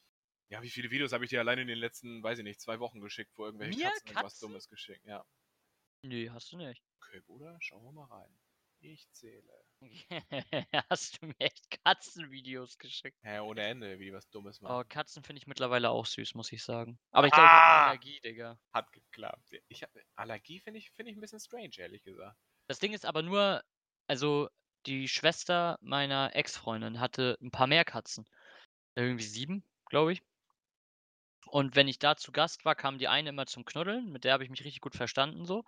Ja, 0.51 0.61
wie 0.63 0.69
viele 0.69 0.91
Videos 0.91 1.13
habe 1.13 1.25
ich 1.25 1.31
dir 1.31 1.41
allein 1.41 1.59
in 1.61 1.67
den 1.67 1.79
letzten, 1.79 2.23
weiß 2.23 2.39
ich 2.39 2.45
nicht, 2.45 2.61
zwei 2.61 2.79
Wochen 2.79 3.01
geschickt, 3.01 3.33
wo 3.37 3.47
irgendwelche 3.47 3.79
Mir 3.79 3.91
Katzen 3.91 4.15
Katzen? 4.15 4.49
Dummes 4.49 4.69
geschickt. 4.69 5.07
Ja. 5.07 5.25
Nee, 6.03 6.29
hast 6.29 6.53
du 6.53 6.59
nicht. 6.59 6.85
Okay, 7.01 7.21
Bruder, 7.21 7.57
schauen 7.61 7.85
wir 7.85 7.93
mal 7.93 8.05
rein. 8.05 8.39
Ich 8.87 9.11
zähle. 9.13 9.65
Hast 10.91 11.23
du 11.23 11.27
mir 11.27 11.35
echt 11.39 11.71
Katzenvideos 11.85 12.77
geschickt? 12.77 13.17
Hä, 13.23 13.39
ohne 13.39 13.63
Ende, 13.63 13.99
wie 13.99 14.13
was 14.13 14.29
Dummes 14.29 14.61
machen. 14.61 14.77
Oh, 14.77 14.85
Katzen 14.87 15.23
finde 15.23 15.41
ich 15.41 15.47
mittlerweile 15.47 15.89
auch 15.89 16.05
süß, 16.05 16.35
muss 16.35 16.53
ich 16.53 16.63
sagen. 16.63 16.99
Aber 17.11 17.27
ich 17.27 17.33
glaube, 17.33 17.47
ich 17.47 17.53
habe 17.53 17.63
Ah! 17.63 17.87
Allergie, 17.89 18.21
Digga. 18.21 18.59
Hat 18.75 18.93
geklappt. 18.93 19.55
Ich 19.69 19.83
hab, 19.83 19.91
Allergie 20.17 20.61
finde 20.61 20.81
ich, 20.81 20.91
find 20.91 21.09
ich 21.09 21.17
ein 21.17 21.21
bisschen 21.23 21.41
strange, 21.41 21.71
ehrlich 21.79 22.03
gesagt. 22.03 22.37
Das 22.67 22.79
Ding 22.79 22.93
ist 22.93 23.07
aber 23.07 23.23
nur, 23.23 23.65
also 24.07 24.51
die 24.85 25.09
Schwester 25.09 25.79
meiner 25.81 26.37
Ex-Freundin 26.37 27.01
hatte 27.01 27.39
ein 27.41 27.51
paar 27.51 27.67
mehr 27.67 27.87
Katzen. 27.87 28.29
Irgendwie 28.97 29.25
sieben, 29.25 29.65
glaube 29.87 30.13
ich. 30.13 30.23
Und 31.47 31.75
wenn 31.75 31.89
ich 31.89 31.99
da 31.99 32.17
zu 32.17 32.33
Gast 32.33 32.67
war, 32.67 32.75
kam 32.75 32.99
die 32.99 33.09
eine 33.09 33.31
immer 33.31 33.47
zum 33.47 33.65
Knuddeln. 33.65 34.13
Mit 34.13 34.25
der 34.25 34.35
habe 34.35 34.45
ich 34.45 34.51
mich 34.51 34.63
richtig 34.63 34.83
gut 34.83 34.95
verstanden, 34.95 35.47
so. 35.47 35.65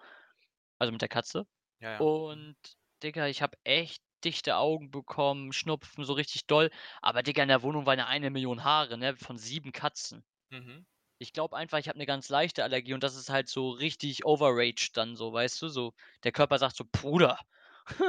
Also 0.78 0.92
mit 0.92 1.00
der 1.00 1.08
Katze. 1.08 1.46
Ja, 1.80 1.92
ja. 1.92 1.98
Und, 2.00 2.56
Digga, 3.02 3.26
ich 3.28 3.42
habe 3.42 3.56
echt 3.64 4.02
dichte 4.24 4.56
Augen 4.56 4.90
bekommen, 4.90 5.52
Schnupfen, 5.52 6.04
so 6.04 6.12
richtig 6.14 6.46
doll. 6.46 6.70
Aber, 7.02 7.22
Digga, 7.22 7.42
in 7.42 7.48
der 7.48 7.62
Wohnung 7.62 7.86
waren 7.86 7.98
ja 7.98 8.06
eine 8.06 8.30
Million 8.30 8.64
Haare, 8.64 8.98
ne? 8.98 9.16
Von 9.16 9.38
sieben 9.38 9.72
Katzen. 9.72 10.24
Mhm. 10.50 10.86
Ich 11.18 11.32
glaube 11.32 11.56
einfach, 11.56 11.78
ich 11.78 11.88
habe 11.88 11.96
eine 11.96 12.06
ganz 12.06 12.28
leichte 12.30 12.64
Allergie 12.64 12.94
und 12.94 13.02
das 13.02 13.16
ist 13.16 13.30
halt 13.30 13.48
so 13.48 13.70
richtig 13.70 14.24
overraged 14.26 14.96
dann 14.96 15.16
so, 15.16 15.32
weißt 15.32 15.62
du? 15.62 15.68
So, 15.68 15.94
der 16.24 16.32
Körper 16.32 16.58
sagt 16.58 16.76
so, 16.76 16.84
Bruder. 16.90 17.40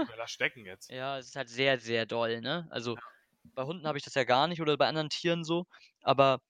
Ja, 0.07 0.15
lass 0.15 0.31
stecken 0.31 0.65
jetzt. 0.65 0.91
Ja, 0.91 1.17
es 1.19 1.27
ist 1.29 1.35
halt 1.35 1.49
sehr, 1.49 1.79
sehr 1.79 2.05
doll, 2.05 2.41
ne? 2.41 2.67
Also 2.71 2.99
bei 3.43 3.63
Hunden 3.63 3.87
habe 3.87 3.97
ich 3.97 4.03
das 4.05 4.13
ja 4.15 4.23
gar 4.25 4.47
nicht 4.47 4.61
oder 4.61 4.77
bei 4.77 4.87
anderen 4.87 5.09
Tieren 5.09 5.43
so. 5.43 5.65
Aber 6.01 6.41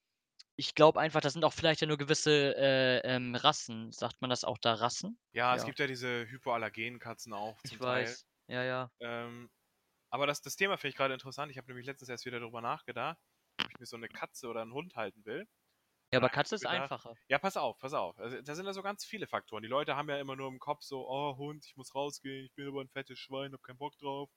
ich 0.56 0.74
glaube 0.76 1.00
einfach, 1.00 1.20
das 1.22 1.34
sind 1.34 1.44
auch 1.44 1.52
vielleicht 1.54 1.80
ja 1.82 1.86
nur 1.88 1.98
gewisse 1.98 2.56
äh, 2.56 2.98
ähm, 3.04 3.34
Rassen. 3.36 3.92
Sagt 3.92 4.20
man 4.22 4.30
das 4.30 4.44
auch 4.44 4.58
da 4.58 4.74
Rassen? 4.74 5.18
Ja, 5.32 5.54
es 5.54 5.64
Ja. 5.64 5.64
gibt 5.64 5.78
ja 5.78 5.86
diese 5.86 6.26
hypoallergenen 6.28 6.98
Katzen 7.00 7.32
auch 7.32 7.62
zum 7.62 7.80
Ich 7.80 7.80
Teil. 7.80 8.18
weiß. 8.18 8.27
Ja, 8.48 8.62
ja. 8.64 8.90
Ähm, 9.00 9.50
aber 10.10 10.26
das, 10.26 10.42
das 10.42 10.56
Thema 10.56 10.76
finde 10.78 10.90
ich 10.90 10.96
gerade 10.96 11.14
interessant. 11.14 11.50
Ich 11.52 11.58
habe 11.58 11.68
nämlich 11.68 11.86
letztens 11.86 12.08
erst 12.08 12.26
wieder 12.26 12.40
darüber 12.40 12.60
nachgedacht, 12.62 13.18
ob 13.60 13.70
ich 13.70 13.78
mir 13.78 13.86
so 13.86 13.96
eine 13.96 14.08
Katze 14.08 14.48
oder 14.48 14.62
einen 14.62 14.72
Hund 14.72 14.96
halten 14.96 15.24
will. 15.24 15.46
Ja, 16.10 16.18
aber 16.18 16.30
Katze 16.30 16.54
ist 16.54 16.62
gedacht, 16.62 16.82
einfacher. 16.82 17.14
Ja, 17.28 17.38
pass 17.38 17.56
auf, 17.58 17.78
pass 17.78 17.92
auf. 17.92 18.18
Also, 18.18 18.40
da 18.40 18.54
sind 18.54 18.64
ja 18.66 18.72
so 18.72 18.82
ganz 18.82 19.04
viele 19.04 19.26
Faktoren. 19.26 19.62
Die 19.62 19.68
Leute 19.68 19.96
haben 19.96 20.08
ja 20.08 20.18
immer 20.18 20.36
nur 20.36 20.48
im 20.48 20.58
Kopf 20.58 20.82
so, 20.82 21.06
oh 21.06 21.36
Hund, 21.36 21.66
ich 21.66 21.76
muss 21.76 21.94
rausgehen, 21.94 22.46
ich 22.46 22.54
bin 22.54 22.68
aber 22.68 22.80
ein 22.80 22.88
fettes 22.88 23.18
Schwein, 23.18 23.52
hab 23.52 23.62
keinen 23.62 23.76
Bock 23.78 23.96
drauf. 23.98 24.30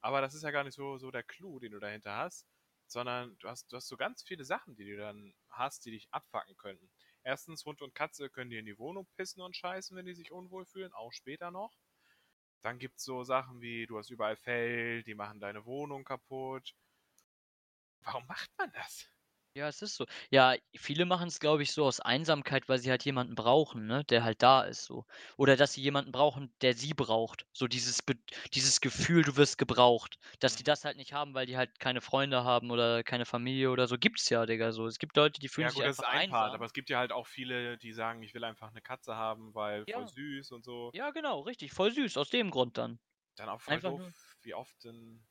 Aber 0.00 0.20
das 0.20 0.34
ist 0.34 0.44
ja 0.44 0.52
gar 0.52 0.64
nicht 0.64 0.74
so, 0.74 0.98
so 0.98 1.10
der 1.10 1.24
Clou, 1.24 1.58
den 1.58 1.72
du 1.72 1.80
dahinter 1.80 2.16
hast, 2.16 2.46
sondern 2.86 3.36
du 3.40 3.48
hast, 3.48 3.72
du 3.72 3.76
hast 3.76 3.88
so 3.88 3.96
ganz 3.96 4.22
viele 4.22 4.44
Sachen, 4.44 4.76
die 4.76 4.84
du 4.84 4.96
dann 4.96 5.34
hast, 5.50 5.84
die 5.86 5.90
dich 5.90 6.08
abfacken 6.12 6.56
könnten. 6.56 6.90
Erstens, 7.24 7.64
Hund 7.64 7.82
und 7.82 7.94
Katze 7.94 8.30
können 8.30 8.50
dir 8.50 8.60
in 8.60 8.66
die 8.66 8.78
Wohnung 8.78 9.08
pissen 9.16 9.42
und 9.42 9.56
scheißen, 9.56 9.96
wenn 9.96 10.06
die 10.06 10.14
sich 10.14 10.30
unwohl 10.32 10.66
fühlen, 10.66 10.92
auch 10.92 11.12
später 11.12 11.50
noch. 11.50 11.72
Dann 12.62 12.78
gibt 12.78 12.98
es 12.98 13.04
so 13.04 13.24
Sachen 13.24 13.60
wie, 13.60 13.86
du 13.86 13.98
hast 13.98 14.10
überall 14.10 14.36
Fell, 14.36 15.02
die 15.02 15.14
machen 15.14 15.40
deine 15.40 15.64
Wohnung 15.64 16.04
kaputt. 16.04 16.74
Warum 18.00 18.26
macht 18.26 18.50
man 18.58 18.72
das? 18.72 19.08
Ja, 19.58 19.68
es 19.68 19.82
ist 19.82 19.96
so. 19.96 20.06
Ja, 20.30 20.54
viele 20.76 21.04
machen 21.04 21.28
es, 21.28 21.38
glaube 21.40 21.62
ich, 21.62 21.72
so 21.72 21.84
aus 21.84 22.00
Einsamkeit, 22.00 22.68
weil 22.68 22.78
sie 22.78 22.90
halt 22.90 23.04
jemanden 23.04 23.34
brauchen, 23.34 23.86
ne, 23.86 24.04
der 24.04 24.22
halt 24.24 24.42
da 24.42 24.62
ist 24.62 24.84
so. 24.84 25.04
Oder 25.36 25.56
dass 25.56 25.72
sie 25.74 25.82
jemanden 25.82 26.12
brauchen, 26.12 26.54
der 26.62 26.74
sie 26.74 26.94
braucht. 26.94 27.46
So 27.52 27.66
dieses 27.66 28.02
Be 28.02 28.14
dieses 28.54 28.80
Gefühl, 28.80 29.22
du 29.24 29.36
wirst 29.36 29.58
gebraucht. 29.58 30.18
Dass 30.40 30.54
die 30.56 30.62
Mhm. 30.62 30.64
das 30.64 30.84
halt 30.84 30.96
nicht 30.96 31.12
haben, 31.12 31.34
weil 31.34 31.46
die 31.46 31.56
halt 31.56 31.78
keine 31.80 32.00
Freunde 32.00 32.44
haben 32.44 32.70
oder 32.70 33.02
keine 33.02 33.26
Familie 33.26 33.70
oder 33.70 33.86
so. 33.88 33.96
Gibt's 33.98 34.28
ja, 34.30 34.46
Digga, 34.46 34.72
so. 34.72 34.86
Es 34.86 34.98
gibt 34.98 35.16
Leute, 35.16 35.40
die 35.40 35.48
fühlen 35.48 35.68
Ja 35.68 35.70
sich 35.70 35.82
gut, 35.82 35.86
das 35.86 35.96
ist 35.96 36.02
einfach 36.02 36.08
ein 36.08 36.24
Part, 36.24 36.54
einsam. 36.54 36.54
aber 36.54 36.64
es 36.64 36.72
gibt 36.72 36.88
ja 36.88 36.98
halt 36.98 37.10
auch 37.12 37.26
viele, 37.26 37.76
die 37.78 37.92
sagen, 37.92 38.22
ich 38.22 38.32
will 38.34 38.44
einfach 38.44 38.68
eine 38.70 38.80
Katze 38.80 39.16
haben, 39.16 39.54
weil 39.54 39.86
voll 39.86 40.06
Ja. 40.06 40.08
süß 40.08 40.52
und 40.52 40.64
so. 40.64 40.94
Ja, 40.94 41.10
genau, 41.12 41.40
richtig, 41.42 41.72
voll 41.72 41.92
süß, 41.92 42.16
aus 42.18 42.30
dem 42.30 42.50
Grund 42.50 42.78
dann. 42.78 43.00
Dann 43.36 43.48
auch 43.48 43.62
voll 43.62 43.80
Einfach 43.80 43.94
doof, 43.94 44.02
nur 44.02 44.12
wie 44.42 44.52
oft 44.54 44.84
denn... 44.84 45.26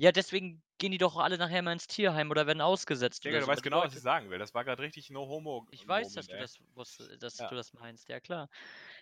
Ja, 0.00 0.10
deswegen 0.12 0.62
gehen 0.78 0.90
die 0.92 0.98
doch 0.98 1.16
alle 1.16 1.38
nachher 1.38 1.62
mal 1.62 1.72
ins 1.72 1.86
Tierheim 1.86 2.30
oder 2.30 2.46
werden 2.46 2.60
ausgesetzt 2.60 3.24
Digga, 3.24 3.38
oder 3.38 3.40
du 3.40 3.46
so. 3.46 3.46
weißt 3.46 3.62
genau, 3.62 3.80
was 3.82 3.94
ich 3.94 4.00
sagen 4.00 4.30
will. 4.30 4.38
Das 4.40 4.52
war 4.54 4.64
gerade 4.64 4.82
richtig 4.82 5.08
no 5.10 5.28
homo 5.28 5.68
Ich 5.74 5.88
weiß, 5.88 6.12
dass 6.12 6.26
Moment, 6.26 6.28
du 6.28 6.36
ey. 6.36 6.38
das 6.38 6.58
wusste 6.74 7.16
dass 7.18 7.38
Ja. 7.38 7.46
du 7.46 7.54
das 7.54 7.72
meinst, 7.72 8.08
ja 8.10 8.20
klar. 8.20 8.48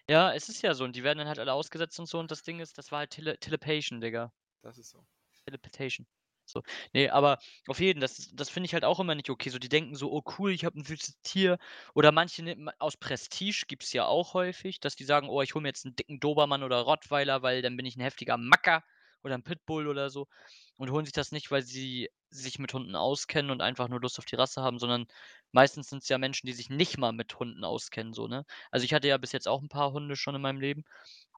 Ja, 0.08 0.32
es 0.34 0.48
ist 0.48 0.62
ja 0.62 0.74
so 0.74 0.84
und 0.84 0.96
die 0.96 1.02
werden 1.04 1.18
dann 1.18 1.28
halt 1.28 1.38
alle 1.40 1.52
ausgesetzt 1.54 1.98
und 2.00 2.06
so 2.06 2.18
und 2.20 2.30
das 2.30 2.42
Ding 2.44 2.60
ist, 2.60 2.78
das 2.78 2.92
war 2.92 3.00
halt 3.00 3.10
Tele 3.10 3.38
Telepation, 3.38 4.00
Digga. 4.00 4.32
Das 4.62 4.78
ist 4.78 4.90
so. 4.90 5.06
Teleportation. 5.46 6.06
So. 6.46 6.62
Ne, 6.92 7.10
aber 7.10 7.38
auf 7.68 7.78
jeden, 7.80 8.00
das 8.00 8.30
das 8.34 8.50
finde 8.50 8.66
ich 8.66 8.74
halt 8.74 8.84
auch 8.84 8.98
immer 8.98 9.14
nicht 9.14 9.30
okay. 9.30 9.50
So, 9.50 9.58
die 9.58 9.68
denken 9.68 9.94
so: 9.94 10.10
„Oh 10.12 10.22
cool, 10.38 10.50
ich 10.52 10.64
habe 10.64 10.76
'n 10.78 10.84
süßes 10.84 11.20
Tier.“ 11.22 11.58
Oder 11.94 12.10
manche 12.12 12.56
aus 12.80 12.96
Prestige 12.96 13.64
gibt's 13.68 13.92
ja 13.92 14.06
auch 14.06 14.34
häufig, 14.34 14.80
dass 14.80 14.96
die 14.96 15.04
sagen: 15.04 15.28
„Oh, 15.28 15.42
ich 15.42 15.54
hole 15.54 15.62
mir 15.62 15.68
jetzt 15.68 15.86
'n 15.86 15.94
dicken 15.94 16.18
Dobermann 16.20 16.62
oder 16.64 16.80
Rottweiler, 16.80 17.42
weil 17.42 17.62
dann 17.62 17.76
bin 17.76 17.86
ich 17.86 17.96
'n 17.96 18.00
heftiger 18.02 18.36
Macker 18.36 18.82
oder 19.24 19.34
'n 19.36 19.42
Pitbull 19.44 19.86
oder 19.88 20.10
so.“ 20.10 20.26
Und 20.76 20.90
holen 20.90 21.04
sich 21.06 21.12
das 21.12 21.32
nicht, 21.32 21.50
weil 21.50 21.62
sie 21.62 22.10
sich 22.30 22.58
mit 22.58 22.72
Hunden 22.74 22.94
auskennen 22.96 23.50
und 23.50 23.60
einfach 23.62 23.88
nur 23.88 24.00
Lust 24.00 24.18
auf 24.18 24.24
die 24.26 24.36
Rasse 24.36 24.62
haben, 24.62 24.78
sondern 24.78 25.06
meistens 25.52 25.88
sind's 25.90 26.08
ja 26.08 26.18
Menschen, 26.18 26.46
die 26.46 26.52
sich 26.52 26.70
nicht 26.70 26.98
mal 26.98 27.12
mit 27.12 27.38
Hunden 27.38 27.64
auskennen 27.64 28.12
so, 28.14 28.28
ne? 28.28 28.44
Also, 28.70 28.84
ich 28.84 28.94
hatte 28.94 29.08
ja 29.08 29.18
bis 29.18 29.32
jetzt 29.32 29.48
auch 29.48 29.62
'n 29.62 29.68
paar 29.68 29.92
Hunde 29.92 30.16
schon 30.16 30.34
in 30.36 30.42
meinem 30.42 30.60
Leben 30.60 30.84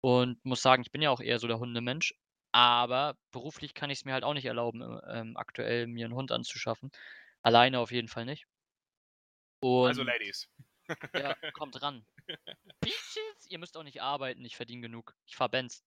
und 0.03 0.45
muss 0.45 0.63
sagen, 0.63 0.83
ich 0.83 0.93
bin 0.93 1.03
ja 1.03 1.11
auch 1.11 1.21
eher 1.21 1.39
so 1.41 1.49
der 1.49 1.59
Hundemensch. 1.61 2.15
Aber 2.53 3.17
beruflich 3.33 3.75
kann 3.75 3.91
ich's 3.91 4.05
mir 4.07 4.13
halt 4.15 4.25
auch 4.25 4.35
nicht 4.35 4.47
erlauben, 4.47 4.83
äh, 4.83 5.21
ähm, 5.21 5.37
aktuell 5.39 5.87
mir 5.89 6.07
'n 6.07 6.15
Hund 6.15 6.33
anzuschaffen. 6.33 6.91
Alleine 7.43 7.81
auf 7.81 7.93
jeden 7.93 8.09
Fall 8.09 8.27
nicht. 8.27 8.47
Also 9.85 10.03
Und 10.03 10.05
Ladies. 10.05 10.49
ja, 11.15 11.35
kommt 11.53 11.83
ran. 11.83 12.07
Bitches, 12.81 13.47
ihr 13.49 13.59
müsst 13.59 13.77
auch 13.77 13.85
nicht 13.85 14.03
arbeiten, 14.03 14.45
ich 14.45 14.57
verdiene 14.57 14.83
genug. 14.83 15.17
Ich 15.27 15.37
fahre 15.37 15.51
Benz. 15.51 15.81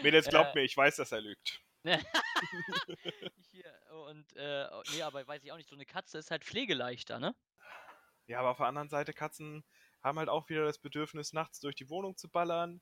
Mädels, 0.00 0.28
glaubt 0.28 0.54
Äh. 0.54 0.56
mir, 0.56 0.62
ich 0.62 0.76
weiß, 0.76 0.96
dass 0.96 1.12
er 1.12 1.20
lügt. 1.20 1.62
Hier, 3.50 3.72
und, 4.08 4.34
äh, 4.36 4.66
oh, 4.72 4.82
ne, 4.86 5.02
aber 5.02 5.26
weiß 5.26 5.44
ich 5.44 5.52
auch 5.52 5.56
nicht, 5.56 5.68
so 5.68 5.76
'ne 5.76 5.84
Katze 5.86 6.18
ist 6.18 6.30
halt 6.30 6.44
pflegeleichter, 6.44 7.18
ne? 7.18 7.34
Ja, 8.28 8.38
aber 8.40 8.50
auf 8.50 8.56
der 8.56 8.66
anderen 8.66 8.88
Seite, 8.88 9.12
Katzen 9.12 9.64
haben 10.02 10.18
halt 10.18 10.28
auch 10.30 10.48
wieder 10.48 10.64
das 10.64 10.78
Bedürfnis, 10.78 11.32
nachts 11.32 11.60
durch 11.60 11.74
die 11.74 11.90
Wohnung 11.90 12.16
zu 12.16 12.30
ballern, 12.30 12.80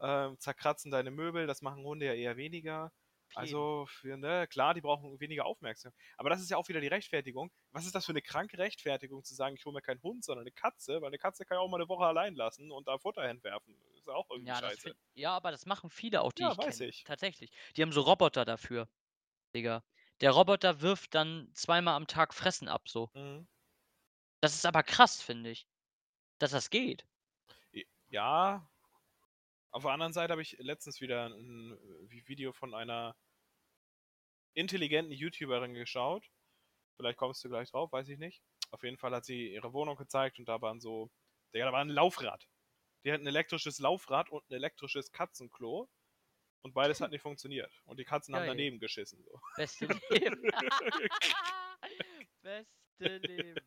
ähm, 0.00 0.38
zerkratzen 0.38 0.90
deine 0.92 1.10
Möbel, 1.10 1.46
das 1.46 1.62
machen 1.62 1.82
Hunde 1.84 2.06
ja 2.06 2.14
eher 2.14 2.36
weniger. 2.36 2.92
Also, 3.36 3.84
für, 3.88 4.16
ne, 4.16 4.46
klar, 4.48 4.74
die 4.74 4.80
brauchen 4.80 5.18
weniger 5.20 5.44
Aufmerksamkeit. 5.44 6.00
Aber 6.16 6.30
das 6.30 6.40
ist 6.40 6.50
ja 6.50 6.56
auch 6.56 6.68
wieder 6.68 6.80
die 6.80 6.86
Rechtfertigung. 6.86 7.50
Was 7.72 7.84
ist 7.84 7.94
das 7.94 8.06
für 8.06 8.12
eine 8.12 8.22
kranke 8.22 8.58
Rechtfertigung, 8.58 9.24
zu 9.24 9.34
sagen, 9.34 9.56
ich 9.56 9.64
hole 9.64 9.74
mir 9.74 9.82
keinen 9.82 10.02
Hund, 10.02 10.24
sondern 10.24 10.42
eine 10.44 10.52
Katze? 10.52 11.00
Weil 11.00 11.08
eine 11.08 11.18
Katze 11.18 11.44
kann 11.44 11.56
ja 11.56 11.60
auch 11.60 11.68
mal 11.68 11.80
eine 11.80 11.88
Woche 11.88 12.04
allein 12.06 12.36
lassen 12.36 12.70
und 12.70 12.86
da 12.86 12.98
Futter 12.98 13.26
hinwerfen. 13.26 13.76
Ist 13.98 14.08
auch 14.08 14.30
irgendwie 14.30 14.54
Ja, 14.54 14.54
scheiße. 14.54 14.72
fin 14.72 14.94
ja, 15.14 15.34
aber 15.36 15.50
das 15.52 15.64
machen 15.66 15.90
viele 15.90 16.20
auch, 16.22 16.32
die 16.32 16.46
Ja, 16.46 16.48
ich 16.48 16.58
weiß 16.58 16.80
kenne. 16.80 16.80
ich. 16.80 17.04
Tatsächlich. 17.04 17.50
Die 17.76 17.82
haben 17.82 17.92
so 17.92 18.00
Roboter 18.02 18.44
dafür, 18.44 18.88
Digga. 19.54 19.84
Der 20.20 20.32
Roboter 20.32 20.80
wirft 20.82 21.14
dann 21.14 21.50
zweimal 21.54 21.94
am 21.96 22.06
Tag 22.08 22.34
Fressen 22.34 22.68
ab 22.68 22.88
so. 22.88 23.10
Mhm. 23.14 23.46
Das 24.42 24.54
ist 24.54 24.64
aber 24.66 24.82
krass, 24.84 25.20
finde 25.20 25.50
ich, 25.50 25.66
dass 26.38 26.52
das 26.52 26.70
geht. 26.70 27.06
Ja. 28.08 28.68
Auf 29.72 29.82
der 29.82 29.92
anderen 29.92 30.12
Seite 30.12 30.30
habe 30.32 30.42
ich 30.42 30.56
letztens 30.60 31.00
wieder 31.00 31.26
'n 31.26 31.76
Vi 32.08 32.28
Video 32.28 32.52
von 32.52 32.74
einer 32.74 33.16
intelligenten 34.54 35.12
YouTuberin 35.12 35.74
geschaut. 35.74 36.30
Vielleicht 36.96 37.18
kommst 37.18 37.44
du 37.44 37.48
gleich 37.50 37.70
drauf, 37.70 37.92
weiß 37.92 38.08
ich 38.10 38.18
nicht. 38.18 38.42
Auf 38.72 38.82
jeden 38.84 38.98
Fall 38.98 39.14
hat 39.14 39.24
sie 39.26 39.52
ihre 39.54 39.72
Wohnung 39.74 39.96
gezeigt 39.96 40.38
und 40.40 40.48
da 40.48 40.60
waren 40.62 40.80
so 40.80 41.10
Digga, 41.54 41.66
da 41.66 41.72
war 41.72 41.82
'n 41.82 41.90
Laufrad. 41.90 42.48
Die 43.04 43.12
hat 43.12 43.20
'n 43.22 43.26
elektrisches 43.28 43.78
Laufrad 43.80 44.30
und 44.30 44.44
'n 44.50 44.54
elektrisches 44.54 45.12
Katzenklo 45.12 45.90
und 46.62 46.74
beides 46.74 47.00
hat 47.02 47.10
nicht 47.12 47.22
funktioniert. 47.22 47.72
Und 47.86 47.98
die 48.00 48.04
Katzen 48.06 48.34
haben 48.36 48.44
Geil. 48.44 48.46
daneben 48.46 48.80
geschissen 48.80 49.22
so. 49.24 49.40
Beste 49.56 49.86
Leben. 49.86 50.44
Beste 52.42 53.18
Leben. 53.18 53.66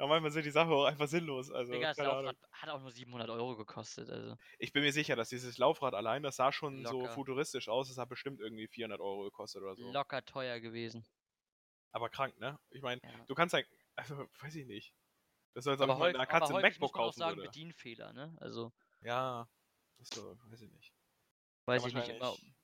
Ja, 0.00 0.06
manchmal 0.06 0.30
sind 0.30 0.44
die 0.44 0.50
Sachen 0.50 0.72
auch 0.72 0.84
einfach 0.84 1.08
sinnlos. 1.08 1.50
Also, 1.50 1.72
Digga, 1.72 1.88
das 1.88 1.98
keine 1.98 2.10
Ahnung. 2.12 2.32
Laufrad 2.32 2.36
hat 2.52 2.68
auch 2.70 2.80
nur 2.80 2.92
700 2.92 3.28
€ 3.30 3.56
gekostet, 3.56 4.08
also. 4.10 4.36
Ich 4.60 4.72
bin 4.72 4.82
mir 4.82 4.92
sicher, 4.92 5.16
dass 5.16 5.28
dieses 5.28 5.58
Laufrad 5.58 5.92
allein, 5.94 6.22
das 6.22 6.36
sah 6.36 6.50
schon 6.50 6.84
so 6.86 7.08
Locker. 7.08 7.10
futuristisch 7.10 7.68
aus. 7.68 7.88
Das 7.88 7.98
hat 7.98 8.08
bestimmt 8.08 8.40
irgendwie 8.40 8.68
400 8.68 9.00
€ 9.00 9.24
gekostet 9.24 9.62
oder 9.62 9.76
so. 9.76 9.94
Locker 9.94 10.22
teuer 10.24 10.58
gewesen. 10.60 11.06
Aber 11.94 12.08
krank, 12.10 12.38
ne? 12.38 12.58
Ich 12.70 12.82
meine, 12.82 13.00
Ja. 13.02 13.26
du 13.26 13.34
kannst 13.34 13.54
halt 13.54 13.68
also, 13.96 14.16
weiß 14.40 14.54
ich 14.56 14.66
nicht. 14.66 14.94
Das 15.54 15.66
als 15.66 15.80
ob 15.80 15.90
Aber 15.90 15.96
ich 15.96 15.98
häufig 15.98 16.14
einer 16.14 16.26
Katze 16.26 16.54
'n 16.54 16.60
häufig 16.60 16.78
muss 16.78 16.92
MacBook 16.92 16.94
kaufen 16.94 17.16
sagen, 17.16 17.40
würde. 17.40 17.42
Bedienfehler, 17.42 18.12
ne? 18.12 18.36
Also 18.40 18.72
Ja, 19.02 19.48
das 19.98 20.08
so, 20.12 20.38
weiß 20.50 20.60
ich 20.62 20.70
nicht. 20.70 20.92
weiß 21.68 21.82
Ja, 21.82 21.84
ich 21.84 21.94
nicht 21.94 22.08
immer, 22.08 22.32
wahrscheinlich 22.32 22.54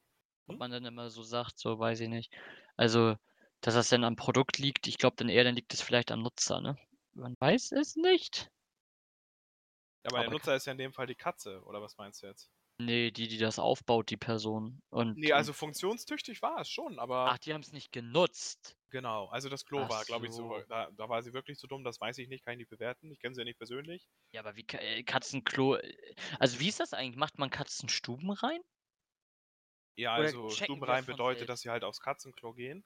ob 0.49 0.59
hm? 0.59 0.61
man 0.61 0.71
dann 0.73 0.85
immer 0.87 1.11
so 1.11 1.23
sagt, 1.25 1.59
so, 1.59 1.79
weiß 1.79 2.01
ich 2.01 2.09
nicht. 2.09 2.33
Also, 2.77 3.17
dass 3.63 3.75
das 3.75 3.89
dann 3.91 4.05
am 4.05 4.17
Produkt 4.17 4.59
liegt, 4.59 4.87
ich 4.89 4.99
glaube 4.99 5.17
dann 5.17 5.29
eher, 5.29 5.45
dann 5.45 5.57
liegt 5.57 5.75
es 5.75 5.83
vielleicht 5.83 6.13
am 6.13 6.23
Nutzer, 6.23 6.61
ne? 6.61 6.77
Man 7.15 7.35
weiß 7.41 7.73
es 7.73 7.97
nicht. 7.97 8.51
Aber 10.05 10.21
der 10.21 10.29
Aber 10.29 10.37
ka 10.37 10.37
Nutzer 10.39 10.55
ist 10.55 10.67
ja 10.67 10.73
in 10.73 10.79
dem 10.79 10.93
Fall 10.93 11.09
die 11.09 11.17
Katze, 11.17 11.61
oder 11.65 11.83
was 11.83 11.97
meinst 11.97 12.23
du 12.23 12.27
jetzt? 12.29 12.53
Ne, 12.79 13.11
die, 13.13 13.29
die 13.29 13.39
das 13.39 13.59
aufbaut, 13.59 14.11
die 14.11 14.17
Person. 14.19 14.83
Und 14.91 15.21
Ne, 15.21 15.33
und 15.33 15.33
also 15.33 15.55
funktionstüchtig 15.55 16.43
war 16.43 16.61
es 16.61 16.69
schon, 16.69 16.99
aber 16.99 17.35
Ach, 17.35 17.39
die 17.39 17.53
haben's 17.53 17.73
nicht 17.73 17.91
genutzt. 17.91 18.77
Genau, 18.91 19.27
also 19.27 19.49
das 19.49 19.65
Klo 19.65 19.89
Ach 19.89 19.89
war, 19.89 20.05
glaube 20.05 20.27
ich, 20.29 20.33
so. 20.33 20.63
Da, 20.69 20.91
da 20.93 21.09
war 21.09 21.21
sie 21.25 21.33
wirklich 21.33 21.59
so 21.59 21.67
dumm, 21.67 21.83
das 21.83 22.01
weiß 22.01 22.19
ich 22.19 22.29
nicht, 22.29 22.45
kann 22.45 22.53
ich 22.55 22.59
nicht 22.59 22.71
bewerten. 22.71 23.11
Ich 23.11 23.19
kenne 23.19 23.35
sie 23.35 23.41
ja 23.41 23.45
nicht 23.45 23.59
persönlich. 23.59 24.09
Ja, 24.33 24.41
aber 24.41 24.57
wie 24.57 24.67
äh, 24.73 25.03
Katzenklo 25.05 25.77
äh, 25.77 25.95
also 26.39 26.59
wie 26.61 26.69
ist 26.69 26.81
das 26.81 26.93
eigentlich? 26.95 27.17
Macht 27.17 27.39
man 27.39 27.51
Katzenstuben 27.51 28.31
rein? 28.31 28.61
Ja, 29.97 30.15
Oder 30.15 30.25
also 30.25 30.57
das 30.85 31.05
von 31.05 31.05
bedeutet, 31.07 31.37
selbst? 31.39 31.49
dass 31.49 31.61
sie 31.63 31.71
halt 31.71 31.85
aufs 31.85 32.01
Katzenklo 32.01 32.55
gehen. 32.55 32.85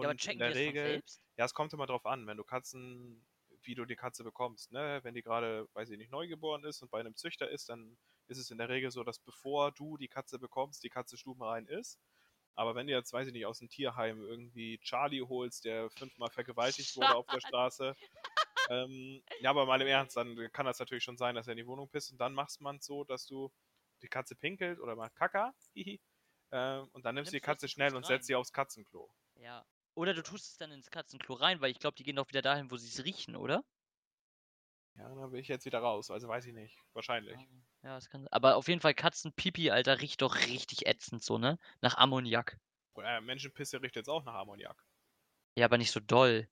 Ja, 0.00 0.08
aber 0.08 0.16
Und 0.16 0.20
in 0.24 0.38
checken 0.38 0.44
die 0.44 0.50
der 0.50 0.54
Regel, 0.54 1.02
ja, 1.36 1.44
es 1.44 1.54
kommt 1.54 1.72
immer 1.72 1.86
drauf 1.86 2.06
an, 2.06 2.26
wenn 2.26 2.36
du 2.36 2.44
Katzen, 2.44 3.26
wie 3.64 3.74
du 3.74 3.84
die 3.84 3.96
Katze 3.96 4.24
bekommst, 4.24 4.72
ne? 4.72 5.00
Wenn 5.02 5.14
die 5.14 5.22
gerade, 5.22 5.68
weiß 5.74 5.90
ich 5.90 5.98
nicht, 5.98 6.10
neugeboren 6.10 6.64
ist 6.64 6.82
und 6.82 6.90
bei 6.90 7.00
einem 7.00 7.16
Züchter 7.16 7.48
ist, 7.50 7.68
dann 7.68 7.96
ist 8.28 8.38
es 8.38 8.50
in 8.50 8.58
der 8.58 8.68
Regel 8.68 8.90
so, 8.90 9.04
dass 9.04 9.18
bevor 9.18 9.72
du 9.72 9.96
die 9.96 10.08
Katze 10.08 10.38
bekommst, 10.38 10.82
die 10.82 10.90
Katze 10.90 11.16
stubenrein 11.16 11.66
ist. 11.66 11.98
Aber 12.54 12.74
wenn 12.74 12.86
du 12.86 12.92
jetzt, 12.92 13.12
weiß 13.12 13.26
ich 13.26 13.32
nicht, 13.32 13.46
aus 13.46 13.58
dem 13.58 13.68
Tierheim 13.68 14.22
irgendwie 14.22 14.78
Charlie 14.78 15.22
holst, 15.22 15.64
der 15.64 15.90
fünfmal 15.90 16.30
vergewaltigt 16.30 16.96
wurde 16.96 17.14
auf 17.14 17.26
der 17.26 17.40
Straße, 17.46 17.96
ähm, 18.68 19.22
ja, 19.40 19.50
aber 19.50 19.66
mal 19.66 19.80
im 19.80 19.88
Ernst, 19.88 20.16
dann 20.16 20.36
kann 20.52 20.66
das 20.66 20.78
natürlich 20.78 21.04
schon 21.04 21.16
sein, 21.16 21.34
dass 21.34 21.46
er 21.46 21.52
in 21.52 21.58
die 21.58 21.66
Wohnung 21.66 21.88
pisst 21.88 22.12
und 22.12 22.18
dann 22.18 22.34
machst 22.34 22.60
man 22.60 22.76
es 22.76 22.86
so, 22.86 23.04
dass 23.04 23.26
du 23.26 23.50
die 24.02 24.08
Katze 24.08 24.34
pinkelt 24.34 24.80
oder 24.80 24.96
macht 24.96 25.14
Kaka, 25.14 25.54
hihi, 25.74 26.00
ähm, 26.52 26.88
und 26.92 27.04
dann 27.04 27.14
nimmst 27.14 27.32
du 27.32 27.36
die 27.36 27.40
Katze 27.40 27.68
schnell 27.68 27.94
und 27.94 28.06
setzt 28.06 28.26
sie 28.26 28.34
aufs 28.34 28.52
Katzenklo. 28.52 29.10
Ja. 29.36 29.64
Oder 29.94 30.14
du 30.14 30.22
tust 30.22 30.52
es 30.52 30.56
dann 30.58 30.72
ins 30.72 30.90
Katzenklo 30.90 31.34
rein, 31.34 31.60
weil 31.60 31.70
ich 31.70 31.78
glaube, 31.78 31.96
die 31.96 32.02
gehen 32.02 32.16
doch 32.16 32.28
wieder 32.28 32.42
dahin, 32.42 32.70
wo 32.70 32.76
sie 32.76 32.88
es 32.88 33.04
riechen, 33.04 33.36
oder? 33.36 33.64
Ja, 34.96 35.08
dann 35.08 35.30
bin 35.30 35.40
ich 35.40 35.48
jetzt 35.48 35.64
wieder 35.64 35.78
raus, 35.80 36.10
also 36.10 36.28
weiß 36.28 36.46
ich 36.46 36.52
nicht. 36.54 36.78
Wahrscheinlich. 36.92 37.38
Ja, 37.82 37.94
das 37.96 38.08
kann 38.08 38.28
aber 38.30 38.56
auf 38.56 38.68
jeden 38.68 38.80
Fall 38.80 38.94
Katzenpipi, 38.94 39.70
Alter, 39.70 40.00
riecht 40.00 40.22
doch 40.22 40.36
richtig 40.36 40.86
ätzend 40.86 41.22
so, 41.22 41.38
ne? 41.38 41.58
Nach 41.80 41.96
Ammoniak. 41.96 42.58
Äh, 42.96 43.20
Menschenpisse 43.20 43.80
riecht 43.82 43.96
jetzt 43.96 44.08
auch 44.08 44.24
nach 44.24 44.34
Ammoniak. 44.34 44.84
Ja, 45.56 45.66
aber 45.66 45.78
nicht 45.78 45.90
so 45.90 46.00
doll. 46.00 46.48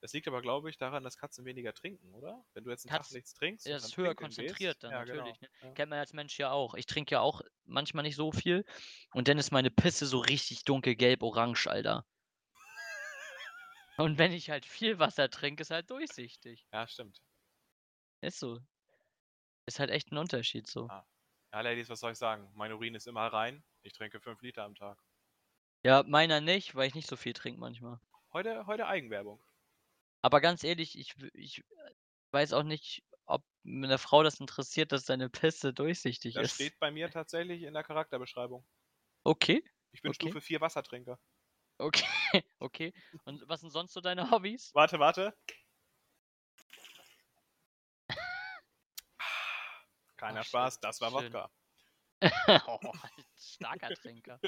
Das 0.00 0.12
liegt 0.12 0.28
aber, 0.28 0.40
glaube 0.40 0.70
ich, 0.70 0.78
daran, 0.78 1.02
dass 1.02 1.18
Katzen 1.18 1.44
weniger 1.44 1.72
trinken, 1.72 2.14
oder? 2.14 2.44
Wenn 2.54 2.64
du 2.64 2.70
jetzt 2.70 2.84
einen 2.84 2.90
Tag 2.90 3.00
Katz- 3.02 3.12
nichts 3.12 3.34
trinkst, 3.34 3.66
Ja, 3.66 3.74
das 3.74 3.86
ist 3.86 3.96
höher 3.96 4.14
konzentriert 4.14 4.82
dann 4.84 4.92
ja, 4.92 4.98
natürlich, 5.00 5.40
Genau. 5.40 5.48
ne? 5.62 5.68
Ja. 5.68 5.74
Kennt 5.74 5.90
man 5.90 5.98
als 5.98 6.12
Mensch 6.12 6.38
ja 6.38 6.52
auch. 6.52 6.74
Ich 6.74 6.86
trinke 6.86 7.12
ja 7.12 7.20
auch 7.20 7.42
manchmal 7.64 8.04
nicht 8.04 8.16
so 8.16 8.30
viel. 8.30 8.64
Und 9.12 9.28
dann 9.28 9.38
ist 9.38 9.50
meine 9.50 9.70
Pisse 9.70 10.06
so 10.06 10.18
richtig 10.18 10.64
dunkelgelb-orange, 10.64 11.66
Alter. 11.68 12.06
Und 13.98 14.16
wenn 14.18 14.32
ich 14.32 14.48
halt 14.48 14.64
viel 14.64 14.98
Wasser 14.98 15.28
trinke, 15.28 15.60
ist 15.60 15.70
halt 15.70 15.90
durchsichtig. 15.90 16.66
ja, 16.72 16.86
stimmt. 16.86 17.22
Ist 18.20 18.40
so. 18.40 18.60
Ist 19.64 19.78
halt 19.78 19.90
echt 19.90 20.10
ein 20.10 20.18
Unterschied 20.18 20.66
so. 20.66 20.90
Ah. 20.90 21.04
Ja, 21.52 21.60
Ladies, 21.60 21.88
was 21.88 22.00
soll 22.00 22.10
ich 22.12 22.18
sagen? 22.18 22.50
Mein 22.54 22.72
Urin 22.72 22.94
ist 22.96 23.06
immer 23.06 23.26
rein. 23.32 23.62
Ich 23.82 23.92
trinke 23.92 24.20
5 24.20 24.42
Liter 24.42 24.64
am 24.64 24.74
Tag. 24.74 25.00
Ja, 25.86 26.02
meiner 26.02 26.42
nicht, 26.42 26.74
weil 26.74 26.86
ich 26.88 26.94
nicht 26.94 27.08
so 27.08 27.16
viel 27.16 27.32
trinke 27.32 27.58
manchmal. 27.60 27.98
Heute, 28.32 28.66
heute 28.66 28.86
Eigenwerbung. 28.86 29.42
Aber 30.22 30.40
ganz 30.40 30.62
ehrlich, 30.64 30.98
ich, 30.98 31.14
ich 31.32 31.64
weiß 32.32 32.52
auch 32.52 32.62
nicht, 32.64 33.04
ob 33.26 33.44
eine 33.66 33.98
Frau 33.98 34.22
das 34.22 34.40
interessiert, 34.40 34.92
dass 34.92 35.04
deine 35.04 35.30
Pisse 35.30 35.72
durchsichtig 35.72 36.36
Das 36.36 36.48
ist. 36.48 36.52
steht 36.52 36.78
bei 36.78 36.92
mir 36.92 37.10
tatsächlich 37.10 37.62
in 37.64 37.74
der 37.74 37.82
Charakterbeschreibung. 37.82 38.64
Okay, 39.26 39.62
Ich 39.90 40.00
bin 40.00 40.12
Okay. 40.12 40.14
Stufe 40.14 40.40
4 40.40 40.60
Wassertrinker. 40.60 41.18
Okay, 41.78 42.04
okay. 42.58 42.94
Und 43.24 43.46
was 43.48 43.60
sind 43.60 43.70
sonst 43.70 43.92
so 43.92 44.00
deine 44.00 44.30
Hobbys? 44.30 44.70
Warte, 44.74 44.98
warte. 44.98 45.36
Keiner 50.16 50.40
Ach, 50.40 50.44
Spaß, 50.44 50.80
das 50.80 51.00
war 51.00 51.10
schön. 51.10 51.32
Wodka. 51.32 51.50
oh, 52.66 52.92
starker 53.36 53.94
Trinker. 53.94 54.40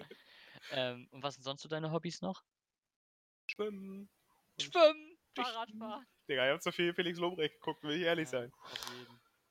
ähm, 0.71 1.07
und 1.11 1.23
was 1.23 1.35
sind 1.35 1.43
sonst 1.43 1.61
so 1.61 1.69
deine 1.69 1.93
Hobbys 1.93 2.23
noch? 2.23 2.43
Schwimmen. 3.47 4.09
Schwimmen. 4.59 5.19
Fahrradfahren. 5.37 6.07
Digga, 6.29 6.47
ich 6.47 6.53
hab 6.53 6.63
so 6.63 6.73
viel 6.73 6.95
Felix 6.95 7.19
Lobrecht 7.19 7.55
geguckt, 7.55 7.83
will 7.83 7.97
ich 7.97 8.03
ehrlich 8.03 8.31
Ja, 8.33 8.41
sein. 8.41 8.53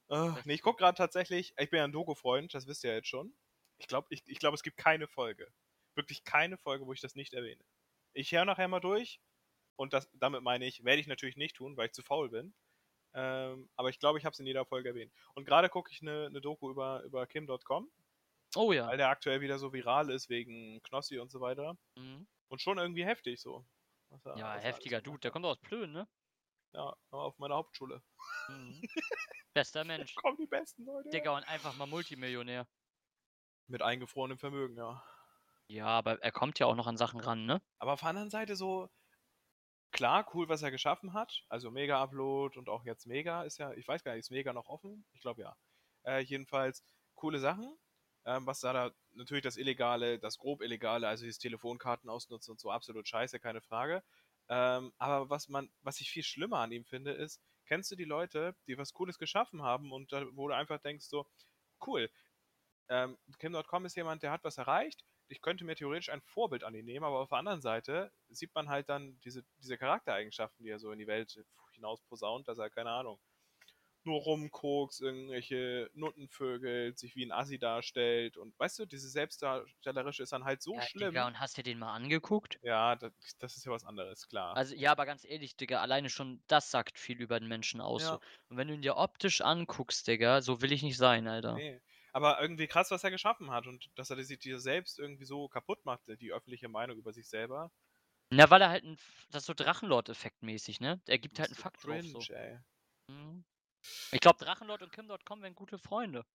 Das 0.08 0.46
nee, 0.46 0.54
ich 0.54 0.62
guck 0.62 0.78
gerade 0.78 0.98
tatsächlich, 0.98 1.54
ich 1.58 1.70
bin 1.70 1.78
ja 1.78 1.84
ein 1.84 1.92
Doku-Freund, 1.92 2.54
das 2.54 2.68
wisst 2.68 2.84
ihr 2.84 2.92
ja 2.92 2.96
jetzt 2.98 3.10
schon. 3.10 3.34
Ich 3.78 3.88
glaube, 3.88 4.08
ich, 4.10 4.24
ich 4.26 4.40
glaub, 4.40 4.54
es 4.54 4.64
gibt 4.64 4.78
keine 4.78 5.08
Folge, 5.08 5.52
wirklich 5.98 6.24
keine 6.24 6.58
Folge, 6.58 6.86
wo 6.86 6.94
ich 6.94 7.02
das 7.02 7.16
nicht 7.16 7.34
erwähne. 7.34 7.64
Ich 8.14 8.32
höre 8.32 8.46
nachher 8.46 8.68
mal 8.68 8.80
durch 8.80 9.20
und 9.76 9.94
das, 9.94 10.10
damit 10.14 10.42
meine 10.44 10.66
ich, 10.66 10.84
werde 10.84 11.02
ich 11.02 11.08
natürlich 11.08 11.36
nicht 11.38 11.56
tun, 11.58 11.76
weil 11.78 11.88
ich 11.88 11.94
zu 11.94 12.04
faul 12.04 12.30
bin. 12.30 12.54
Ähm, 13.14 13.70
aber 13.76 13.90
ich 13.90 14.00
glaube, 14.00 14.20
ich 14.20 14.26
habe 14.26 14.34
es 14.34 14.40
in 14.40 14.46
jeder 14.46 14.66
Folge 14.66 14.90
erwähnt. 14.90 15.12
Und 15.34 15.46
gerade 15.46 15.70
gucke 15.70 15.92
ich 15.92 16.02
eine 16.02 16.30
ne 16.30 16.40
Doku 16.42 16.70
über, 16.70 17.02
über 17.04 17.26
Kim.com, 17.28 17.90
Oh 18.56 18.72
ja. 18.72 18.88
weil 18.88 18.98
der 18.98 19.10
aktuell 19.10 19.42
wieder 19.42 19.60
so 19.60 19.74
viral 19.74 20.10
ist 20.10 20.30
wegen 20.30 20.82
Knossi 20.84 21.20
und 21.20 21.32
so 21.32 21.42
weiter. 21.42 21.78
Mhm. 21.96 22.28
Und 22.50 22.62
schon 22.62 22.78
irgendwie 22.78 23.06
heftig 23.06 23.42
so. 23.42 23.66
er- 24.24 24.38
Ja, 24.38 24.56
er 24.56 24.62
heftiger 24.62 25.02
Dude. 25.02 25.20
Der 25.20 25.32
kommt 25.32 25.46
aus 25.46 25.60
Plön, 25.60 25.92
ne? 25.92 26.08
Ja, 26.74 26.96
auf 27.12 27.38
meiner 27.40 27.56
Hauptschule. 27.56 28.04
Mhm. 28.50 28.82
Bester 29.54 29.84
Mensch. 29.84 30.14
Kommen 30.16 30.38
die 30.38 30.46
besten 30.46 30.86
Leute. 30.86 31.10
Digga, 31.10 31.36
und 31.36 31.44
einfach 31.48 31.76
mal 31.76 31.88
Multimillionär. 31.88 32.68
Mit 33.68 33.82
eingefrorenem 33.82 34.38
Vermögen, 34.38 34.78
ja. 34.78 35.04
Ja, 35.68 35.88
aber 35.88 36.22
er 36.24 36.32
kommt 36.32 36.60
ja 36.60 36.66
auch 36.66 36.76
noch 36.76 36.88
an 36.88 36.98
Sachen 36.98 37.20
ran, 37.20 37.46
ne? 37.46 37.62
Aber 37.80 37.94
auf 37.94 38.00
der 38.00 38.10
anderen 38.10 38.30
Seite 38.30 38.56
so, 38.56 38.90
klar, 39.92 40.26
cool, 40.34 40.48
was 40.48 40.62
er 40.62 40.72
geschaffen 40.72 41.14
hat. 41.14 41.44
Also 41.50 41.72
Mega-Upload 41.72 42.58
und 42.58 42.70
auch 42.70 42.86
jetzt 42.86 43.06
Mega 43.06 43.44
ist 43.44 43.58
ja, 43.58 43.74
ich 43.74 43.88
weiß 43.88 44.04
gar 44.04 44.14
nicht, 44.14 44.22
ist 44.22 44.32
Mega 44.32 44.54
noch 44.54 44.68
offen? 44.68 45.06
Ich 45.14 45.22
glaube 45.22 45.42
ja. 45.42 45.58
Äh, 46.04 46.22
jedenfalls 46.22 46.84
coole 47.16 47.40
Sachen. 47.40 47.78
Ähm, 48.26 48.46
was 48.46 48.60
da, 48.60 48.74
da 48.74 48.92
natürlich 49.14 49.44
das 49.44 49.58
Illegale, 49.58 50.20
das 50.20 50.38
grob 50.38 50.62
Illegale, 50.62 51.08
also 51.08 51.24
dieses 51.24 51.40
Telefonkarten 51.40 52.10
ausnutzen 52.10 52.52
und 52.52 52.60
so, 52.60 52.72
absolut 52.72 53.08
scheiße, 53.08 53.40
keine 53.40 53.62
Frage. 53.62 54.04
Ähm, 54.50 54.94
aber 54.98 55.30
was 55.30 55.50
man, 55.50 55.70
was 55.82 56.00
ich 56.00 56.10
viel 56.10 56.24
schlimmer 56.24 56.60
an 56.60 56.72
ihm 56.72 56.86
finde, 56.86 57.12
ist, 57.12 57.42
kennst 57.66 57.92
du 57.92 57.96
die 57.96 58.06
Leute, 58.06 58.56
die 58.68 58.78
was 58.78 58.94
Cooles 58.94 59.18
geschaffen 59.18 59.62
haben 59.62 59.92
und 59.92 60.12
da, 60.12 60.26
wo 60.34 60.48
du 60.48 60.56
einfach 60.56 60.80
denkst 60.80 61.06
so, 61.06 61.26
cool, 61.86 62.10
ähm, 62.90 63.18
Kim.com 63.40 63.86
ist 63.86 63.96
jemand, 63.96 64.24
der 64.24 64.32
hat 64.32 64.44
was 64.44 64.58
erreicht, 64.58 65.06
ich 65.30 65.42
könnte 65.42 65.66
mir 65.66 65.76
theoretisch 65.76 66.10
ein 66.10 66.22
Vorbild 66.22 66.64
an 66.64 66.76
ihn 66.76 66.86
nehmen, 66.86 67.06
aber 67.06 67.20
auf 67.20 67.30
der 67.30 67.40
anderen 67.40 67.62
Seite 67.62 68.12
sieht 68.30 68.54
man 68.56 68.70
halt 68.70 68.90
dann 68.90 69.20
diese, 69.22 69.44
diese 69.62 69.78
Charaktereigenschaften, 69.78 70.64
die 70.64 70.72
er 70.72 70.80
so 70.80 70.92
in 70.92 71.00
die 71.00 71.08
Welt 71.08 71.44
hinaus 71.74 72.02
posaunt, 72.02 72.48
dass 72.48 72.58
er, 72.58 72.70
keine 72.70 72.92
Ahnung, 72.92 73.20
nur 74.08 74.22
rumkokst, 74.22 75.02
irgendwelche 75.02 75.92
Nuttenvögel, 75.94 76.98
sich 76.98 77.16
wie 77.16 77.26
ein 77.26 77.32
Assi 77.32 77.60
darstellt 77.60 78.38
und 78.38 78.58
weißt 78.58 78.80
du, 78.80 78.86
diese 78.86 79.10
Selbstdarstellerische 79.10 80.24
ist 80.24 80.32
dann 80.32 80.46
halt 80.46 80.62
so 80.62 80.74
ja, 80.74 80.82
schlimm. 80.82 81.10
Digga, 81.10 81.28
und 81.28 81.40
hast 81.40 81.58
du 81.58 81.64
den 81.64 81.78
mal 81.78 81.94
angeguckt? 81.94 82.58
ja, 82.64 82.96
das, 82.96 83.12
das 83.38 83.58
ist 83.58 83.66
ja 83.66 83.72
was 83.72 83.86
anderes, 83.86 84.28
klar. 84.28 84.56
Also, 84.56 84.76
ja, 84.76 84.92
aber 84.92 85.06
ganz 85.06 85.26
ehrlich, 85.26 85.58
Digga, 85.58 85.82
alleine 85.82 86.10
schon 86.10 86.42
das 86.48 86.72
sagt 86.72 86.98
viel 86.98 87.22
über 87.22 87.40
den 87.40 87.50
Menschen 87.50 87.82
aus. 87.82 88.04
Ja. 88.04 88.14
So. 88.14 88.20
Und 88.50 88.58
wenn 88.58 88.70
du 88.70 88.74
ihn 88.74 88.82
dir 88.82 88.96
optisch 88.96 89.42
anguckst, 89.42 90.08
Digga, 90.08 90.42
so 90.42 90.62
will 90.62 90.72
ich 90.72 90.84
nicht 90.84 90.98
sein, 90.98 91.28
Alter. 91.28 91.56
Nee. 91.56 91.82
Aber 92.18 92.42
irgendwie 92.42 92.66
krass, 92.66 92.90
was 92.90 93.04
er 93.04 93.12
geschaffen 93.12 93.52
hat 93.52 93.68
und 93.68 93.92
dass 93.94 94.10
er 94.10 94.20
sich 94.24 94.40
dir 94.40 94.60
selbst 94.60 94.98
irgendwie 94.98 95.26
so 95.26 95.48
kaputt 95.50 95.86
machte, 95.86 96.18
die 96.18 96.34
öffentliche 96.34 96.68
Meinung 96.68 96.98
über 96.98 97.14
sich 97.14 97.30
selber. 97.30 97.72
Na, 98.32 98.50
weil 98.50 98.60
er 98.64 98.72
halt 98.72 98.86
ein, 98.86 98.98
das 99.30 99.44
ist 99.44 99.46
so 99.46 99.54
Drachenlord-Effekt 99.54 100.42
mäßig, 100.42 100.80
ne? 100.80 101.00
Er 101.06 101.20
gibt 101.20 101.38
halt 101.38 101.50
einen 101.50 101.56
so 101.58 101.62
Fakt 101.62 101.84
drauf, 101.86 102.02
so. 102.06 102.18
cringe, 102.18 102.40
ey. 102.40 102.60
Mhm. 103.14 103.46
Ich 104.12 104.20
glaube, 104.20 104.44
Drachenlord 104.44 104.82
und 104.82 104.92
Kim.com 104.92 105.44
wären 105.44 105.54
gute 105.54 105.78
Freunde. 105.78 106.26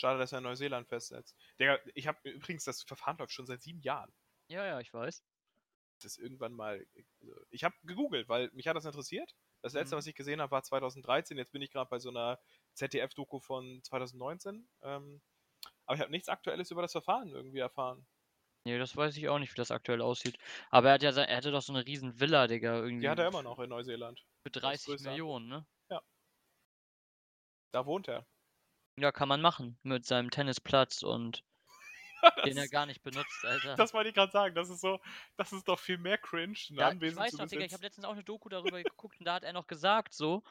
Schade, 0.00 0.20
dass 0.20 0.30
er 0.30 0.38
in 0.38 0.44
Neuseeland 0.44 0.86
festsetzt. 0.86 1.34
Digga, 1.58 1.80
ich 1.94 2.06
habe 2.06 2.20
übrigens, 2.30 2.62
das 2.62 2.84
Verfahren 2.84 3.18
läuft 3.18 3.32
schon 3.32 3.46
seit 3.46 3.62
sieben 3.62 3.80
Jahren. 3.80 4.12
Ja, 4.46 4.64
ja, 4.64 4.78
ich 4.78 4.94
weiß. 4.94 5.24
Das 6.00 6.12
ist 6.12 6.18
irgendwann 6.18 6.52
mal. 6.52 6.86
also, 7.20 7.34
Ich 7.50 7.64
habe 7.64 7.74
gegoogelt, 7.82 8.28
weil 8.28 8.50
mich 8.52 8.68
hat 8.68 8.76
das 8.76 8.84
interessiert. 8.84 9.34
Das 9.62 9.72
letzte, 9.72 9.96
Mhm. 9.96 9.98
was 9.98 10.06
ich 10.06 10.14
gesehen 10.14 10.40
habe, 10.40 10.52
war 10.52 10.62
2013. 10.62 11.36
Jetzt 11.38 11.50
bin 11.50 11.62
ich 11.62 11.72
gerade 11.72 11.90
bei 11.90 11.98
so 11.98 12.10
einer 12.10 12.38
ZDF-Doku 12.76 13.40
von 13.40 13.80
2019. 13.82 14.68
Ähm, 14.82 15.20
aber 15.86 15.96
ich 15.96 16.00
habe 16.00 16.10
nichts 16.10 16.28
Aktuelles 16.28 16.70
über 16.70 16.82
das 16.82 16.92
Verfahren 16.92 17.30
irgendwie 17.30 17.58
erfahren. 17.58 18.06
Nee, 18.64 18.78
das 18.78 18.96
weiß 18.96 19.16
ich 19.16 19.28
auch 19.28 19.38
nicht, 19.38 19.52
wie 19.52 19.56
das 19.56 19.70
aktuell 19.70 20.02
aussieht. 20.02 20.38
Aber 20.70 20.88
er 20.88 20.94
hat 20.94 21.02
ja 21.02 21.12
sein, 21.12 21.28
er 21.28 21.36
hatte 21.36 21.52
doch 21.52 21.62
so 21.62 21.72
eine 21.72 21.86
riesen 21.86 22.18
Villa, 22.18 22.48
Digga, 22.48 22.74
irgendwie. 22.80 23.02
Die 23.02 23.08
hat 23.08 23.18
er 23.18 23.28
immer 23.28 23.42
noch 23.42 23.60
in 23.60 23.70
Neuseeland. 23.70 24.24
Für 24.42 24.50
Das 24.50 24.62
30 24.62 24.86
größte 24.86 25.08
Millionen, 25.10 25.48
ne? 25.48 25.66
Da 27.76 27.84
wohnt 27.84 28.08
er. 28.08 28.26
Ja, 28.98 29.12
kann 29.12 29.28
man 29.28 29.42
machen. 29.42 29.78
Mit 29.82 30.06
seinem 30.06 30.30
Tennisplatz 30.30 31.02
und 31.02 31.44
den 32.46 32.56
er 32.56 32.62
das, 32.62 32.70
gar 32.70 32.86
nicht 32.86 33.02
benutzt, 33.02 33.44
Alter. 33.44 33.76
das 33.76 33.92
wollte 33.92 34.08
ich 34.08 34.14
gerade 34.14 34.32
sagen. 34.32 34.54
Das 34.54 34.70
ist 34.70 34.80
so, 34.80 34.98
das 35.36 35.52
ist 35.52 35.68
doch 35.68 35.78
viel 35.78 35.98
mehr 35.98 36.16
cringe, 36.16 36.56
Ja, 36.70 36.90
ich 36.92 37.14
weiß 37.16 37.34
noch, 37.34 37.46
Digga, 37.46 37.66
ich 37.66 37.74
habe 37.74 37.82
letztens 37.82 38.06
auch 38.06 38.12
eine 38.12 38.24
Doku 38.24 38.48
darüber 38.48 38.82
geguckt 38.82 39.20
und 39.20 39.26
da 39.26 39.34
hat 39.34 39.44
er 39.44 39.52
noch 39.52 39.66
gesagt, 39.66 40.14
so, 40.14 40.42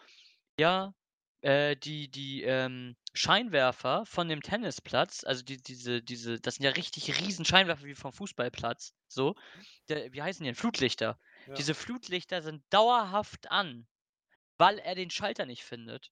ja, 0.60 0.94
äh, 1.42 1.76
die, 1.76 2.10
die 2.10 2.44
ähm, 2.44 2.96
Scheinwerfer 3.14 4.06
von 4.06 4.28
dem 4.28 4.42
Tennisplatz, 4.42 5.24
also 5.24 5.44
die, 5.44 5.62
diese, 5.62 6.02
diese, 6.02 6.40
das 6.40 6.56
sind 6.56 6.66
ja 6.66 6.72
richtig 6.72 7.20
riesen 7.22 7.46
Scheinwerfer 7.46 7.86
wie 7.86 7.96
vom 7.96 8.12
Fußballplatz, 8.12 8.94
so, 9.08 9.36
der, 9.90 10.12
wie 10.14 10.22
heißen 10.22 10.44
die 10.44 10.50
denn? 10.50 10.56
Flutlichter. 10.56 11.20
Ja. 11.48 11.54
Diese 11.54 11.74
Flutlichter 11.74 12.42
sind 12.42 12.64
dauerhaft 12.72 13.52
an, 13.52 13.88
weil 14.58 14.80
er 14.80 14.96
den 14.96 15.10
Schalter 15.10 15.46
nicht 15.46 15.64
findet. 15.64 16.12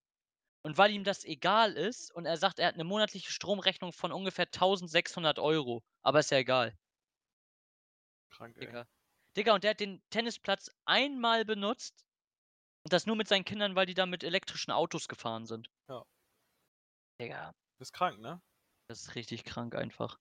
Und 0.65 0.77
weil 0.77 0.91
ihm 0.91 1.03
das 1.03 1.25
egal 1.25 1.73
ist 1.73 2.09
und 2.13 2.25
er 2.25 2.37
sagt, 2.37 2.59
er 2.59 2.67
hat 2.67 2.75
eine 2.75 2.85
monatliche 2.85 3.31
Stromrechnung 3.31 3.91
von 3.91 4.13
ungefähr 4.13 4.45
1600 4.45 5.37
Euro. 5.39 5.83
Aber 6.03 6.19
ist 6.19 6.31
ja 6.31 6.37
egal. 6.37 6.77
Krank, 8.29 8.55
ey. 8.57 8.67
Digga. 8.67 8.87
Digga, 9.35 9.55
und 9.55 9.63
der 9.63 9.71
hat 9.71 9.81
den 9.81 10.01
Tennisplatz 10.09 10.71
einmal 10.85 11.43
benutzt 11.43 12.05
und 12.85 12.93
das 12.93 13.05
nur 13.05 13.15
mit 13.15 13.27
seinen 13.27 13.45
Kindern, 13.45 13.75
weil 13.75 13.85
die 13.85 13.93
da 13.93 14.05
mit 14.05 14.23
elektrischen 14.23 14.71
Autos 14.71 15.07
gefahren 15.07 15.45
sind. 15.45 15.69
Ja. 15.89 16.03
Digga, 17.19 17.53
Das 17.79 17.87
ist 17.89 17.93
krank, 17.93 18.19
ne? 18.19 18.41
das 18.89 19.01
ist 19.01 19.15
richtig 19.15 19.43
krank 19.45 19.75
einfach. 19.75 20.19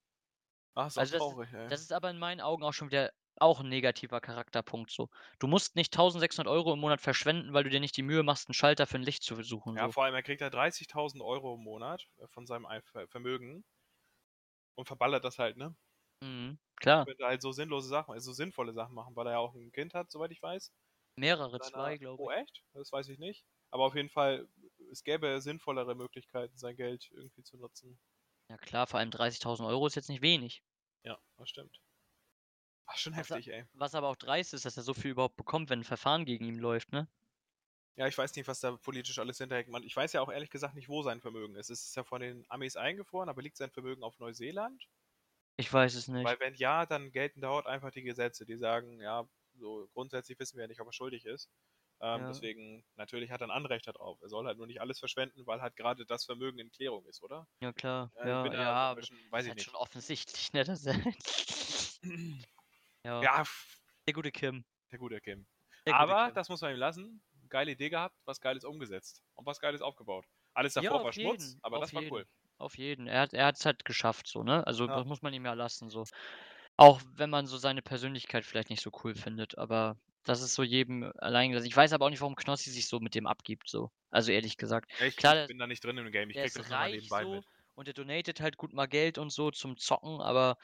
Ach, 0.77 0.87
ist 0.87 0.97
Also 0.97 1.13
auch 1.13 1.15
das 1.15 1.35
traurig, 1.35 1.51
ey. 1.53 1.71
Das 1.71 1.81
ist 1.81 1.93
aber 1.93 2.09
in 2.11 2.19
meinen 2.19 2.41
Augen 2.41 2.63
auch 2.63 2.73
schon 2.73 2.89
wieder 2.89 3.11
auch 3.39 3.61
'n 3.61 3.69
negativer 3.69 4.21
Charakterpunkt 4.21 4.91
so. 4.91 5.09
Du 5.39 5.47
musst 5.47 5.75
nicht 5.75 5.91
1.600 5.93 6.47
€ 6.47 6.73
im 6.73 6.79
Monat 6.81 7.01
verschwenden, 7.01 7.53
weil 7.53 7.63
du 7.63 7.69
dir 7.71 7.79
nicht 7.79 7.97
die 7.97 8.03
Mühe 8.03 8.23
machst, 8.23 8.49
'n 8.49 8.53
Schalter 8.53 8.87
für 8.87 8.97
'n 8.97 9.03
Licht 9.03 9.23
zu 9.23 9.41
suchen, 9.43 9.77
Ja, 9.77 9.89
so. 9.89 9.89
vor 9.89 10.03
allem, 10.03 10.13
er 10.13 10.21
kriegt 10.21 10.41
ja 10.41 10.51
30.000 10.51 11.23
€ 11.23 11.55
im 11.55 11.61
Monat, 11.63 12.07
äh, 12.17 12.27
von 12.27 12.45
seinem 12.45 12.67
ei 12.67 12.81
Ver 12.83 13.07
Vermögen 13.07 13.63
und 14.77 14.87
verballert 14.87 15.23
das 15.23 15.39
halt, 15.39 15.57
ne? 15.57 15.75
Mhm, 16.21 16.59
klar. 16.79 17.07
Könnte 17.07 17.25
halt 17.25 17.41
so 17.41 17.51
sinnlose 17.51 17.89
Sachen 17.89 18.13
also, 18.13 18.31
sinnvolle 18.31 18.71
Sachen 18.73 18.95
machen, 18.95 19.15
weil 19.15 19.27
er 19.27 19.33
ja 19.33 19.37
auch 19.39 19.55
'n 19.55 19.71
Kind 19.73 19.93
hat, 19.93 20.09
soweit 20.09 20.31
ich 20.31 20.41
weiß. 20.41 20.69
Mehrere, 21.17 21.59
Mit 21.59 21.63
2, 21.63 21.97
seiner 21.97 21.97
glaube 21.97 22.23
oh, 22.23 22.29
ich. 22.29 22.31
echt? 22.31 22.63
Das 22.73 22.91
weiß 22.91 23.09
ich 23.09 23.19
nicht. 23.19 23.45
Aber 23.71 23.85
auf 23.85 23.95
jeden 23.95 24.09
Fall, 24.09 24.47
es 24.91 25.03
gäbe 25.03 25.41
sinnvollere 25.41 25.95
Möglichkeiten, 25.95 26.57
sein 26.57 26.75
Geld 26.75 27.09
irgendwie 27.11 27.43
zu 27.43 27.57
nutzen. 27.57 27.99
Ja 28.49 28.57
klar, 28.57 28.87
vor 28.87 28.99
allem 28.99 29.11
30.000 29.11 29.67
€ 29.69 29.87
ist 29.87 29.95
jetzt 29.95 30.07
nicht 30.09 30.21
wenig. 30.21 30.61
Ja, 31.05 31.19
das 31.37 31.49
stimmt. 31.49 31.79
Ach, 32.87 32.97
schon 32.97 33.13
Was 33.15 33.29
heftig, 33.29 33.47
ey. 33.49 33.65
was 33.73 33.95
aber 33.95 34.07
auch 34.09 34.15
dreist 34.15 34.53
ist, 34.53 34.65
dass 34.65 34.77
er 34.77 34.83
so 34.83 34.93
viel 34.95 35.11
überhaupt 35.11 35.35
bekommt, 35.35 35.69
wenn 35.69 35.79
'n 35.81 35.83
Verfahren 35.83 36.25
gegen 36.25 36.45
ihn 36.45 36.57
läuft, 36.57 36.91
ne? 36.91 37.07
Ja, 37.97 38.07
ich 38.07 38.17
weiß 38.17 38.35
nicht, 38.35 38.47
was 38.47 38.59
da 38.59 38.75
politisch 38.77 39.19
alles 39.19 39.37
hinterhängt. 39.37 39.69
Man 39.69 39.83
ich 39.83 39.95
weiß 39.95 40.13
ja 40.13 40.21
auch 40.21 40.31
ehrlich 40.31 40.49
gesagt 40.49 40.73
nicht, 40.75 40.89
wo 40.89 41.03
sein 41.03 41.21
Vermögen 41.21 41.55
ist. 41.55 41.69
Es 41.69 41.83
ist 41.85 41.95
ja 41.95 42.03
von 42.03 42.21
den 42.21 42.43
Amis 42.49 42.75
eingefroren, 42.75 43.29
aber 43.29 43.41
liegt 43.43 43.57
sein 43.57 43.69
Vermögen 43.71 44.03
auf 44.03 44.17
Neuseeland? 44.19 44.87
Ich 45.57 45.71
weiß 45.71 45.95
es 45.95 46.07
nicht. 46.07 46.35
Weil 46.35 46.39
wenn 46.39 46.55
ja, 46.55 46.85
dann 46.85 47.11
gelten 47.11 47.41
dort 47.41 47.67
einfach 47.67 47.91
die 47.91 48.01
Gesetze, 48.03 48.45
die 48.45 48.57
sagen, 48.57 49.01
ja, 49.01 49.27
so 49.63 49.89
grundsätzlich 49.93 50.39
wissen 50.39 50.57
wir 50.57 50.63
ja 50.65 50.69
nicht, 50.69 50.81
ob 50.81 50.87
er 50.89 50.93
schuldig 50.93 51.25
ist. 51.25 51.51
Ähm, 52.01 52.25
Ja. 52.25 52.27
deswegen, 52.27 52.85
natürlich 52.95 53.31
hat 53.31 53.41
er 53.41 53.47
'n 53.47 53.51
Anrecht 53.51 53.87
da 53.87 53.93
drauf. 53.93 54.19
Er 54.21 54.29
soll 54.29 54.45
halt 54.47 54.57
nur 54.59 54.67
nicht 54.67 54.81
alles 54.81 54.99
verschwenden, 54.99 55.47
weil 55.47 55.61
halt 55.61 55.75
grade 55.77 56.05
das 56.05 56.25
Vermögen 56.25 56.59
in 56.59 56.71
Klärung 56.71 57.05
ist, 57.07 57.23
oder? 57.23 57.47
Ja 57.61 57.71
klar, 57.73 58.11
Äh, 58.15 58.21
ja, 58.23 58.53
ja, 58.53 58.89
aber 58.91 58.95
bisschen 58.95 59.31
weiß 59.31 59.45
ist 59.45 59.47
ich 59.47 59.53
halt 59.53 59.57
nicht. 59.57 59.71
schon 59.71 59.75
offensichtlich, 59.75 60.51
ne, 60.53 60.63
dass 60.63 60.85
er 60.85 60.95
Ja. 63.05 63.29
Ja, 63.35 63.43
Der 64.07 64.13
gute 64.13 64.31
Kim. 64.31 64.65
Der 64.91 64.99
gute 64.99 65.21
Kim. 65.21 65.47
Der 65.85 65.93
gute 65.95 66.15
Aber 66.15 66.15
Kim. 66.15 66.35
das 66.35 66.49
muss 66.49 66.61
man 66.61 66.71
ihm 66.73 66.77
lassen. 66.79 67.23
Geile 67.49 67.71
Idee 67.71 67.89
gehabt, 67.89 68.17
was 68.25 68.39
Geiles 68.41 68.63
umgesetzt 68.63 69.23
und 69.35 69.45
was 69.45 69.59
Geiles 69.59 69.81
aufgebaut. 69.81 70.25
Alles 70.53 70.73
Ja, 70.75 70.91
davor 70.91 71.03
auf 71.03 71.03
war 71.03 71.13
Schmutz, 71.13 71.57
jeden, 71.57 71.61
aber 71.61 71.79
auf 71.79 71.91
das 71.91 71.93
war 71.93 72.03
jeden, 72.03 72.11
cool. 72.11 72.27
auf 72.57 72.77
jeden. 72.77 73.07
Er 73.07 73.21
hat 73.21 73.33
hat's 73.33 73.65
halt 73.65 73.85
geschafft 73.85 74.27
so, 74.27 74.43
ne? 74.43 74.65
Also, 74.65 74.87
Ja. 74.87 75.03
das 75.03 75.05
muss 75.05 75.21
man 75.21 75.33
ihm 75.33 75.45
ja 75.45 75.53
lassen 75.53 75.89
so. 75.89 76.07
Auch 76.77 77.01
wenn 77.15 77.29
man 77.29 77.45
so 77.45 77.57
seine 77.57 77.81
Persönlichkeit 77.81 78.45
vielleicht 78.45 78.69
nicht 78.69 78.81
so 78.81 78.91
cool 79.03 79.15
findet, 79.15 79.57
aber 79.57 79.97
das 80.23 80.41
ist 80.41 80.53
so 80.53 80.63
jedem 80.63 81.11
allein 81.17 81.49
gelassen. 81.49 81.67
Ich 81.67 81.75
weiß 81.75 81.93
aber 81.93 82.05
auch 82.05 82.09
nicht, 82.09 82.21
warum 82.21 82.35
Knossi 82.35 82.69
sich 82.71 82.87
so 82.87 82.99
mit 82.99 83.13
dem 83.15 83.27
abgibt 83.27 83.69
so. 83.69 83.91
Also, 84.09 84.31
ehrlich 84.31 84.57
gesagt. 84.57 84.91
Ja, 84.99 85.05
ich 85.05 85.17
Klar, 85.17 85.33
ich 85.33 85.39
der 85.41 85.47
bin 85.47 85.59
da 85.59 85.67
nicht 85.67 85.83
drin 85.83 85.97
im 85.97 86.11
Game. 86.11 86.29
Ich 86.29 86.35
der 86.35 86.45
kriege 86.45 86.59
das 86.59 86.65
ist 86.65 86.69
nur 86.69 86.79
mal 86.79 86.85
reich 86.85 86.93
nebenbei 86.93 87.23
so 87.23 87.35
mit. 87.35 87.45
und 87.75 87.87
der 87.87 87.93
donatet 87.93 88.41
halt 88.41 88.57
gut 88.57 88.73
mal 88.73 88.87
Geld 88.87 89.17
und 89.17 89.31
so 89.31 89.51
zum 89.51 89.77
Zocken, 89.77 90.21
aber 90.21 90.57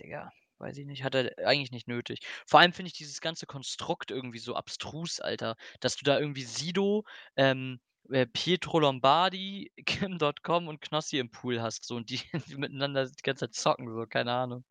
Digga, 0.00 0.32
weiß 0.58 0.76
ich 0.78 0.86
nicht, 0.86 1.04
hat 1.04 1.14
er 1.14 1.32
eigentlich 1.46 1.70
nicht 1.70 1.88
nötig. 1.88 2.20
Vor 2.46 2.60
allem 2.60 2.72
finde 2.72 2.88
ich 2.88 2.96
dieses 2.96 3.20
ganze 3.20 3.46
Konstrukt 3.46 4.10
irgendwie 4.10 4.38
so 4.38 4.54
abstrus, 4.54 5.20
Alter, 5.20 5.56
dass 5.80 5.96
du 5.96 6.04
da 6.04 6.18
irgendwie 6.18 6.42
Sido, 6.42 7.04
ähm, 7.36 7.80
äh, 8.10 8.26
Pietro 8.26 8.80
Lombardi, 8.80 9.72
Kim.com 9.86 10.68
und 10.68 10.80
Knossi 10.80 11.18
im 11.18 11.30
Pool 11.30 11.62
hast 11.62 11.84
so 11.84 11.96
und 11.96 12.10
die 12.10 12.20
die 12.48 12.56
miteinander 12.58 13.06
die 13.06 13.22
ganze 13.22 13.46
Zeit 13.46 13.54
zocken 13.54 13.92
so, 13.94 14.06
keine 14.06 14.32
Ahnung. 14.32 14.64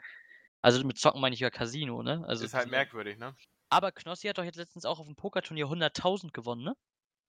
Also, 0.64 0.82
mit 0.86 0.98
zocken 0.98 1.20
meine 1.20 1.34
ich 1.34 1.42
ja 1.42 1.50
Casino, 1.50 2.02
ne? 2.04 2.24
Also, 2.26 2.48
Ist 2.48 2.54
halt 2.54 2.68
merkwürdig, 2.70 3.18
ne? 3.18 3.36
aber 3.70 3.92
Knossi 3.92 4.28
hat 4.28 4.38
doch 4.38 4.44
jetzt 4.46 4.58
letztens 4.58 4.86
auch 4.86 5.00
auf'm 5.00 5.16
Pokerturnier 5.16 5.70
100.000 5.70 6.34
gewonnen, 6.34 6.64
ne? 6.64 6.76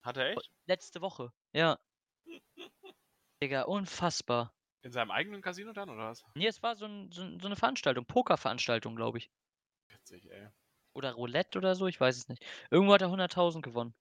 Hat 0.04 0.18
er 0.18 0.26
echt? 0.30 0.48
Letzte 0.66 1.00
Woche, 1.02 1.32
ja. 1.52 1.78
Digga, 3.42 3.62
unfassbar. 3.66 4.52
In 4.84 4.92
seinem 4.92 5.10
eigenen 5.12 5.40
Casino 5.40 5.72
dann 5.72 5.88
oder 5.88 6.10
was? 6.10 6.24
Ne, 6.36 6.48
es 6.48 6.62
war 6.64 6.74
so 6.74 6.84
'n 6.86 7.12
so 7.12 7.22
so 7.40 7.48
'ne 7.48 7.54
Veranstaltung, 7.54 8.06
Pokerveranstaltung, 8.06 8.96
glaube 8.96 9.18
ich. 9.18 9.28
Witzig, 9.90 10.26
ey. 10.30 10.48
Oder 10.96 11.12
Roulette 11.12 11.58
oder 11.58 11.74
so, 11.74 11.88
ich 11.88 12.00
weiß 12.00 12.16
es 12.16 12.28
nicht. 12.28 12.44
Irgendwo 12.70 12.94
hat 12.94 13.02
er 13.02 13.10
100.000 13.10 13.64
gewonnen. 13.64 13.94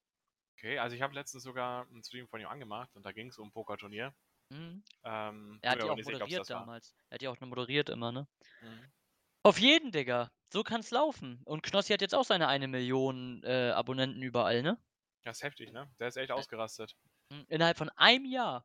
Okay, 0.58 0.78
also, 0.78 0.94
ich 0.94 1.02
habe 1.02 1.14
letztens 1.14 1.42
sogar 1.42 1.86
'n 1.90 2.02
Stream 2.04 2.28
von 2.28 2.40
ihm 2.40 2.46
angemacht 2.46 2.94
und 2.94 3.04
da 3.04 3.10
ging's 3.12 3.38
um 3.38 3.50
Pokerturnier. 3.52 4.14
Mhm. 4.50 4.84
Ähm, 5.04 5.62
Er 5.62 5.72
hat 5.72 5.82
aber 5.82 5.94
auch 5.94 6.02
moderiert 6.02 6.28
das 6.36 6.52
war. 6.52 6.68
damals. 6.68 6.94
Er 7.10 7.16
hat 7.16 7.22
die 7.22 7.28
auch 7.28 7.40
noch 7.40 7.48
moderiert 7.48 7.88
immer, 7.90 8.12
ne? 8.12 8.28
Mhm. 8.60 8.90
Auf 9.46 9.58
jeden, 9.58 9.92
Digga. 9.92 10.30
So 10.50 10.62
kann's 10.62 10.90
laufen. 10.90 11.42
Und 11.44 11.62
Knossi 11.62 11.92
hat 11.92 12.00
jetzt 12.00 12.14
auch 12.14 12.24
seine 12.24 12.48
1.000.000, 12.48 13.42
äh, 13.44 13.72
Abonnenten 13.72 14.22
überall, 14.22 14.62
ne? 14.62 14.78
Das 15.26 15.38
ist 15.38 15.42
heftig, 15.42 15.72
ne? 15.72 15.90
Der 15.98 16.08
ist 16.08 16.16
echt 16.18 16.30
Äh 16.36 16.44
ausgerastet. 16.44 16.94
Hm, 17.32 17.46
innerhalb 17.48 17.78
von 17.78 17.90
einem 17.90 18.26
Jahr. 18.26 18.64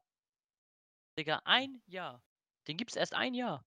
Digga, 1.18 1.42
ein 1.46 1.82
Jahr. 1.88 2.24
Den 2.68 2.78
gibt's 2.78 2.96
erst 2.96 3.14
ein 3.14 3.34
Jahr. 3.34 3.66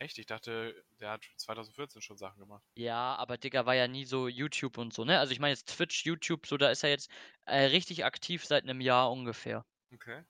Echt? 0.00 0.18
Ich 0.18 0.24
dachte, 0.26 0.82
der 0.98 1.10
hat 1.10 1.24
2014 1.36 2.00
schon 2.00 2.16
Sachen 2.16 2.38
gemacht. 2.40 2.64
Ja, 2.76 3.16
aber 3.16 3.36
Digga 3.36 3.66
war 3.66 3.74
ja 3.74 3.88
nie 3.88 4.04
so 4.04 4.28
YouTube 4.28 4.78
und 4.78 4.92
so, 4.94 5.04
ne? 5.04 5.18
Also, 5.18 5.32
ich 5.32 5.40
meine 5.40 5.52
jetzt 5.52 5.68
Twitch, 5.76 6.04
YouTube, 6.06 6.46
so, 6.46 6.56
da 6.56 6.70
ist 6.70 6.84
er 6.84 6.90
jetzt, 6.90 7.10
äh, 7.46 7.62
richtig 7.64 8.04
aktiv 8.04 8.44
seit 8.44 8.64
'nem 8.64 8.80
Jahr 8.80 9.10
ungefähr. 9.10 9.64
Okay. 9.94 10.22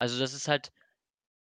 Also, 0.00 0.18
das 0.18 0.34
ist 0.34 0.48
halt 0.48 0.72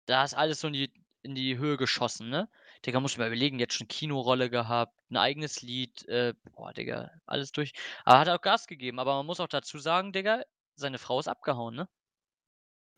da 0.07 0.23
ist 0.25 0.36
alles 0.36 0.61
so 0.61 0.67
in 0.67 0.73
die 0.73 0.93
in 1.23 1.36
die 1.36 1.57
Höhe 1.57 1.77
geschossen, 1.77 2.29
ne? 2.29 2.49
Digga, 2.86 2.99
musst 2.99 3.15
du 3.15 3.19
mal 3.21 3.27
überlegen, 3.27 3.61
hat 3.61 3.73
schon 3.73 3.88
Kinorolle 3.88 4.49
gehabt, 4.49 4.93
'n 5.09 5.17
eigenes 5.17 5.61
Lied, 5.61 6.05
äh, 6.07 6.33
boah, 6.53 6.73
Digga, 6.73 7.11
alles 7.25 7.51
durch. 7.51 7.73
Aber 8.05 8.19
hat 8.19 8.29
auch 8.29 8.41
Gas 8.41 8.67
gegeben, 8.67 8.99
aber 8.99 9.15
man 9.15 9.25
muss 9.25 9.39
auch 9.39 9.47
dazu 9.47 9.79
sagen, 9.79 10.11
Digga, 10.13 10.43
seine 10.75 10.99
Frau 10.99 11.19
ist 11.19 11.27
abgehauen, 11.27 11.75
ne? 11.75 11.88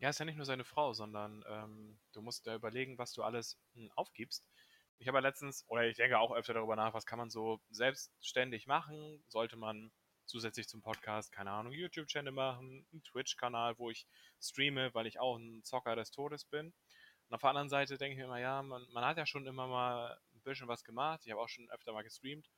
Ja, 0.00 0.10
ist 0.10 0.18
ja 0.20 0.24
nicht 0.24 0.36
nur 0.36 0.46
seine 0.46 0.62
Frau, 0.64 0.92
sondern, 0.92 1.44
ähm, 1.48 1.98
du 2.12 2.22
musst 2.22 2.46
dir 2.46 2.54
überlegen, 2.54 2.98
was 2.98 3.12
du 3.14 3.24
alles, 3.24 3.58
hm, 3.74 3.90
aufgibst. 3.96 4.46
Ich 4.98 5.08
habe 5.08 5.18
ja 5.18 5.22
letztens 5.22 5.64
oder 5.68 5.86
ich 5.88 5.96
denke 5.96 6.18
auch 6.20 6.30
öfter 6.32 6.54
darüber 6.54 6.76
nach, 6.76 6.94
was 6.94 7.04
kann 7.04 7.18
man 7.18 7.30
so 7.30 7.60
selbstständig 7.70 8.66
machen? 8.68 9.24
Sollte 9.28 9.56
man 9.56 9.90
zusätzlich 10.24 10.68
zum 10.68 10.82
Podcast, 10.82 11.32
keine 11.32 11.50
Ahnung, 11.50 11.72
YouTube-Channel 11.72 12.32
machen, 12.32 12.86
'n 12.92 13.02
Twitch-Kanal, 13.02 13.76
wo 13.78 13.90
ich 13.90 14.06
streame, 14.40 14.94
weil 14.94 15.06
ich 15.08 15.18
auch 15.18 15.36
'n 15.36 15.64
Zocker 15.64 15.96
des 15.96 16.10
Todes 16.12 16.44
bin. 16.44 16.74
Und 17.28 17.34
auf 17.34 17.42
der 17.42 17.50
anderen 17.50 17.68
Seite 17.68 17.98
denke 17.98 18.12
ich 18.14 18.18
mir 18.18 18.24
immer, 18.24 18.38
ja, 18.40 18.62
man 18.62 18.86
man 18.90 19.04
hat 19.04 19.18
ja 19.18 19.26
schon 19.26 19.46
immer 19.46 19.66
mal 19.66 20.18
'n 20.34 20.42
bisschen 20.42 20.68
was 20.68 20.84
gemacht. 20.84 21.22
Ich 21.26 21.30
habe 21.32 21.40
auch 21.42 21.48
schon 21.48 21.70
öfter 21.70 21.92
mal 21.92 22.02
gestreamt. 22.02 22.50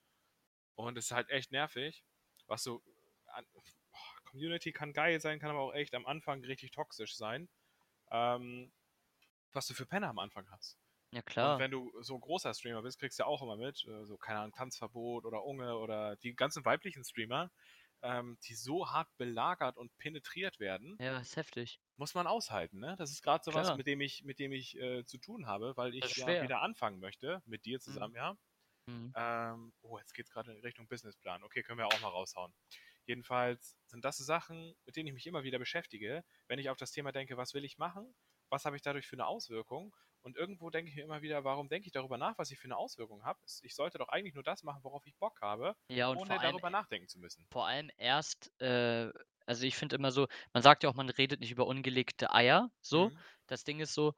Und 0.77 0.99
es 0.99 1.07
ist 1.07 1.13
halt 1.13 1.31
echt 1.31 1.53
nervig, 1.53 2.05
was 2.47 2.63
so 2.65 2.83
an 3.27 3.47
boah, 3.53 3.63
Community 4.27 4.73
kann 4.73 4.93
geil 4.95 5.21
sein, 5.21 5.39
kann 5.41 5.51
aber 5.51 5.61
auch 5.61 5.75
echt 5.75 5.95
am 5.95 6.07
Anfang 6.07 6.45
richtig 6.45 6.73
toxisch 6.73 7.17
sein, 7.17 7.49
ähm, 8.13 8.73
was 9.53 9.67
du 9.69 9.75
für 9.75 9.87
Penner 9.87 10.09
am 10.11 10.19
Anfang 10.21 10.51
hast. 10.51 10.79
Ja, 11.13 11.23
Und 11.37 11.59
klar. 11.59 11.61
wenn 11.61 11.71
du 11.73 11.93
so 12.03 12.15
'n 12.17 12.21
großer 12.23 12.55
Streamer 12.55 12.83
bist, 12.83 12.99
kriegst 13.01 13.19
du 13.21 13.25
ja 13.25 13.29
auch 13.29 13.43
immer 13.43 13.57
mit, 13.57 13.85
äh, 13.87 14.05
so, 14.07 14.19
keine 14.19 14.41
Ahnung, 14.41 14.53
Tanzverbot 14.55 15.27
oder 15.27 15.45
Unge 15.45 15.77
oder 15.79 16.17
die 16.17 16.35
ganzen 16.37 16.65
weiblichen 16.67 17.05
Streamer, 17.05 17.51
ähm, 18.03 18.39
die 18.45 18.55
so 18.55 18.91
hart 18.91 19.17
belagert 19.19 19.77
und 19.79 19.97
penetriert 19.99 20.61
werden 20.61 21.01
Ja, 21.01 21.19
ist 21.19 21.35
heftig. 21.37 21.81
muss 21.97 22.15
man 22.15 22.27
aushalten, 22.27 22.79
ne? 22.81 22.97
Das 22.97 23.11
ist 23.11 23.23
grad 23.23 23.45
so 23.45 23.53
was, 23.55 23.73
Klar. 23.73 23.77
mit 23.77 23.87
dem 23.87 24.01
ich 24.01 24.25
mit 24.25 24.39
dem 24.39 24.53
ich, 24.53 24.77
äh, 24.79 25.05
zu 25.05 25.19
tun 25.19 25.47
habe, 25.47 25.77
weil 25.77 25.95
ich 25.95 26.15
ja 26.17 26.41
schwer. 26.41 26.41
wieder 26.41 26.63
anfangen 26.63 26.99
möchte, 27.01 27.43
mit 27.47 27.65
dir 27.67 27.81
zusammen, 27.81 28.15
Mhm. 28.15 28.17
ja. 28.17 28.37
Mhm. 28.89 29.15
Ähm, 29.17 29.75
oh, 29.83 29.99
jetzt 29.99 30.15
geht's 30.15 30.31
grad 30.31 30.49
in 30.49 30.61
Richtung 30.61 30.89
Businessplan. 30.89 31.43
Okay, 31.45 31.63
können 31.63 31.79
wir 31.79 31.89
auch 31.89 32.01
mal 32.01 32.09
raushauen. 32.09 32.55
Jedenfalls 33.07 33.79
sind 33.87 34.05
das 34.05 34.19
so 34.19 34.25
Sachen, 34.25 34.75
mit 34.87 34.97
denen 34.97 35.09
ich 35.09 35.15
mich 35.15 35.27
immer 35.29 35.45
wieder 35.45 35.59
beschäftige, 35.59 36.25
wenn 36.49 36.59
ich 36.61 36.71
auf 36.71 36.79
das 36.79 36.93
Thema 36.93 37.13
denke: 37.13 37.37
„Was 37.39 37.55
will 37.55 37.65
ich 37.65 37.79
machen? 37.79 38.15
Was 38.51 38.65
habe 38.67 38.77
ich 38.77 38.83
dadurch 38.83 39.07
für 39.09 39.17
'ne 39.17 39.27
Auswirkung?“ 39.27 39.97
Und 40.23 40.37
irgendwo 40.37 40.71
denke 40.71 40.91
ich 40.91 40.97
mir 40.97 41.05
immer 41.05 41.23
wieder: 41.23 41.45
„Warum 41.45 41.69
denke 41.69 41.87
ich 41.87 41.93
darüber 41.93 42.19
nach, 42.19 42.39
was 42.39 42.51
ich 42.51 42.59
für 42.59 42.69
'ne 42.69 42.77
Auswirkung 42.77 43.25
habe? 43.25 43.41
Ich 43.63 43.75
sollte 43.75 43.99
doch 43.99 44.09
eigentlich 44.09 44.35
nur 44.35 44.43
das 44.45 44.63
machen, 44.63 44.85
worauf 44.85 45.07
ich 45.07 45.17
Bock 45.19 45.41
habe, 45.43 45.77
Ja, 45.91 46.09
und 46.09 46.23
ohne 46.23 46.31
allem 46.31 46.41
darüber 46.41 46.71
nachdenken 46.71 47.09
zu 47.09 47.19
müssen.“ 47.19 47.47
vor 47.53 47.67
allem 47.67 47.91
erst, 47.99 48.53
äh 48.61 49.13
also, 49.47 49.67
ich 49.67 49.77
finde 49.77 49.97
immer 49.97 50.13
so 50.13 50.29
man 50.55 50.63
sagt 50.63 50.85
ja 50.85 50.91
auch, 50.91 50.95
man 50.95 51.11
redet 51.11 51.41
nicht 51.41 51.53
über 51.53 51.67
ungelegte 51.67 52.33
Eier, 52.35 52.71
so. 52.81 53.13
Mhm. 53.13 53.23
Das 53.49 53.65
Ding 53.65 53.81
ist 53.81 53.95
so, 53.95 54.15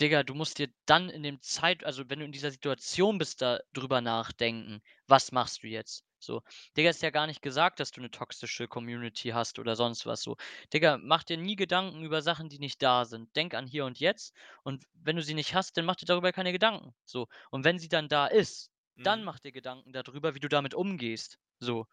Digga, 0.00 0.22
du 0.24 0.34
musst 0.34 0.58
dir 0.58 0.68
dann 0.86 1.10
in 1.10 1.22
dem 1.24 1.40
Zeit 1.42 1.84
also, 1.84 2.10
wenn 2.10 2.20
du 2.20 2.26
in 2.26 2.32
dieser 2.32 2.50
Situation 2.52 3.18
bist, 3.18 3.42
da 3.42 3.60
drüber 3.74 4.00
nachdenken: 4.02 4.82
„Was 5.08 5.32
machst 5.32 5.62
du 5.64 5.68
jetzt?“ 5.68 6.02
So. 6.24 6.42
Digga, 6.76 6.90
ist 6.90 7.02
ja 7.02 7.10
gar 7.10 7.26
nicht 7.26 7.42
gesagt, 7.42 7.80
dass 7.80 7.90
du 7.90 8.00
'ne 8.00 8.10
toxische 8.10 8.68
Community 8.68 9.30
hast 9.30 9.58
oder 9.58 9.76
sonst 9.76 10.06
was 10.06 10.22
so. 10.22 10.36
Digga, 10.72 10.98
mach 10.98 11.24
dir 11.24 11.36
nie 11.36 11.56
Gedanken 11.56 12.02
über 12.04 12.22
Sachen, 12.22 12.48
die 12.48 12.58
nicht 12.58 12.82
da 12.82 13.04
sind. 13.04 13.34
Denk 13.36 13.54
an 13.54 13.66
hier 13.66 13.84
und 13.86 13.98
jetzt 14.00 14.34
und 14.64 14.84
wenn 14.94 15.16
du 15.16 15.22
sie 15.22 15.34
nicht 15.34 15.54
hast, 15.54 15.76
dann 15.76 15.84
mach 15.84 15.96
dir 15.96 16.06
darüber 16.06 16.32
keine 16.32 16.52
Gedanken, 16.52 16.94
so. 17.04 17.26
Und 17.50 17.64
wenn 17.64 17.78
sie 17.78 17.88
dann 17.88 18.08
da 18.08 18.26
ist, 18.26 18.70
dann 19.02 19.22
Mhm. 19.22 19.24
mach 19.24 19.38
dir 19.40 19.52
Gedanken 19.52 19.92
da 19.92 20.02
drüber, 20.02 20.34
wie 20.34 20.40
du 20.40 20.48
damit 20.48 20.74
umgehst, 20.74 21.38
so, 21.58 21.86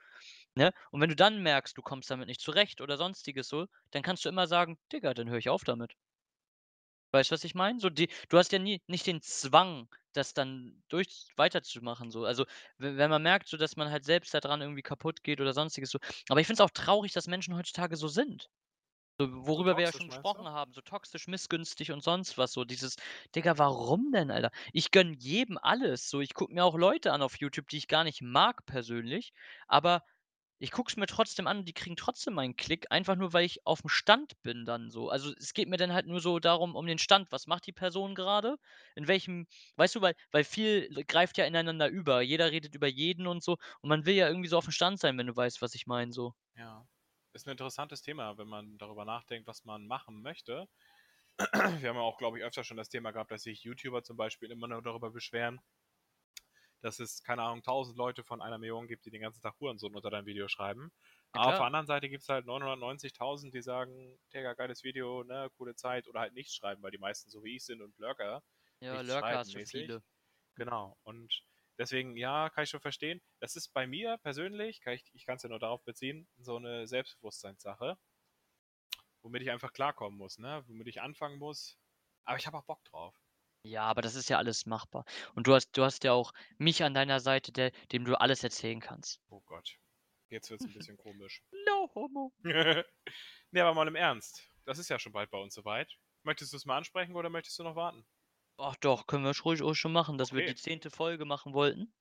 ne? 0.56 0.74
Und 0.92 1.02
wenn 1.02 1.10
du 1.10 1.16
dann 1.16 1.42
merkst, 1.44 1.78
du 1.78 1.82
kommst 1.82 2.10
damit 2.12 2.28
nicht 2.28 2.42
zurecht 2.42 2.82
oder 2.82 2.98
Sonstiges 2.98 3.48
so, 3.50 3.68
dann 3.92 4.04
kannst 4.04 4.26
du 4.26 4.30
immer 4.30 4.48
sagen: 4.48 4.78
„Digga, 4.94 5.14
dann 5.16 5.30
höre 5.30 5.40
ich 5.40 5.50
auf 5.50 5.64
damit.“ 5.64 5.96
Weißt 7.14 7.32
du, 7.32 7.34
was 7.34 7.44
ich 7.44 7.56
meine? 7.56 7.80
So 7.80 7.90
die 7.90 8.10
du 8.30 8.38
hast 8.38 8.52
ja 8.52 8.60
nie 8.60 8.82
nicht 8.88 9.08
den 9.08 9.22
Zwang, 9.22 9.88
das 10.14 10.34
dann 10.34 10.84
durch 10.90 11.28
weiterzumachen 11.36 12.12
so. 12.12 12.26
Also, 12.26 12.46
we 12.78 12.98
wenn 12.98 13.10
man 13.10 13.24
merkt 13.24 13.48
so, 13.50 13.58
dass 13.58 13.76
man 13.78 13.92
halt 13.92 14.06
selbst 14.06 14.34
da 14.34 14.40
dran 14.40 14.62
irgendwie 14.62 14.82
kaputt 14.82 15.24
geht 15.24 15.42
oder 15.42 15.54
Sonstiges 15.54 15.92
so. 15.92 16.00
Aber 16.30 16.40
ich 16.42 16.48
finde 16.48 16.64
es 16.64 16.66
auch 16.66 16.72
traurig, 16.74 17.14
dass 17.14 17.28
Menschen 17.28 17.56
heutzutage 17.56 17.96
so 17.98 18.08
sind. 18.08 18.50
So, 19.20 19.28
So 19.44 19.48
worüber 19.48 19.76
wir 19.78 19.84
ja 19.84 19.92
schon 19.92 20.08
meinst 20.08 20.34
du? 20.36 20.40
gesprochen 20.40 20.48
haben, 20.48 20.72
so 20.74 20.82
toxisch, 20.82 21.28
missgünstig 21.28 21.92
und 21.92 22.02
sonst 22.04 22.38
was 22.38 22.54
so. 22.54 22.64
Dieses 22.66 22.96
Digga, 23.36 23.58
warum 23.58 24.12
denn, 24.14 24.32
Alter? 24.32 24.52
Ich 24.74 24.92
gönne 24.92 25.16
jedem 25.18 25.58
alles. 25.58 26.10
So, 26.10 26.22
ich 26.22 26.34
gucke 26.34 26.54
mir 26.54 26.64
auch 26.64 26.78
Leute 26.78 27.12
an 27.14 27.22
auf 27.22 27.38
YouTube, 27.40 27.68
die 27.70 27.78
ich 27.78 27.88
gar 27.90 28.04
nicht 28.06 28.22
mag 28.22 28.66
persönlich, 28.66 29.34
aber 29.68 30.04
ich 30.60 30.72
gucke 30.72 30.90
es 30.92 30.98
mir 30.98 31.08
trotzdem 31.08 31.48
an 31.48 31.60
und 31.60 31.66
die 31.68 31.74
kriegen 31.74 31.96
trotzdem 31.96 32.34
meinen 32.36 32.56
Klick, 32.58 32.88
einfach 32.92 33.16
nur, 33.16 33.34
weil 33.34 33.46
ich 33.46 33.66
aufm 33.66 33.90
Stand 33.90 34.34
bin 34.44 34.66
dann 34.66 34.92
so. 34.92 35.10
Also, 35.10 35.34
es 35.40 35.54
geht 35.54 35.70
mir 35.70 35.78
dann 35.78 35.94
halt 35.94 36.06
nur 36.08 36.20
so 36.22 36.40
darum 36.40 36.76
um 36.76 36.86
den 36.88 37.00
Stand. 37.00 37.32
Was 37.32 37.48
macht 37.48 37.66
die 37.68 37.72
Person 37.74 38.16
grade? 38.16 38.58
In 38.96 39.08
welchem 39.08 39.48
weißt 39.78 39.96
du, 39.96 40.02
weil 40.02 40.16
weil 40.32 40.44
viel 40.44 40.90
greift 41.08 41.38
ja 41.38 41.46
ineinander 41.46 41.88
über. 41.90 42.22
Jeder 42.22 42.52
redet 42.52 42.76
über 42.76 42.88
jeden 42.88 43.28
und 43.28 43.44
so 43.44 43.58
und 43.82 43.90
man 43.90 44.06
will 44.06 44.16
ja 44.16 44.28
irgendwie 44.28 44.50
so 44.50 44.58
aufm 44.58 44.72
Stand 44.72 45.00
sein, 45.00 45.18
wenn 45.18 45.28
du 45.28 45.36
weißt, 45.36 45.62
was 45.62 45.76
ich 45.76 45.88
meine 45.88 46.12
so. 46.14 46.34
Ja. 46.56 46.88
Ist 47.34 47.48
'n 47.48 47.52
interessantes 47.52 48.02
Thema, 48.02 48.38
wenn 48.38 48.48
man 48.48 48.78
darüber 48.80 49.06
nachdenkt, 49.06 49.48
was 49.48 49.64
man 49.66 49.86
machen 49.88 50.22
möchte. 50.22 50.68
Wir 51.54 51.90
haben 51.90 51.98
ja 51.98 52.02
auch, 52.02 52.18
glaube 52.18 52.40
ich, 52.40 52.46
öfter 52.46 52.64
schon 52.66 52.78
das 52.78 52.90
Thema 52.90 53.12
gehabt, 53.12 53.32
dass 53.32 53.44
sich 53.44 53.64
YouTuber 53.64 54.04
zum 54.04 54.18
Beispiel 54.18 54.52
immer 54.52 54.68
nur 54.68 54.82
darüber 54.84 55.12
beschweren 55.12 55.62
dass 56.82 57.00
es, 57.00 57.24
keine 57.24 57.44
Ahnung, 57.44 57.64
1000 57.64 57.98
Leute 57.98 58.24
von 58.24 58.42
1.000.000 58.42 58.88
gibt, 58.88 59.06
die 59.06 59.12
den 59.12 59.22
ganzen 59.22 59.42
Tag 59.42 59.56
Hurensohn 59.60 59.96
unter 59.96 60.10
dein 60.10 60.26
Video 60.26 60.48
schreiben. 60.48 60.92
Ja, 61.34 61.42
Aber 61.42 61.50
auf 61.50 61.58
der 61.58 61.66
anderen 61.66 61.88
Seite 61.88 62.10
gibt's 62.10 62.30
halt 62.30 62.46
990.000, 62.46 63.54
die 63.54 63.62
sagen: 63.62 64.20
„Digga, 64.34 64.54
geiles 64.54 64.84
Video, 64.84 65.24
ne, 65.24 65.50
coole 65.58 65.76
Zeit“ 65.76 66.08
oder 66.08 66.22
halt 66.22 66.34
nichts 66.34 66.56
schreiben, 66.56 66.82
weil 66.84 66.92
die 66.92 66.98
meisten 66.98 67.30
so 67.30 67.44
wie 67.44 67.56
ich 67.56 67.66
sind 67.66 67.82
und 67.82 67.98
Lurker, 68.00 68.44
Ja, 68.82 69.00
Lurker 69.02 69.38
hast 69.38 69.56
du 69.56 69.62
viele. 69.62 70.04
Genau. 70.56 70.98
Und 71.04 71.44
deswegen, 71.78 72.16
ja, 72.18 72.50
kann 72.50 72.64
ich 72.66 72.70
schon 72.70 72.82
verstehen. 72.82 73.22
Das 73.40 73.56
ist 73.56 73.70
bei 73.74 73.88
mir 73.88 74.18
persönlich, 74.18 74.82
kann 74.82 74.94
ich 74.94 75.10
ich 75.14 75.26
kann's 75.26 75.44
ja 75.44 75.50
nur 75.50 75.60
darauf 75.60 75.84
beziehen, 75.86 76.28
so 76.38 76.60
'ne 76.60 76.88
Selbstbewusstseinssache 76.88 77.98
womit 79.24 79.42
ich 79.42 79.52
einfach 79.52 79.74
klarkommen 79.74 80.18
muss, 80.18 80.38
ne, 80.38 80.64
womit 80.68 80.88
ich 80.88 81.02
anfangen 81.02 81.40
muss. 81.40 81.78
Aber 82.26 82.38
ich 82.38 82.48
habe 82.48 82.58
auch 82.58 82.66
Bock 82.66 82.84
drauf. 82.86 83.16
Ja, 83.70 83.84
aber 83.84 84.02
das 84.02 84.16
ist 84.16 84.30
ja 84.30 84.38
alles 84.40 84.66
machbar. 84.66 85.06
Und 85.36 85.46
du 85.46 85.54
hast 85.54 85.78
du 85.78 85.84
hast 85.84 86.04
ja 86.04 86.14
auch 86.14 86.32
mich 86.58 86.84
an 86.84 86.96
deiner 86.96 87.20
Seite, 87.20 87.52
der 87.52 87.70
dem 87.92 88.04
du 88.04 88.20
alles 88.20 88.44
erzählen 88.44 88.80
kannst. 88.80 89.20
Oh 89.32 89.42
Gott. 89.42 89.78
Jetzt 90.30 90.50
wird's 90.50 90.66
'n 90.66 90.74
bisschen 90.74 90.98
komisch. 90.98 91.44
No 91.68 91.90
homo. 91.96 92.34
Ne, 93.52 93.62
aber 93.64 93.74
mal 93.74 93.88
im 93.88 93.96
Ernst. 93.96 94.48
Das 94.66 94.78
ist 94.80 94.90
ja 94.90 95.00
schon 95.00 95.12
bald 95.12 95.32
bei 95.32 95.40
uns 95.40 95.54
so 95.56 95.66
weit. 95.66 95.98
Möchtest 96.24 96.54
du's 96.54 96.66
mal 96.66 96.78
ansprechen 96.78 97.16
oder 97.16 97.30
möchtest 97.30 97.58
du 97.60 97.64
noch 97.64 97.76
warten? 97.76 98.06
Ach 98.58 98.76
doch, 98.76 99.08
können 99.08 99.24
wir 99.24 99.34
ruhig 99.44 99.64
auch 99.64 99.74
schon 99.74 99.92
machen, 99.92 100.20
dass 100.20 100.34
wir 100.34 100.42
Okay. 100.42 100.54
die 100.54 100.54
10. 100.56 100.92
Folge 100.92 101.26
machen 101.26 101.54
wollten. 101.54 101.94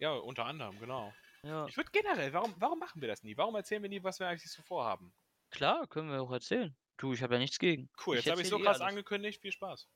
Ja, 0.00 0.12
unter 0.12 0.44
anderem, 0.46 0.78
genau. 0.78 1.12
Ja. 1.42 1.66
Ich 1.66 1.76
würde 1.76 1.90
generell 1.92 2.32
warum 2.32 2.54
warum 2.58 2.78
machen 2.78 3.00
wir 3.00 3.08
das 3.08 3.22
nie? 3.22 3.36
Warum 3.36 3.54
erzählen 3.56 3.82
wir 3.82 3.90
nie, 3.90 4.02
was 4.02 4.20
wir 4.20 4.28
eigentlich 4.28 4.50
so 4.52 4.62
vorhaben? 4.62 5.12
Klar, 5.50 5.86
können 5.88 6.10
wir 6.10 6.22
auch 6.22 6.30
erzählen. 6.30 6.76
Du, 6.98 7.12
ich 7.12 7.22
habe 7.22 7.34
ja 7.34 7.38
nichts 7.40 7.58
gegen. 7.58 7.90
Cool, 8.04 8.16
Ich 8.16 8.24
jetzt 8.24 8.30
habe 8.30 8.42
ich 8.42 8.48
so 8.48 8.58
eh 8.58 8.62
krass 8.62 8.80
alles. 8.80 8.80
angekündigt. 8.80 9.40
Viel 9.42 9.52
Spaß. 9.52 9.88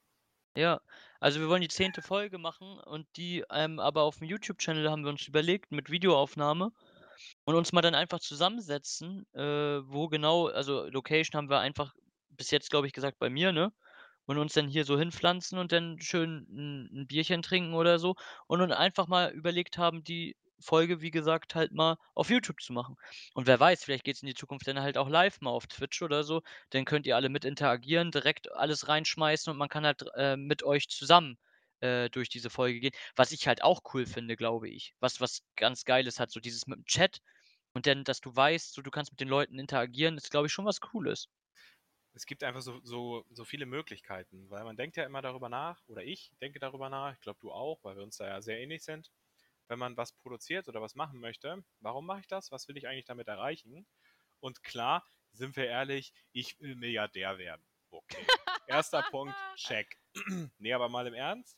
Ja, 0.57 0.81
also 1.21 1.39
wir 1.41 1.49
wollen 1.49 1.61
die 1.63 1.69
10. 1.69 2.03
Folge 2.03 2.37
machen 2.39 2.79
und 2.81 3.07
die, 3.17 3.45
ähm, 3.53 3.79
aber 3.79 4.03
aufm 4.03 4.25
YouTube-Channel 4.25 4.91
haben 4.91 5.05
wir 5.05 5.11
uns 5.11 5.29
überlegt 5.29 5.71
mit 5.71 5.91
Videoaufnahme 5.91 6.73
und 7.45 7.55
uns 7.55 7.73
mal 7.73 7.83
dann 7.83 7.95
einfach 7.95 8.19
zusammensetzen, 8.21 9.27
äh, 9.35 9.41
wo 9.43 10.09
genau 10.09 10.49
also 10.49 10.87
Location 10.89 11.39
haben 11.39 11.51
wir 11.51 11.61
einfach 11.61 11.95
bis 12.31 12.51
jetzt, 12.51 12.71
glaube 12.71 12.87
ich, 12.89 12.93
gesagt, 12.93 13.19
bei 13.21 13.31
mir, 13.31 13.53
ne? 13.53 13.73
Und 14.27 14.39
uns 14.39 14.55
dann 14.55 14.69
hier 14.69 14.85
so 14.85 14.99
hinpflanzen 14.99 15.59
und 15.59 15.73
dann 15.73 16.01
schön 16.01 16.47
'n 16.51 16.91
'n 17.03 17.07
Bierchen 17.09 17.43
trinken 17.43 17.75
oder 17.75 17.99
so 18.01 18.15
und 18.49 18.59
dann 18.61 18.73
einfach 18.73 19.07
mal 19.09 19.31
überlegt 19.33 19.79
haben, 19.79 20.03
die 20.05 20.37
Folge, 20.61 21.01
wie 21.01 21.11
gesagt, 21.11 21.55
halt 21.55 21.73
mal 21.73 21.97
auf 22.15 22.31
YouTube 22.31 22.61
zu 22.61 22.73
machen. 22.73 22.97
Und 23.35 23.47
wer 23.47 23.59
weiß, 23.61 23.85
vielleicht 23.85 24.05
geht's 24.05 24.23
in 24.23 24.27
die 24.29 24.35
Zukunft 24.35 24.67
dann 24.67 24.81
halt 24.81 24.97
auch 24.99 25.09
live 25.09 25.41
mal 25.41 25.51
auf 25.51 25.67
Twitch 25.67 26.03
oder 26.03 26.25
so. 26.25 26.43
Dann 26.71 26.85
könnt 26.85 27.07
ihr 27.07 27.17
alle 27.17 27.29
mit 27.29 27.45
interagieren, 27.45 28.11
direkt 28.11 28.51
alles 28.53 28.89
reinschmeißen 28.89 29.51
und 29.51 29.57
man 29.59 29.69
kann 29.69 29.85
halt, 29.87 30.05
äh, 30.17 30.37
mit 30.37 30.63
euch 30.63 30.89
zusammen, 30.89 31.39
äh, 31.81 32.11
durch 32.11 32.29
diese 32.29 32.51
Folge 32.51 32.81
gehen. 32.81 32.93
Was 33.17 33.33
ich 33.33 33.47
halt 33.49 33.63
auch 33.63 33.81
cool 33.95 34.07
finde, 34.07 34.37
glaube 34.37 34.69
ich, 34.69 34.95
was 35.01 35.21
was 35.21 35.43
ganz 35.57 35.85
Geiles 35.85 36.21
hat, 36.21 36.31
so 36.31 36.41
dieses 36.41 36.67
mit'm 36.67 36.85
Chat 36.87 37.21
und 37.75 37.87
dann, 37.87 38.05
dass 38.05 38.21
du 38.21 38.35
weißt, 38.35 38.73
so 38.75 38.83
du 38.83 38.91
kannst 38.91 39.13
mit 39.13 39.21
den 39.21 39.29
Leuten 39.29 39.59
interagieren, 39.59 40.17
ist, 40.17 40.31
glaube 40.31 40.47
ich, 40.49 40.53
schon 40.53 40.67
was 40.67 40.81
Cooles. 40.81 41.29
Es 42.13 42.25
gibt 42.27 42.45
einfach 42.45 42.61
so 42.61 42.81
so 42.85 43.25
so 43.31 43.45
viele 43.45 43.67
Möglichkeiten, 43.67 44.49
weil 44.51 44.63
man 44.65 44.77
denkt 44.77 44.97
ja 44.97 45.05
immer 45.05 45.23
darüber 45.23 45.49
nach 45.49 45.83
oder 45.89 46.03
ich 46.05 46.33
denke 46.41 46.59
darüber 46.61 46.89
nach, 46.89 47.15
ich 47.15 47.21
glaube, 47.21 47.39
du 47.41 47.51
auch, 47.53 47.83
weil 47.85 47.97
wir 47.97 48.03
uns 48.05 48.17
da 48.17 48.27
ja 48.29 48.41
sehr 48.43 48.59
ähnlich 48.61 48.85
sind. 48.85 49.11
Wenn 49.71 49.79
man 49.79 49.97
was 49.97 50.13
produziert 50.13 50.67
oder 50.67 50.83
was 50.83 50.97
machen 50.97 51.21
möchte, 51.21 51.63
warum 51.79 52.05
mache 52.05 52.19
ich 52.19 52.27
das? 52.27 52.51
Was 52.51 52.67
will 52.67 52.77
ich 52.77 52.89
eigentlich 52.89 53.05
damit 53.05 53.29
erreichen? 53.29 53.87
Und 54.41 54.65
klar, 54.65 55.07
sind 55.31 55.55
wir 55.55 55.67
ehrlich, 55.67 56.13
ich 56.33 56.59
will 56.59 56.75
Milliardär 56.75 57.39
werden. 57.39 57.65
Okay. 57.93 58.19
1. 58.69 58.91
Punkt, 59.13 59.33
check. 59.55 59.97
Ne, 60.59 60.73
aber 60.73 60.89
mal 60.89 61.07
im 61.07 61.15
Ernst. 61.15 61.57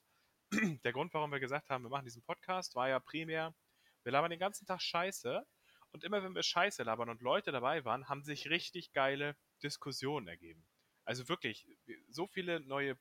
Der 0.85 0.93
Grund, 0.93 1.15
warum 1.15 1.33
wir 1.33 1.41
gesagt 1.41 1.71
haben, 1.71 1.85
wir 1.85 1.89
machen 1.89 2.05
diesen 2.05 2.23
Podcast, 2.23 2.75
war 2.75 2.91
ja 2.91 3.01
primär, 3.01 3.55
wir 4.03 4.13
labern 4.13 4.31
den 4.31 4.39
ganzen 4.39 4.67
Tag 4.67 4.83
Scheiße 4.83 5.47
und 5.93 6.05
immer 6.05 6.23
wenn 6.23 6.35
wir 6.35 6.43
Scheiße 6.43 6.83
labern 6.83 7.09
und 7.09 7.23
Leute 7.23 7.51
dabei 7.51 7.83
waren, 7.87 8.11
haben 8.11 8.25
sich 8.25 8.51
richtig 8.51 8.93
geile 8.93 9.37
Diskussionen 9.63 10.29
ergeben. 10.29 10.67
Also 11.07 11.31
wirklich, 11.31 11.67
so 12.11 12.27
viele 12.27 12.61
neue 12.61 12.99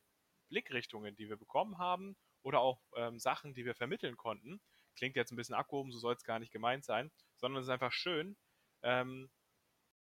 Blickrichtungen, 0.48 1.14
die 1.16 1.28
wir 1.28 1.36
bekommen 1.36 1.76
haben 1.76 2.16
oder 2.40 2.60
auch, 2.60 2.80
ähm, 2.96 3.18
Sachen, 3.18 3.52
die 3.52 3.66
wir 3.66 3.74
vermitteln 3.74 4.16
konnten. 4.16 4.62
Klingt 4.96 5.16
jetzt 5.16 5.32
'n 5.32 5.36
bisschen 5.36 5.54
abgehoben, 5.54 5.92
so 5.92 5.98
soll's 5.98 6.24
gar 6.24 6.38
nicht 6.38 6.52
gemeint 6.52 6.84
sein, 6.84 7.10
sondern 7.36 7.60
es 7.62 7.66
ist 7.68 7.72
einfach 7.72 7.92
schön, 7.92 8.36
ähm, 8.82 9.30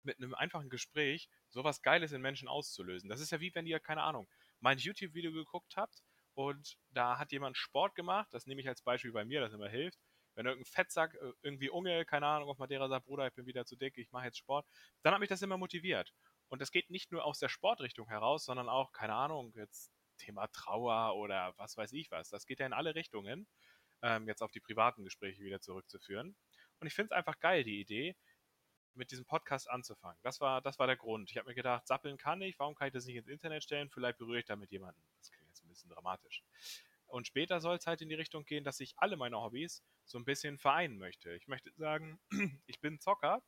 mit 0.05 0.18
'nem 0.20 0.35
einfachen 0.35 0.70
Gespräch 0.70 1.29
so 1.51 1.64
was 1.64 1.83
Geiles 1.83 2.12
in 2.12 2.22
Menschen 2.22 2.49
auszulösen. 2.49 3.09
Das 3.11 3.20
ist 3.20 3.33
ja 3.33 3.41
wie 3.41 3.55
wenn 3.55 3.66
ihr, 3.66 3.81
keine 3.81 4.03
Ahnung, 4.05 4.29
mein 4.61 4.79
YouTube-Video 4.79 5.33
geguckt 5.33 5.76
habt 5.76 6.03
und 6.35 6.76
da 6.91 7.18
hat 7.18 7.33
jemand 7.33 7.57
Sport 7.59 7.95
gemacht, 7.97 8.29
das 8.33 8.47
nehme 8.47 8.61
ich 8.62 8.68
als 8.68 8.83
Beispiel 8.83 9.12
bei 9.12 9.24
mir, 9.26 9.41
das 9.43 9.53
immer 9.55 9.68
hilft. 9.70 10.01
Wenn 10.37 10.47
irgend 10.47 10.62
'n 10.66 10.70
Fettsack, 10.70 11.14
äh, 11.16 11.33
irgendwie 11.43 11.70
Unge, 11.70 12.05
keine 12.07 12.26
Ahnung, 12.29 12.49
auf 12.51 12.59
Madeira 12.59 12.89
sagt: 12.89 13.07
„Bruder, 13.07 13.29
ich 13.29 13.35
bin 13.35 13.47
wieder 13.47 13.66
zu 13.66 13.76
dick, 13.76 13.99
ich 13.99 14.12
mache 14.12 14.26
jetzt 14.26 14.39
Sport“, 14.39 14.66
dann 15.03 15.14
hat 15.14 15.20
mich 15.20 15.29
das 15.31 15.43
immer 15.43 15.59
motiviert. 15.59 16.14
Und 16.49 16.62
das 16.62 16.70
geht 16.72 16.91
nicht 16.91 17.12
nur 17.12 17.24
aus 17.24 17.39
der 17.41 17.49
Sportrichtung 17.51 18.09
heraus, 18.09 18.45
sondern 18.47 18.68
auch, 18.70 18.93
keine 18.93 19.14
Ahnung, 19.14 19.53
jetzt 19.57 19.93
Thema 20.18 20.49
Trauer 20.49 21.16
oder 21.16 21.55
was 21.59 21.76
weiß 21.79 21.93
ich 21.95 22.11
was. 22.12 22.31
Das 22.31 22.47
geht 22.47 22.61
ja 22.61 22.66
in 22.66 22.72
alle 22.74 22.95
Richtungen, 22.97 23.49
ähm, 24.03 24.26
jetzt 24.28 24.42
auf 24.42 24.51
die 24.53 24.61
privaten 24.61 25.05
Gespräche 25.05 25.42
wieder 25.44 25.61
zurückzuführen. 25.61 26.36
Und 26.80 26.86
ich 26.86 26.94
finde 26.94 27.09
es 27.14 27.18
einfach 27.18 27.40
geil, 27.40 27.64
die 27.64 27.80
Idee, 27.80 28.16
mit 28.94 29.11
diesem 29.12 29.24
Podcast 29.26 29.70
anzufangen. 29.70 30.18
Das 30.22 30.40
war 30.40 30.61
das 30.62 30.78
war 30.78 30.86
der 30.88 30.96
Grund. 30.96 31.30
Ich 31.30 31.38
habe 31.38 31.49
mir 31.49 31.55
gedacht: 31.55 31.86
„Sappeln 31.86 32.16
kann 32.18 32.42
ich, 32.42 32.59
warum 32.59 32.74
kann 32.74 32.88
ich 32.88 32.94
das 32.94 33.07
nicht 33.07 33.16
ins 33.16 33.28
Internet 33.28 33.62
stellen? 33.64 33.90
Vielleicht 33.90 34.18
berühre 34.18 34.40
ich 34.40 34.46
damit 34.46 34.70
jemanden.“ 34.72 35.03
Das 35.20 35.30
klingt 35.32 35.49
jetzt 35.51 35.64
'n 35.64 35.68
bisschen 35.68 35.90
dramatisch. 35.90 36.42
Und 37.07 37.26
später 37.26 37.61
soll's 37.61 37.86
halt 37.86 38.03
in 38.03 38.09
die 38.11 38.14
Richtung 38.16 38.44
gehen, 38.44 38.64
dass 38.64 38.80
ich 38.80 38.94
alle 38.99 39.16
meine 39.16 39.40
Hobbys 39.40 39.82
so 40.05 40.18
'n 40.18 40.24
bisschen 40.24 40.59
vereinen 40.59 40.99
möchte. 40.99 41.32
Ich 41.34 41.49
möchte 41.49 41.72
sagen, 41.76 42.20
ich 42.66 42.80
bin 42.80 43.01
Zocker 43.01 43.42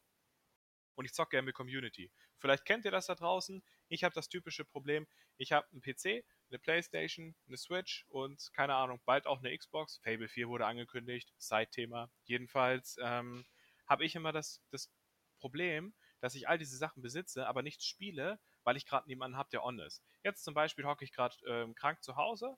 und 0.95 1.05
ich 1.05 1.13
zocke 1.15 1.31
gern 1.31 1.45
mit 1.45 1.55
Community. 1.55 2.11
Vielleicht 2.39 2.65
kennt 2.65 2.85
ihr 2.85 2.91
das 2.91 3.07
da 3.07 3.15
draußen. 3.15 3.63
Ich 3.89 4.05
habe 4.05 4.15
das 4.15 4.29
typische 4.29 4.65
Problem, 4.65 5.07
ich 5.37 5.53
habe 5.53 5.67
'n 5.73 5.81
PC, 5.81 6.25
'ne 6.51 6.59
Playstation, 6.59 7.35
'ne 7.47 7.57
Switch 7.57 8.07
und 8.09 8.51
keine 8.55 8.75
Ahnung, 8.75 9.01
bald 9.07 9.27
auch 9.27 9.41
'ne 9.43 9.57
Xbox. 9.57 9.99
Fable 10.05 10.29
4 10.29 10.49
wurde 10.49 10.67
angekündigt, 10.67 11.33
Side-Thema. 11.39 12.11
Jedenfalls, 12.25 12.97
ähm, 13.03 13.47
habe 13.87 14.05
ich 14.05 14.15
immer 14.15 14.33
das 14.33 14.63
das 14.71 14.93
Problem, 15.39 15.95
dass 16.21 16.35
ich 16.35 16.49
all 16.49 16.59
diese 16.59 16.77
Sachen 16.77 17.03
besitze, 17.03 17.47
aber 17.47 17.63
nichts 17.63 17.87
spiele, 17.87 18.41
weil 18.65 18.77
ich 18.77 18.87
grad 18.87 19.07
niemanden 19.07 19.37
habe, 19.39 19.49
der 19.51 19.65
on 19.65 19.79
ist. 19.81 20.05
Jetzt 20.23 20.45
zum 20.45 20.55
Beispiel 20.55 20.85
hocke 20.87 21.05
ich 21.05 21.13
grad, 21.13 21.39
ähm, 21.47 21.75
krank 21.75 22.03
zu 22.03 22.17
Hause, 22.17 22.57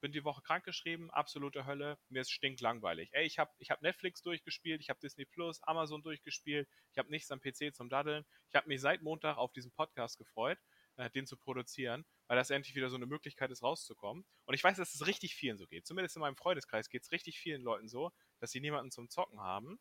bin 0.00 0.12
die 0.12 0.24
Woche 0.24 0.42
krankgeschrieben, 0.42 1.10
absolute 1.10 1.66
Hölle, 1.66 1.98
mir 2.08 2.22
ist 2.22 2.30
stinklangweilig. 2.32 3.10
Ey, 3.14 3.26
ich 3.26 3.38
habe 3.38 3.52
ich 3.58 3.70
habe 3.70 3.84
Netflix 3.84 4.22
durchgespielt, 4.22 4.80
ich 4.82 4.90
habe 4.90 5.00
Disney+, 5.00 5.26
Amazon 5.62 6.02
durchgespielt, 6.02 6.68
ich 6.92 6.98
habe 6.98 7.10
nichts 7.10 7.30
am 7.32 7.40
PC 7.40 7.74
zum 7.74 7.88
Daddeln. 7.90 8.24
Ich 8.50 8.56
habe 8.56 8.68
mich 8.68 8.80
seit 8.80 9.02
Montag 9.02 9.38
auf 9.38 9.52
diesen 9.52 9.72
Podcast 9.72 10.18
gefreut, 10.18 10.58
äh, 10.96 11.10
den 11.10 11.26
zu 11.26 11.36
produzieren, 11.38 12.04
weil 12.28 12.36
das 12.38 12.50
endlich 12.50 12.76
wieder 12.76 12.90
so 12.90 12.98
'ne 12.98 13.06
Möglichkeit 13.06 13.50
ist, 13.50 13.62
rauszukommen. 13.64 14.24
Und 14.46 14.54
ich 14.54 14.64
weiß, 14.64 14.76
dass 14.78 14.94
es 14.94 15.06
richtig 15.06 15.34
vielen 15.34 15.58
so 15.58 15.66
geht. 15.66 15.86
Zumindest 15.86 16.16
in 16.16 16.20
meinem 16.22 16.36
Freundeskreis 16.36 16.88
geht's 16.90 17.12
richtig 17.12 17.40
vielen 17.40 17.62
Leuten 17.62 17.88
so, 17.88 18.12
dass 18.40 18.52
sie 18.52 18.60
niemanden 18.60 18.90
zum 18.92 19.10
Zocken 19.10 19.40
haben. 19.40 19.80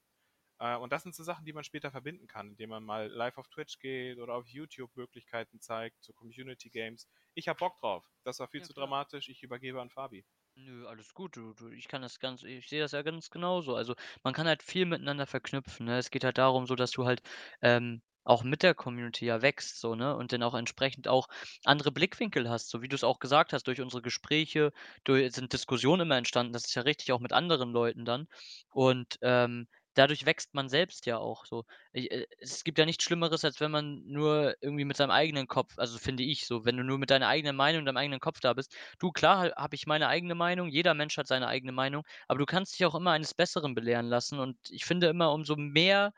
Äh, 0.60 0.76
und 0.78 0.92
das 0.94 1.04
sind 1.04 1.16
so 1.16 1.24
Sachen, 1.24 1.46
die 1.46 1.54
man 1.54 1.64
später 1.64 1.92
verbinden 1.92 2.28
kann, 2.28 2.50
indem 2.52 2.70
man 2.72 2.84
mal 2.84 3.08
live 3.10 3.38
auf 3.38 3.48
Twitch 3.50 3.80
geht 3.80 4.20
oder 4.20 4.36
auf 4.36 4.48
YouTube 4.48 4.96
Möglichkeiten 4.96 5.60
zeigt, 5.62 6.04
so 6.04 6.14
Community 6.14 6.70
Games. 6.70 7.08
Ich 7.34 7.48
habe 7.48 7.60
Bock 7.60 7.78
drauf. 7.80 8.12
Das 8.24 8.40
war 8.40 8.48
viel 8.48 8.62
Ja, 8.62 8.66
zu 8.66 8.74
klar. 8.74 8.74
dramatisch. 8.74 9.30
Ich 9.30 9.44
übergebe 9.44 9.82
an 9.82 9.90
Fabi. 9.90 10.26
Nö, 10.60 10.88
alles 10.88 11.14
gut, 11.14 11.36
du 11.38 11.54
du 11.54 11.70
ich 11.70 11.88
kann 11.88 12.02
das 12.02 12.20
ganz 12.20 12.42
ich 12.44 12.68
sehe 12.68 12.80
das 12.82 12.92
ja 12.92 13.04
ganz 13.04 13.30
genauso. 13.30 13.76
Also, 13.76 13.94
man 14.24 14.34
kann 14.34 14.48
halt 14.48 14.64
viel 14.64 14.86
miteinander 14.88 15.28
verknüpfen, 15.28 15.86
ne? 15.86 15.98
Es 16.00 16.10
geht 16.10 16.24
halt 16.24 16.38
darum 16.40 16.66
so, 16.66 16.76
dass 16.76 16.90
du 16.92 17.06
halt, 17.06 17.22
ähm, 17.62 18.02
auch 18.28 18.44
mit 18.44 18.64
der 18.64 18.74
Community 18.76 19.26
ja 19.26 19.42
wächst 19.42 19.80
so, 19.80 19.96
ne? 19.96 20.16
Und 20.16 20.32
dann 20.34 20.44
auch 20.44 20.54
entsprechend 20.56 21.08
auch 21.08 21.28
andere 21.66 21.92
Blickwinkel 21.92 22.50
hast, 22.50 22.70
so 22.70 22.82
wie 22.82 22.88
du's 22.90 23.04
auch 23.04 23.20
gesagt 23.20 23.54
hast, 23.54 23.68
durch 23.68 23.82
unsere 23.82 24.02
Gespräche, 24.02 24.72
durch 25.04 25.34
sind 25.34 25.54
Diskussionen 25.54 26.02
immer 26.04 26.18
entstanden. 26.18 26.54
Das 26.54 26.66
ist 26.66 26.76
ja 26.76 26.82
richtig, 26.84 27.12
auch 27.12 27.20
mit 27.20 27.34
anderen 27.34 27.72
Leuten 27.72 28.06
dann. 28.06 28.28
Und, 28.72 29.18
ähm, 29.22 29.68
dadurch 29.94 30.26
wächst 30.26 30.54
man 30.54 30.70
selbst 30.70 31.06
ja 31.08 31.18
auch 31.18 31.46
so. 31.46 31.66
Äh, 31.94 32.26
es 32.40 32.64
gibt 32.64 32.78
ja 32.78 32.86
nichts 32.86 33.04
Schlimmeres, 33.04 33.44
als 33.46 33.60
wenn 33.60 33.72
man 33.72 34.04
nur 34.06 34.56
irgendwie 34.62 34.86
mit 34.86 34.98
seinem 34.98 35.12
eigenen 35.12 35.48
Kopf 35.48 35.74
also, 35.78 35.98
finde 35.98 36.24
ich 36.24 36.46
so, 36.46 36.66
wenn 36.66 36.78
du 36.78 36.84
nur 36.84 36.98
mit 37.00 37.10
deiner 37.10 37.28
eigenen 37.28 37.56
Meinung, 37.56 37.86
deinem 37.86 37.98
eigenen 37.98 38.20
Kopf 38.20 38.40
da 38.40 38.54
bist. 38.54 38.76
Du, 39.00 39.12
klar 39.12 39.38
ha 39.40 39.56
habe 39.56 39.76
ich 39.76 39.88
meine 39.88 40.08
eigene 40.08 40.36
Meinung, 40.36 40.70
jeder 40.70 40.94
Mensch 40.94 41.18
hat 41.18 41.28
seine 41.28 41.48
eigene 41.48 41.72
Meinung, 41.72 42.04
aber 42.28 42.40
du 42.40 42.46
kannst 42.46 42.78
dich 42.78 42.86
auch 42.86 42.96
immer 42.96 43.12
eines 43.12 43.34
Besseren 43.34 43.74
belehren 43.76 44.08
lassen. 44.08 44.40
Und 44.40 44.58
ich 44.70 44.86
finde 44.86 45.08
immer, 45.08 45.32
umso 45.34 45.56
mehr, 45.56 46.14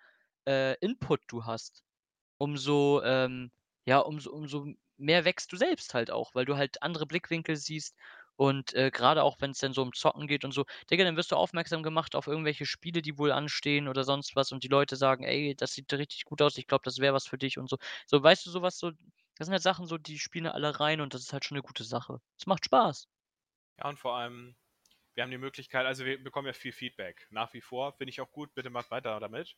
äh, 0.48 0.76
Input 0.80 1.22
du 1.28 1.46
hast, 1.46 1.84
umso, 2.40 3.02
ähm 3.04 3.52
ja, 3.88 4.00
umso 4.00 4.32
umso 4.34 4.68
mehr 4.98 5.26
wächst 5.26 5.52
du 5.54 5.58
selbst 5.58 5.94
halt 5.96 6.12
auch, 6.12 6.36
weil 6.36 6.46
du 6.46 6.58
halt 6.58 6.84
andere 6.84 7.08
Blickwinkel 7.08 7.58
siehst 7.58 7.96
und, 8.38 8.74
äh, 8.76 8.92
grade 8.92 9.24
auch 9.24 9.38
wenn's 9.42 9.60
dann 9.60 9.74
so 9.74 9.82
um 9.84 9.94
Zocken 9.94 10.28
geht 10.28 10.46
und 10.46 10.54
so. 10.54 10.66
Digga, 10.92 11.04
dann 11.06 11.18
wirst 11.18 11.32
du 11.32 11.38
aufmerksam 11.38 11.84
gemacht 11.84 12.16
auf 12.16 12.28
irgendwelche 12.28 12.66
Spiele, 12.68 13.02
die 13.04 13.18
wohl 13.20 13.32
anstehen 13.34 13.88
oder 13.90 14.04
sonst 14.06 14.36
was 14.38 14.52
und 14.54 14.64
die 14.64 14.70
Leute 14.70 14.96
sagen: 14.98 15.24
„Ey, 15.26 15.56
das 15.56 15.74
sieht 15.74 15.94
richtig 15.94 16.26
gut 16.26 16.42
aus. 16.42 16.58
Ich 16.58 16.68
glaube, 16.68 16.84
das 16.86 17.00
wäre 17.00 17.14
was 17.16 17.28
für 17.28 17.38
dich“ 17.40 17.58
und 17.60 17.70
so. 17.70 17.78
So, 18.08 18.24
weißt 18.24 18.46
du, 18.46 18.52
so 18.52 18.62
was 18.64 18.80
so 18.80 18.92
das 19.38 19.46
sind 19.48 19.54
halt 19.54 19.64
Sachen 19.64 19.88
so, 19.88 19.98
die 19.98 20.20
spielen 20.20 20.48
alle 20.48 20.80
rein 20.82 21.02
und 21.02 21.14
das 21.14 21.22
ist 21.24 21.34
halt 21.34 21.46
schon 21.46 21.56
'ne 21.58 21.64
gute 21.64 21.84
Sache. 21.86 22.20
Es 22.40 22.46
macht 22.48 22.66
Spaß. 22.66 23.06
Ja, 23.78 23.88
und 23.90 23.98
vor 24.00 24.16
allem, 24.18 24.56
wir 25.16 25.24
haben 25.24 25.32
die 25.32 25.38
Möglichkeit 25.40 25.86
also, 25.86 26.06
wir 26.06 26.24
bekommen 26.24 26.48
ja 26.48 26.54
viel 26.54 26.74
Feedback 26.74 27.28
nach 27.32 27.54
wie 27.54 27.62
vor. 27.62 27.94
Finde 27.94 28.10
ich 28.12 28.22
auch 28.22 28.32
gut, 28.32 28.54
bitte 28.56 28.70
macht 28.72 28.92
weiter 28.92 29.20
damit. 29.20 29.56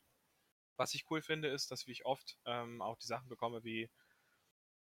Was 0.76 0.94
ich 0.94 1.04
cool 1.10 1.22
finde, 1.22 1.48
ist, 1.48 1.70
dass 1.70 1.86
ich 1.86 2.04
oft, 2.06 2.38
ähm, 2.46 2.82
auch 2.82 2.98
die 2.98 3.06
Sachen 3.06 3.28
bekomme 3.28 3.64
wie 3.64 3.90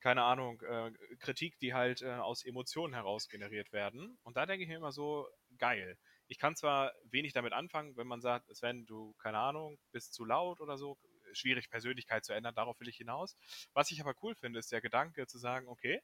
keine 0.01 0.25
Ahnung, 0.25 0.61
äh, 0.63 0.91
Kritik, 1.21 1.59
die 1.61 1.75
halt, 1.75 2.03
äh, 2.03 2.11
aus 2.11 2.45
Emotionen 2.45 2.93
heraus 2.95 3.29
generiert 3.29 3.73
werden. 3.73 4.19
Und 4.25 4.37
da 4.37 4.47
denke 4.47 4.65
ich 4.65 4.69
mir 4.69 4.77
immer 4.77 4.93
so: 4.93 5.29
„Geil.“ 5.59 5.97
Ich 6.27 6.39
kann 6.39 6.57
zwar 6.57 6.93
wenig 7.05 7.33
damit 7.35 7.53
anfangen, 7.53 7.97
wenn 7.97 8.07
man 8.09 8.21
sagt: 8.21 8.55
„Sven, 8.55 8.85
du, 8.87 9.15
keine 9.23 9.39
Ahnung, 9.39 9.79
bist 9.93 10.13
zu 10.15 10.25
laut“ 10.25 10.61
oder 10.61 10.77
so. 10.77 10.99
Schwierig, 11.33 11.71
Persönlichkeit 11.71 12.25
zu 12.25 12.33
ändern, 12.35 12.55
darauf 12.55 12.79
will 12.81 12.89
ich 12.89 12.97
hinaus. 12.97 13.37
Was 13.75 13.91
ich 13.93 14.01
aber 14.01 14.15
cool 14.23 14.35
finde, 14.35 14.59
ist 14.59 14.73
der 14.73 14.81
Gedanke 14.81 15.27
zu 15.29 15.39
sagen: 15.39 15.69
„Okay, 15.69 16.01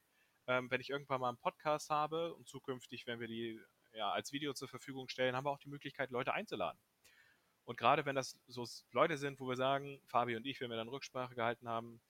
ähm, 0.46 0.70
wenn 0.70 0.80
ich 0.80 0.90
irgendwann 0.90 1.20
mal 1.20 1.30
'n 1.30 1.38
Podcast 1.38 1.90
habe 1.90 2.34
und 2.34 2.46
zukünftig, 2.48 3.06
wenn 3.06 3.18
wir 3.20 3.26
die, 3.28 3.60
ja, 3.94 4.10
als 4.12 4.32
Video 4.32 4.54
zur 4.54 4.68
Verfügung 4.68 5.08
stellen, 5.08 5.34
haben 5.36 5.44
wir 5.44 5.50
auch 5.50 5.58
die 5.58 5.68
Möglichkeit, 5.70 6.10
Leute 6.10 6.34
einzuladen.“ 6.34 6.78
Und 7.68 7.76
grade 7.76 8.06
wenn 8.06 8.16
das 8.16 8.40
so 8.46 8.64
Leute 8.92 9.18
sind, 9.18 9.40
wo 9.40 9.46
wir 9.46 9.56
sagen, 9.56 10.00
Fabi 10.06 10.34
und 10.36 10.46
ich, 10.46 10.58
wenn 10.62 10.70
wir 10.70 10.78
dann 10.78 10.88
Rücksprache 10.88 11.34
gehalten 11.34 11.68
haben: 11.68 12.00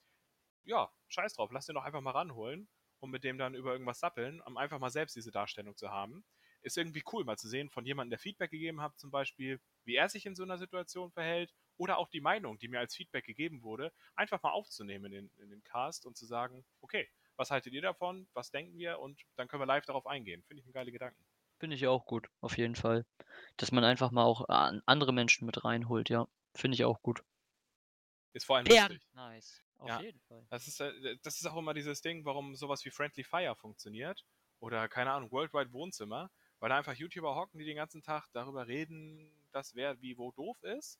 „Ja, 0.65 0.91
scheiß 1.09 1.33
drauf, 1.33 1.51
lass 1.51 1.67
den 1.67 1.75
doch 1.75 1.83
einfach 1.85 2.01
mal 2.01 2.11
ranholen 2.11 2.69
und 2.99 3.11
mit 3.11 3.23
dem 3.25 3.37
dann 3.37 3.55
über 3.55 3.73
irgendwas 3.73 3.99
sappeln“, 3.99 4.41
um 4.41 4.57
einfach 4.57 4.79
mal 4.79 4.89
selbst 4.91 5.15
diese 5.17 5.31
Darstellung 5.31 5.77
zu 5.77 5.89
haben. 5.91 6.25
Ist 6.61 6.77
irgendwie 6.77 7.03
cool, 7.13 7.25
mal 7.25 7.37
zu 7.37 7.49
sehen 7.49 7.69
von 7.69 7.85
jemandem, 7.85 8.11
der 8.11 8.19
Feedback 8.19 8.51
gegeben 8.51 8.81
hat 8.81 8.99
zum 8.99 9.11
Beispiel, 9.11 9.61
wie 9.85 9.95
er 9.95 10.09
sich 10.09 10.25
in 10.25 10.35
so 10.35 10.45
'ner 10.45 10.57
Situation 10.59 11.11
verhält 11.11 11.53
oder 11.77 11.97
auch 11.99 12.09
die 12.09 12.21
Meinung, 12.21 12.59
die 12.59 12.69
mir 12.69 12.79
als 12.79 12.95
Feedback 12.95 13.25
gegeben 13.25 13.63
wurde, 13.63 13.93
einfach 14.15 14.43
mal 14.43 14.51
aufzunehmen 14.51 15.13
in 15.13 15.31
in 15.37 15.49
den 15.51 15.63
Cast 15.63 16.05
und 16.05 16.17
zu 16.17 16.25
sagen: 16.25 16.65
„Okay, 16.81 17.09
was 17.37 17.51
haltet 17.51 17.73
ihr 17.73 17.81
davon? 17.83 18.29
Was 18.33 18.51
denken 18.51 18.77
wir?“ 18.79 18.99
Und 18.99 19.21
dann 19.37 19.47
können 19.49 19.61
wir 19.63 19.67
live 19.67 19.85
darauf 19.85 20.07
eingehen. 20.07 20.43
Finde 20.43 20.61
ich 20.61 20.67
'n 20.67 20.73
geile 20.73 20.91
Gedanken. 20.93 21.28
Finde 21.59 21.75
ich 21.75 21.87
auch 21.87 22.05
gut, 22.05 22.27
auf 22.41 22.57
jeden 22.57 22.75
Fall. 22.75 23.05
Dass 23.57 23.71
man 23.71 23.83
einfach 23.83 24.11
mal 24.11 24.23
auch 24.23 24.49
an 24.49 24.81
andere 24.85 25.13
Menschen 25.13 25.45
mit 25.45 25.63
reinholt, 25.63 26.09
ja. 26.09 26.27
Finde 26.55 26.75
ich 26.75 26.85
auch 26.85 27.01
gut. 27.01 27.23
Ist 28.33 28.45
vor 28.45 28.57
allem 28.57 28.67
Ja, 28.67 28.89
lustig. 28.89 29.07
nice. 29.13 29.63
Auf 29.77 29.95
Ja, 29.95 29.97
jeden 29.97 30.19
Fall. 30.21 30.47
das 30.49 30.67
ist, 30.67 30.79
äh 30.81 31.17
das 31.23 31.39
ist 31.39 31.45
auch 31.47 31.57
immer 31.57 31.73
dieses 31.73 32.01
Ding, 32.01 32.25
warum 32.25 32.55
so 32.55 32.69
was 32.69 32.85
wie 32.85 32.91
Friendly 32.91 33.23
Fire 33.23 33.55
funktioniert 33.55 34.25
oder, 34.59 34.89
keine 34.89 35.11
Ahnung, 35.11 35.31
World 35.31 35.53
Wide 35.53 35.73
Wohnzimmer, 35.73 36.31
weil 36.59 36.69
da 36.69 36.77
einfach 36.77 36.95
YouTuber 36.95 37.35
hocken, 37.35 37.59
die 37.59 37.65
den 37.65 37.77
ganzen 37.77 38.03
Tag 38.03 38.27
darüber 38.33 38.67
reden, 38.67 39.47
dass 39.51 39.75
wer 39.75 40.01
wie 40.01 40.17
wo 40.17 40.31
doof 40.31 40.61
ist. 40.63 40.99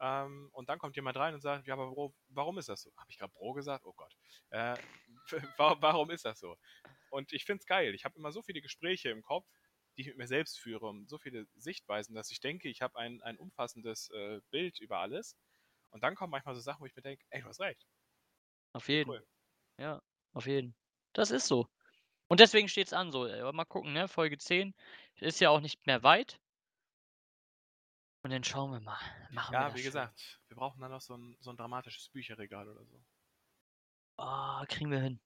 Ähm, 0.00 0.50
und 0.52 0.68
dann 0.70 0.78
kommt 0.78 0.96
jemand 0.96 1.16
rein 1.18 1.34
und 1.34 1.40
sagt: 1.42 1.66
„Ja, 1.68 1.74
aber 1.74 1.90
Bro, 1.90 2.14
warum 2.28 2.58
ist 2.58 2.68
das 2.70 2.82
so?“ 2.82 2.92
Habe 2.96 3.10
ich 3.10 3.18
grad 3.18 3.32
Bro 3.34 3.54
gesagt? 3.54 3.86
Oh 3.86 3.94
Gott. 3.94 4.14
Äh, 4.50 4.78
wa 5.58 5.76
warum 5.80 6.10
ist 6.10 6.24
das 6.26 6.40
so? 6.40 6.56
Und 7.10 7.32
ich 7.32 7.44
finde 7.44 7.60
es 7.60 7.66
geil. 7.66 7.94
Ich 7.94 8.04
habe 8.04 8.18
immer 8.18 8.32
so 8.32 8.42
viele 8.42 8.60
Gespräche 8.62 9.10
im 9.10 9.22
Kopf, 9.22 9.46
die 9.96 10.02
ich 10.02 10.08
mit 10.08 10.18
mir 10.18 10.26
selbst 10.28 10.58
führe 10.60 10.86
und 10.86 11.08
so 11.10 11.18
viele 11.18 11.46
Sichtweisen, 11.56 12.14
dass 12.14 12.30
ich 12.30 12.40
denke, 12.40 12.68
ich 12.68 12.82
habe 12.82 12.98
ein 12.98 13.22
ein 13.22 13.38
umfassendes, 13.38 14.10
äh, 14.10 14.40
Bild 14.50 14.80
über 14.80 14.98
alles. 15.00 15.36
Und 15.90 16.02
dann 16.04 16.14
kommen 16.16 16.30
manchmal 16.32 16.54
so 16.56 16.60
Sachen, 16.62 16.80
wo 16.82 16.86
ich 16.86 16.96
mir 16.96 17.02
denke: 17.02 17.24
„Ey, 17.30 17.42
du 17.42 17.48
hast 17.48 17.60
recht.“ 17.60 17.84
Auf 18.74 18.88
jeden. 18.88 19.14
Cool. 19.14 19.24
Ja, 19.78 20.02
auf 20.34 20.46
jeden. 20.46 20.76
Das 21.14 21.30
ist 21.32 21.46
so. 21.48 21.68
Und 22.28 22.40
deswegen 22.40 22.68
steht's 22.68 22.92
an 22.94 23.12
so, 23.12 23.26
mal 23.52 23.64
gucken, 23.66 23.92
ne? 23.94 24.08
Folge 24.08 24.38
10 24.38 24.74
ist 25.16 25.40
ja 25.40 25.50
auch 25.50 25.60
nicht 25.60 25.86
mehr 25.86 26.02
weit. 26.04 26.38
Und 28.24 28.30
dann 28.30 28.44
schauen 28.44 28.70
wir 28.70 28.80
mal. 28.80 28.98
Machen 29.30 29.58
wir 29.58 29.64
Ja, 29.64 29.66
das 29.66 29.78
wie 29.78 29.82
schon. 29.82 30.12
gesagt, 30.12 30.40
wir 30.48 30.56
brauchen 30.56 30.80
dann 30.80 30.90
noch 30.90 31.00
so 31.00 31.14
'n 31.14 31.36
so 31.40 31.50
'n 31.50 31.56
dramatisches 31.56 32.08
Bücherregal 32.10 32.68
oder 32.68 32.84
so. 32.86 33.04
Oh, 34.18 34.64
kriegen 34.68 34.90
wir 34.90 35.00
hin. 35.00 35.20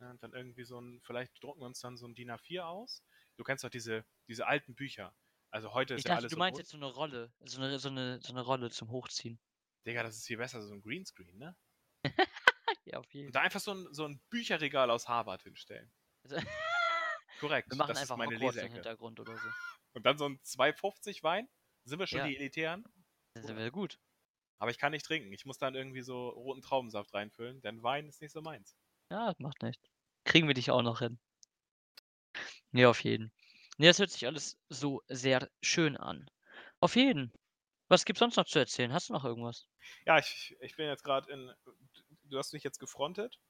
Ja, 0.00 0.10
und 0.10 0.22
dann 0.22 0.32
irgendwie 0.34 0.64
so 0.64 0.78
'n 0.78 1.00
vielleicht 1.02 1.42
drucken 1.42 1.60
wir 1.60 1.66
uns 1.66 1.80
dann 1.80 1.96
so 1.96 2.06
'n 2.06 2.14
DIN 2.14 2.30
A4 2.30 2.66
aus. 2.66 3.02
Du 3.38 3.44
kennst 3.44 3.64
doch 3.64 3.70
diese 3.70 4.04
diese 4.28 4.46
alten 4.46 4.74
Bücher. 4.74 5.14
Also, 5.50 5.72
heute 5.74 5.94
Ich 5.96 6.04
ist 6.04 6.04
ja 6.04 6.12
dachte, 6.12 6.14
alles 6.14 6.32
du 6.32 6.36
so 6.36 6.42
meinst 6.42 6.58
bunt. 6.58 6.60
jetzt 6.60 6.70
so 6.72 6.76
'ne 6.76 6.84
Rolle, 6.84 7.32
so 7.40 7.58
'ne 7.58 7.78
so 7.78 7.88
'ne 7.88 8.20
so 8.22 8.32
'ne 8.34 8.42
Rolle 8.42 8.70
zum 8.70 8.90
Hochziehen. 8.90 9.38
Digga, 9.86 10.02
das 10.02 10.16
ist 10.16 10.26
viel 10.26 10.36
besser, 10.36 10.60
so 10.62 10.74
'n 10.74 10.82
Greenscreen, 10.82 11.38
ne? 11.38 11.56
Ja, 12.86 12.98
auf 12.98 13.12
jeden. 13.14 13.28
Und 13.28 13.34
da 13.34 13.40
einfach 13.42 13.60
so 13.60 13.72
'n 13.72 13.88
so 13.92 14.04
'n 14.04 14.20
Bücherregal 14.30 14.90
aus 14.90 15.08
Harvard 15.08 15.42
hinstellen. 15.42 15.92
Also 16.24 16.36
Korrekt, 17.38 17.70
Wir 17.70 17.76
machen 17.76 17.96
das 17.96 18.02
ist 18.02 18.14
einfach 18.14 18.16
meine 18.16 18.34
Hogwarts 18.34 18.62
im. 18.62 18.70
Hintergrund 18.72 19.20
oder 19.20 19.38
so. 19.38 19.54
Und 19.94 20.04
dann 20.04 20.18
so 20.18 20.26
'n 20.26 20.38
2,50 20.42 21.22
Wein? 21.22 21.48
Sind 21.84 21.98
wir 21.98 22.06
schon 22.06 22.22
Ja. 22.22 22.22
die 22.22 22.36
Elitären? 22.36 22.84
Dann 23.36 23.44
sind 23.44 23.56
wir 23.58 23.70
gut. 23.70 23.98
Aber 24.60 24.70
ich 24.70 24.78
kann 24.78 24.92
nicht 24.92 25.04
trinken. 25.06 25.32
Ich 25.32 25.44
muss 25.44 25.58
dann 25.58 25.74
irgendwie 25.74 26.02
so 26.02 26.28
roten 26.30 26.62
Traubensaft 26.62 27.12
reinfüllen, 27.14 27.60
denn 27.62 27.82
Wein 27.82 28.08
ist 28.08 28.20
nicht 28.22 28.32
so 28.32 28.40
meins. 28.42 28.74
Ja, 29.10 29.34
macht 29.38 29.62
nichts. 29.62 29.88
Kriegen 30.24 30.46
wir 30.48 30.54
dich 30.54 30.70
auch 30.70 30.82
noch 30.82 30.98
hin. 31.00 31.18
Ne, 32.76 32.84
auf 32.88 33.02
jeden. 33.02 33.32
Ne, 33.78 33.86
das 33.88 33.98
hört 33.98 34.10
sich 34.10 34.26
alles 34.26 34.58
so 34.68 35.02
sehr 35.08 35.50
schön 35.62 35.96
an. 35.96 36.30
Auf 36.80 36.94
jeden. 36.94 37.32
Was 37.88 38.04
gibt's 38.04 38.20
sonst 38.20 38.36
noch 38.36 38.46
zu 38.46 38.58
erzählen? 38.58 38.92
Hast 38.92 39.08
du 39.08 39.14
noch 39.14 39.24
irgendwas? 39.24 39.68
Ja, 40.06 40.18
ich 40.18 40.56
ich 40.60 40.76
bin 40.76 40.86
jetzt 40.86 41.04
grad 41.04 41.26
in 41.28 41.52
du 42.24 42.38
hast 42.38 42.52
mich 42.52 42.62
jetzt 42.64 42.78
gefrontet 42.78 43.40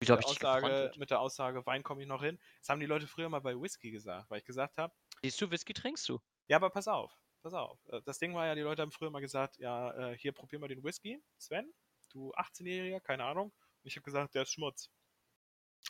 mit 0.00 0.12
der 0.12 0.24
Aussage 0.26 0.92
mit 0.96 1.10
der 1.10 1.20
Aussage: 1.20 1.66
„Wein 1.66 1.82
komme 1.84 2.02
ich 2.02 2.08
noch 2.08 2.22
hin.“ 2.22 2.40
Das 2.60 2.70
haben 2.70 2.80
die 2.80 2.86
Leute 2.86 3.06
früher 3.08 3.28
mal 3.30 3.40
bei 3.40 3.54
Whisky 3.60 3.90
gesagt, 3.92 4.30
weil 4.30 4.40
ich 4.40 4.44
gesagt 4.46 4.78
habe 4.78 4.94
Siehst 5.24 5.40
du, 5.40 5.50
Whisky 5.50 5.72
trinkst 5.72 6.08
du. 6.08 6.20
Ja, 6.48 6.56
aber 6.56 6.70
pass 6.70 6.88
auf, 6.88 7.18
pass 7.42 7.54
auf. 7.54 7.78
Äh, 7.86 8.00
das 8.04 8.18
Ding 8.18 8.34
war 8.34 8.46
ja, 8.46 8.54
die 8.54 8.60
Leute 8.62 8.82
haben 8.82 8.90
früher 8.92 9.10
mal 9.10 9.20
gesagt: 9.20 9.58
„Ja, 9.58 10.10
äh, 10.12 10.18
hier, 10.18 10.32
probier 10.32 10.58
mal 10.58 10.68
den 10.68 10.82
Whisky, 10.84 11.22
Sven, 11.38 11.72
du 12.10 12.32
Achtzehnjähriger“, 12.34 13.00
keine 13.00 13.24
Ahnung. 13.24 13.48
Und 13.82 13.88
ich 13.88 13.96
habe 13.96 14.04
gesagt: 14.04 14.34
„Der 14.34 14.42
ist 14.42 14.52
Schmutz.“ 14.52 14.90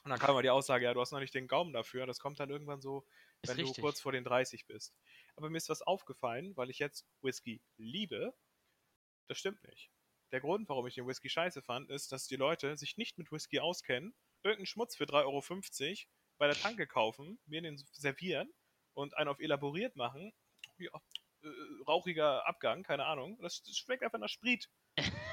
Und 0.05 0.11
dann 0.11 0.18
kam 0.18 0.30
immer 0.30 0.43
die 0.43 0.51
Aussage: 0.51 0.84
„Ja, 0.84 0.95
du 0.95 1.01
hast 1.01 1.12
noch 1.12 1.20
nicht 1.20 1.34
den 1.34 1.49
Gaumen 1.49 1.72
dafür.“ 1.72 2.07
Das 2.07 2.18
kommt 2.20 2.40
dann 2.40 2.51
irgendwann 2.51 2.80
so, 2.80 3.07
wenn 3.45 3.61
du 3.61 3.74
kurz 3.74 4.01
vor 4.01 4.12
den 4.12 4.24
30 4.24 4.66
bist. 4.66 4.97
Aber 5.36 5.51
mir 5.51 5.59
ist 5.59 5.68
was 5.68 5.82
aufgefallen, 5.82 6.57
weil 6.57 6.70
ich 6.70 6.78
jetzt 6.78 7.07
Whisky 7.22 7.62
liebe. 7.76 8.34
Das 9.28 9.38
stimmt 9.38 9.62
nicht. 9.64 9.90
Der 10.32 10.40
Grund, 10.40 10.68
warum 10.68 10.86
ich 10.86 10.95
den 10.95 11.07
Whisky 11.07 11.28
scheiße 11.28 11.62
fand, 11.62 11.90
ist, 11.90 12.12
dass 12.12 12.26
die 12.26 12.36
Leute 12.36 12.76
sich 12.76 12.97
nicht 12.97 13.18
mit 13.18 13.32
Whisky 13.32 13.61
auskennen, 13.61 14.14
irgend 14.43 14.62
'n 14.62 14.66
Schmutz 14.66 14.97
für 14.97 15.07
3,50 15.07 16.09
€ 16.09 16.11
bei 16.38 16.47
der 16.47 16.57
Tanke 16.57 16.86
kaufen, 16.86 17.40
mir 17.47 17.62
den 17.62 17.76
servieren 17.93 18.53
und 18.95 19.16
einen 19.16 19.28
auf 19.28 19.40
elaboriert 19.40 19.97
machen. 19.97 20.32
Ja, 20.78 20.90
äh, 21.43 21.49
rauchiger 21.86 22.47
Abgang, 22.47 22.82
keine 22.82 23.07
Ahnung. 23.07 23.38
Das 23.43 23.62
das 23.62 23.76
schmeckt 23.78 24.03
einfach 24.05 24.18
nach 24.18 24.28
Sprit. 24.28 24.70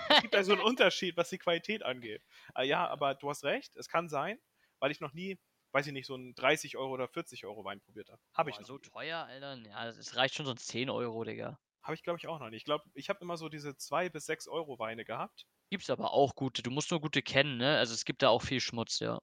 Es 0.07 0.19
gibt 0.19 0.33
da 0.33 0.43
so 0.43 0.53
'n 0.53 0.59
Unterschied, 0.61 1.17
was 1.17 1.29
die 1.29 1.37
Qualität 1.39 1.83
angeht. 1.83 2.23
Ah, 2.53 2.63
ja, 2.63 2.87
aber 2.87 3.15
du 3.15 3.29
hast 3.29 3.43
recht, 3.43 3.75
es 3.77 3.89
kann 3.89 4.09
sein, 4.09 4.39
weil 4.79 4.91
ich 4.91 4.99
noch 5.01 5.13
nie, 5.13 5.39
weiß 5.73 5.87
ich 5.87 5.93
nicht, 5.93 6.07
so 6.07 6.15
'n 6.15 6.33
30 6.35 6.77
€ 6.77 6.93
oder 6.93 7.07
40 7.09 7.45
€ 7.45 7.63
Wein 7.65 7.81
probiert 7.81 8.09
habe. 8.09 8.21
Habe 8.35 8.49
ich 8.49 8.59
noch 8.59 8.65
so 8.65 8.77
nie. 8.77 8.91
teuer, 8.91 9.25
Alter? 9.25 9.55
Ja, 9.67 9.87
es 9.89 10.15
reicht 10.15 10.33
schon 10.35 10.45
so 10.45 10.51
'n 10.51 10.57
10 10.57 10.89
€, 10.89 11.23
Digga. 11.23 11.59
Habe 11.83 11.95
ich, 11.95 12.03
glaube 12.03 12.17
ich, 12.19 12.27
auch 12.27 12.39
noch 12.39 12.49
nicht. 12.49 12.57
Ich 12.61 12.65
glaube, 12.65 12.83
ich 12.93 13.09
habe 13.09 13.19
immer 13.21 13.37
so 13.37 13.49
diese 13.49 13.75
2 13.77 14.09
bis 14.09 14.25
6 14.25 14.47
€ 14.47 14.79
Weine 14.79 15.05
gehabt. 15.05 15.45
Gibt's 15.71 15.89
aber 15.91 16.13
auch 16.13 16.33
gute. 16.35 16.63
Du 16.63 16.71
musst 16.71 16.89
nur 16.91 16.99
gute 17.01 17.21
kennen, 17.23 17.57
ne? 17.57 17.77
Also, 17.77 17.93
es 17.93 18.05
gibt 18.05 18.21
da 18.23 18.29
auch 18.29 18.41
viel 18.41 18.59
Schmutz, 18.59 18.99
ja. 18.99 19.19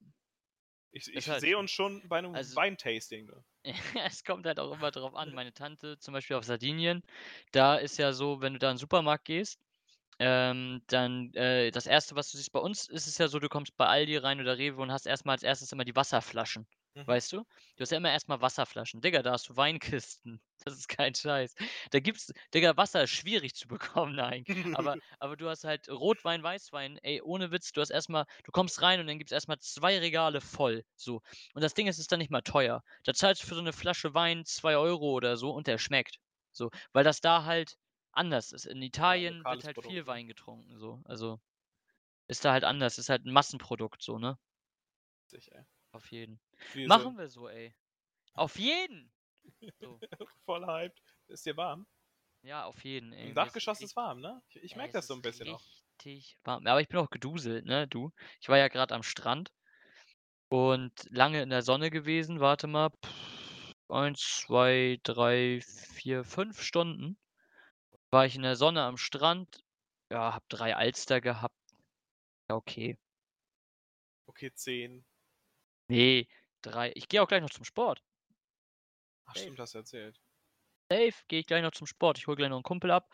Ich 0.95 1.13
ich 1.13 1.29
halt 1.29 1.41
sehe 1.41 1.59
uns 1.59 1.71
schon 1.71 2.09
bei 2.09 2.21
'nem 2.21 2.41
Also 2.41 2.57
Weintasting, 2.57 3.27
du. 3.27 3.43
Es 4.13 4.25
kommt 4.25 4.47
halt 4.47 4.61
auch 4.61 4.73
immer 4.73 4.91
drauf 4.91 5.15
an. 5.15 5.33
Meine 5.35 5.53
Tante 5.53 5.99
zum 5.99 6.13
Beispiel 6.15 6.37
auf 6.37 6.45
Sardinien, 6.45 7.03
da 7.53 7.77
ist 7.77 7.99
ja 7.99 8.13
so, 8.13 8.41
wenn 8.41 8.53
du 8.55 8.59
da 8.59 8.71
in 8.71 8.77
'n 8.77 8.79
Supermarkt 8.79 9.25
gehst, 9.25 9.66
ähm, 10.19 10.83
dann, 10.89 11.33
äh 11.35 11.71
das 11.71 11.87
1., 11.87 12.17
was 12.17 12.31
du 12.31 12.39
siehst 12.39 12.53
bei 12.53 12.61
uns 12.61 12.89
ist 12.89 13.07
es 13.07 13.19
ja 13.19 13.29
so, 13.29 13.39
du 13.39 13.49
kommst 13.49 13.77
bei 13.77 13.87
Aldi 13.87 14.17
rein 14.19 14.41
oder 14.41 14.59
Rewe 14.59 14.81
und 14.83 14.93
hast 14.93 15.07
erst 15.07 15.25
mal 15.27 15.33
als 15.33 15.43
1. 15.43 15.73
immer 15.73 15.85
die 15.85 15.97
Wasserflaschen, 15.97 16.67
Mhm. 16.97 17.07
weißt 17.07 17.33
du? 17.33 17.39
Du 17.77 17.83
hast 17.83 17.91
ja 17.93 17.99
immer 17.99 18.11
erst 18.13 18.29
mal 18.29 18.41
Wasserflaschen. 18.41 19.01
Digga, 19.03 19.23
da 19.23 19.33
hast 19.33 19.49
du 19.49 19.57
Weinkisten. 19.57 20.41
Das 20.65 20.75
ist 20.75 20.89
kein 20.89 21.15
Scheiß. 21.15 21.55
Da 21.91 22.01
gibt's 22.01 22.33
Digga, 22.55 22.77
Wasser 22.79 23.03
ist 23.05 23.11
schwierig 23.11 23.55
zu 23.55 23.69
bekommen 24.09 24.19
eigentlich. 24.19 24.49
Aber 24.73 24.97
aber 25.21 25.37
du 25.37 25.49
hast 25.49 25.65
halt 25.65 25.89
Rotwein, 25.89 26.43
Weißwein, 26.43 26.99
ey, 27.03 27.21
ohne 27.23 27.51
Witz, 27.53 27.73
du 27.73 27.81
hast 27.83 27.91
erst 27.91 28.09
mal 28.09 28.25
du 28.45 28.51
kommst 28.53 28.81
rein 28.83 28.99
und 29.01 29.07
dann 29.07 29.19
gibt's 29.19 29.33
erst 29.33 29.49
mal 29.49 29.59
2 29.61 29.99
Regale 29.99 30.41
voll, 30.41 30.85
so. 30.97 31.21
Und 31.55 31.63
das 31.63 31.75
Ding 31.75 31.87
ist, 31.89 31.97
es 31.97 32.01
ist 32.03 32.13
dann 32.13 32.19
nicht 32.21 32.31
mal 32.31 32.41
teuer. 32.43 32.83
Da 33.05 33.13
zahlst 33.15 33.43
du 33.43 33.47
für 33.47 33.55
so 33.55 33.61
'ne 33.63 33.73
Flasche 33.75 34.15
Wein 34.15 34.45
2 34.47 34.77
Euro 34.77 35.13
oder 35.13 35.37
so 35.37 35.51
und 35.53 35.67
der 35.67 35.79
schmeckt. 35.79 36.17
So, 36.53 36.71
weil 36.93 37.05
das 37.05 37.21
da 37.21 37.45
halt 37.45 37.75
anders 38.17 38.53
ist. 38.53 38.67
In 38.67 38.83
Ja, 39.13 39.21
Italien 39.21 39.49
wird 39.51 39.65
lokales 39.65 39.65
halt 39.65 39.79
Produkt, 39.79 39.85
viel 39.85 40.07
ne? 40.09 40.09
Wein 40.09 40.27
getrunken, 40.29 40.79
so. 40.79 41.03
Also, 41.07 41.41
ist 42.29 42.45
da 42.45 42.53
halt 42.53 42.65
anders. 42.65 42.99
Ist 42.99 43.11
halt 43.11 43.27
'n 43.27 43.33
Massenprodukt 43.33 44.03
so, 44.03 44.19
ne? 44.19 44.39
Ey. 45.53 45.67
Auf 45.95 46.11
jeden. 46.11 46.41
So 46.75 46.85
Machen 46.85 47.17
wir 47.19 47.29
so, 47.29 47.49
ey. 47.49 47.75
Auf 48.35 48.59
jeden! 48.59 49.13
So. 49.81 50.03
voll 50.47 50.67
hyped. 50.67 51.03
Ist 51.29 51.47
dir 51.47 51.57
warm? 51.57 51.87
Ja, 52.45 52.65
auf 52.67 52.85
jeden, 52.85 53.13
ey. 53.13 53.31
Im 53.31 53.35
ist 53.35 53.35
Dachgeschoss 53.35 53.81
richt 53.81 53.83
ist 53.83 53.97
warm, 53.97 54.21
ne? 54.21 54.43
Ich 54.49 54.57
ich 54.63 54.77
merke 54.77 54.93
das 54.93 55.07
so 55.07 55.15
'n 55.15 55.23
ist 55.23 55.23
bisschen 55.23 55.49
auch. 55.49 55.65
richtig 56.03 56.39
warm. 56.45 56.67
Aber 56.67 56.81
ich 56.81 56.89
bin 56.89 57.01
auch 57.01 57.11
geduselt, 57.11 57.67
ne, 57.67 57.89
du. 57.89 58.13
Ich 58.41 58.49
war 58.49 58.59
ja 58.59 58.69
grad 58.69 58.93
am 58.93 59.03
Strand 59.03 59.51
und 60.53 60.93
lange 61.11 61.43
in 61.43 61.51
der 61.51 61.63
Sonne 61.63 61.91
gewesen. 61.91 62.41
Warte 62.41 62.67
mal. 62.69 62.91
1, 63.89 64.21
2, 64.47 64.99
3, 65.03 65.61
4, 65.63 66.25
5 66.25 66.63
Stunden 66.63 67.17
war 68.17 68.25
ich 68.27 68.35
in 68.35 68.43
der 68.43 68.57
Sonne 68.57 68.83
am 68.83 68.97
Strand. 68.97 69.63
Ja, 70.11 70.33
habe 70.35 70.47
3 70.49 70.75
Alster 70.75 71.21
gehabt. 71.21 71.55
Ja, 72.51 72.57
okay. 72.57 72.97
Okay, 74.29 74.51
10. 74.55 75.05
Ne, 75.91 76.27
3. 76.63 76.91
Ich 76.95 77.09
gehe 77.09 77.23
auch 77.23 77.29
gleich 77.29 77.43
noch 77.43 77.51
zum 77.51 77.65
Sport. 77.65 78.01
Ach 79.29 79.35
Safe. 79.35 79.51
stimmt, 79.51 79.59
hast 79.59 79.75
du 79.75 79.79
erzählt. 79.79 80.21
Safe, 80.91 81.15
gehe 81.27 81.41
ich 81.41 81.47
gleich 81.47 81.63
noch 81.63 81.73
zum 81.73 81.87
Sport. 81.89 82.17
Ich 82.19 82.27
hole 82.29 82.37
gleich 82.37 82.49
noch 82.49 82.59
'n 82.59 82.63
Kumpel 82.63 82.91
ab. 82.93 83.13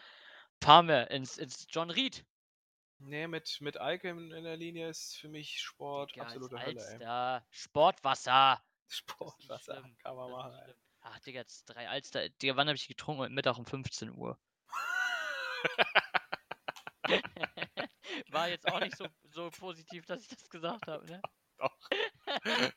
Fahren 0.62 0.88
wir 0.88 1.11
ins 1.11 1.38
ins 1.38 1.66
John 1.70 1.90
Ried. 1.90 2.24
Ne, 3.00 3.26
mit 3.28 3.61
mit 3.61 3.76
Alke 3.78 4.09
in 4.11 4.30
in 4.32 4.44
der 4.44 4.57
Linie 4.57 4.88
ist 4.90 5.16
für 5.16 5.28
mich 5.28 5.61
Sport 5.61 6.14
Digga, 6.14 6.22
absolute 6.22 6.62
Hölle, 6.62 6.86
ey. 6.86 7.03
Alster. 7.03 7.44
Sportwasser. 7.50 8.62
Nicht 9.38 9.61
Sportwasser, 9.61 9.64
schlimm. 9.64 9.96
kann 9.98 10.16
man 10.16 10.30
machen, 10.30 10.55
ey. 10.68 10.74
Ach, 11.05 11.18
Digga, 11.20 11.40
jetzt 11.40 11.64
3 11.66 11.88
Alster. 11.88 12.28
Digga, 12.28 12.57
wann 12.57 12.68
habe 12.68 12.76
ich 12.76 12.86
getrunken? 12.88 13.34
Mittag 13.34 13.59
um 13.59 13.66
15:00. 13.66 14.38
War 18.30 18.48
jetzt 18.48 18.66
auch 18.68 18.80
nicht 18.80 18.96
so 18.96 19.06
so 19.24 19.50
positiv, 19.50 20.04
dass 20.06 20.22
ich 20.22 20.28
das 20.28 20.48
gesagt 20.48 20.86
habe, 20.86 21.06
ne? 21.06 21.20
Doch. 21.58 21.78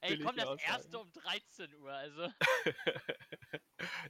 Ey, 0.00 0.18
komm, 0.18 0.36
das 0.36 0.62
erste 0.62 0.98
um 0.98 1.10
13:00, 1.10 1.88
also. 1.90 2.32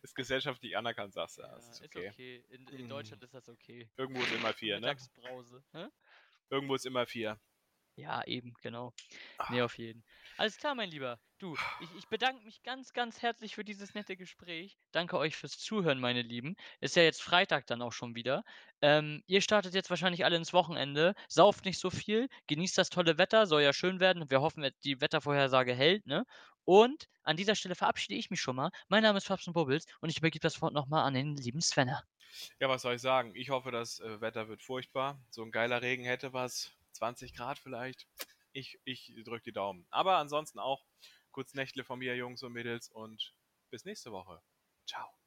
Ist 0.03 0.15
gesellschaftlich 0.15 0.77
anerkannt, 0.77 1.15
sagst 1.15 1.39
du. 1.39 1.43
Ja, 1.43 1.57
ist 1.57 1.71
ist 1.71 1.85
okay. 1.85 2.09
okay. 2.11 2.45
In 2.51 2.67
in. 2.69 2.89
Deutschland 2.89 3.23
ist 3.25 3.35
das 3.35 3.49
okay. 3.49 3.91
Irgendwo 3.97 4.21
ist 4.23 4.33
immer 4.33 4.53
4, 4.53 4.75
ne? 4.77 4.81
Mittagsbrause. 4.81 5.65
Hä? 5.73 5.89
Irgendwo 6.51 6.75
ist 6.75 6.87
immer 6.87 7.07
4. 7.07 7.41
Ja, 7.99 8.23
eben, 8.27 8.55
genau. 8.63 8.95
Ne, 9.49 9.63
auf 9.65 9.77
jeden. 9.79 10.05
Alles 10.37 10.57
klar, 10.57 10.75
mein 10.77 10.91
Lieber. 10.91 11.21
Du, 11.39 11.59
ich 11.79 11.95
ich 11.95 12.09
bedanke 12.09 12.45
mich 12.45 12.63
ganz, 12.63 12.93
ganz 12.93 13.23
herzlich 13.23 13.55
für 13.57 13.65
dieses 13.65 13.95
nette 13.95 14.17
Gespräch. 14.17 14.79
Danke 14.93 15.19
euch 15.19 15.37
fürs 15.37 15.59
Zuhören, 15.59 15.99
meine 16.01 16.23
Lieben. 16.23 16.55
Ist 16.81 16.95
ja 16.97 17.03
jetzt 17.03 17.23
Freitag 17.23 17.67
dann 17.67 17.83
auch 17.83 17.93
schon 17.93 18.15
wieder. 18.15 18.45
Ähm, 18.81 19.23
ihr 19.27 19.41
startet 19.43 19.75
jetzt 19.75 19.91
wahrscheinlich 19.91 20.25
alle 20.25 20.37
ins 20.37 20.53
Wochenende. 20.53 21.15
Sauft 21.29 21.65
nicht 21.65 21.79
so 21.81 21.91
viel, 21.91 22.29
genießt 22.47 22.79
das 22.79 22.91
tolle 22.91 23.19
Wetter, 23.19 23.47
soll 23.47 23.63
ja 23.63 23.73
schön 23.73 23.99
werden. 24.01 24.31
Wir 24.31 24.41
hoffen, 24.43 24.69
die 24.85 25.01
Wettervorhersage 25.01 25.75
hält, 25.75 26.07
ne? 26.07 26.25
Und 26.65 27.07
an 27.25 27.37
dieser 27.37 27.55
Stelle 27.57 27.75
verabschiede 27.75 28.15
ich 28.19 28.31
mich 28.31 28.41
schon 28.41 28.57
mal. 28.57 28.71
Mein 28.89 29.03
Name 29.03 29.19
ist 29.19 29.27
Fabs 29.27 29.47
und 29.49 29.55
Bubbles 29.55 29.87
und 30.01 30.11
ich 30.11 30.19
übergebe 30.19 30.43
das 30.43 30.63
Wort 30.63 30.75
noch 30.75 30.87
mal 30.87 31.05
an 31.05 31.15
den 31.15 31.37
lieben 31.37 31.61
Svenner. 31.63 32.05
Ja, 32.61 32.69
was 32.69 32.83
soll 32.83 32.95
ich 32.95 33.01
sagen? 33.03 33.35
Ich 33.35 33.51
hoffe, 33.51 33.71
das, 33.73 33.99
äh, 34.01 34.21
Wetter 34.21 34.49
wird 34.49 34.63
furchtbar. 34.63 35.21
So 35.31 35.43
'n 35.43 35.51
geiler 35.51 35.83
Regen 35.83 36.05
hätte 36.05 36.33
was. 36.33 36.78
20 36.93 37.35
Grad 37.35 37.59
vielleicht. 37.59 38.07
Ich 38.53 38.81
ich 38.85 39.13
drücke 39.25 39.45
die 39.45 39.53
Daumen. 39.53 39.87
Aber 39.91 40.17
ansonsten 40.17 40.59
auch 40.59 40.85
kurz 41.31 41.55
Nächtle 41.55 41.85
von 41.85 41.99
mir, 41.99 42.17
Jungs 42.17 42.43
und 42.43 42.53
Mädels 42.53 42.89
und 42.89 43.35
bis 43.71 43.85
nächste 43.85 44.13
Woche. 44.13 44.43
Tschau. 44.87 45.18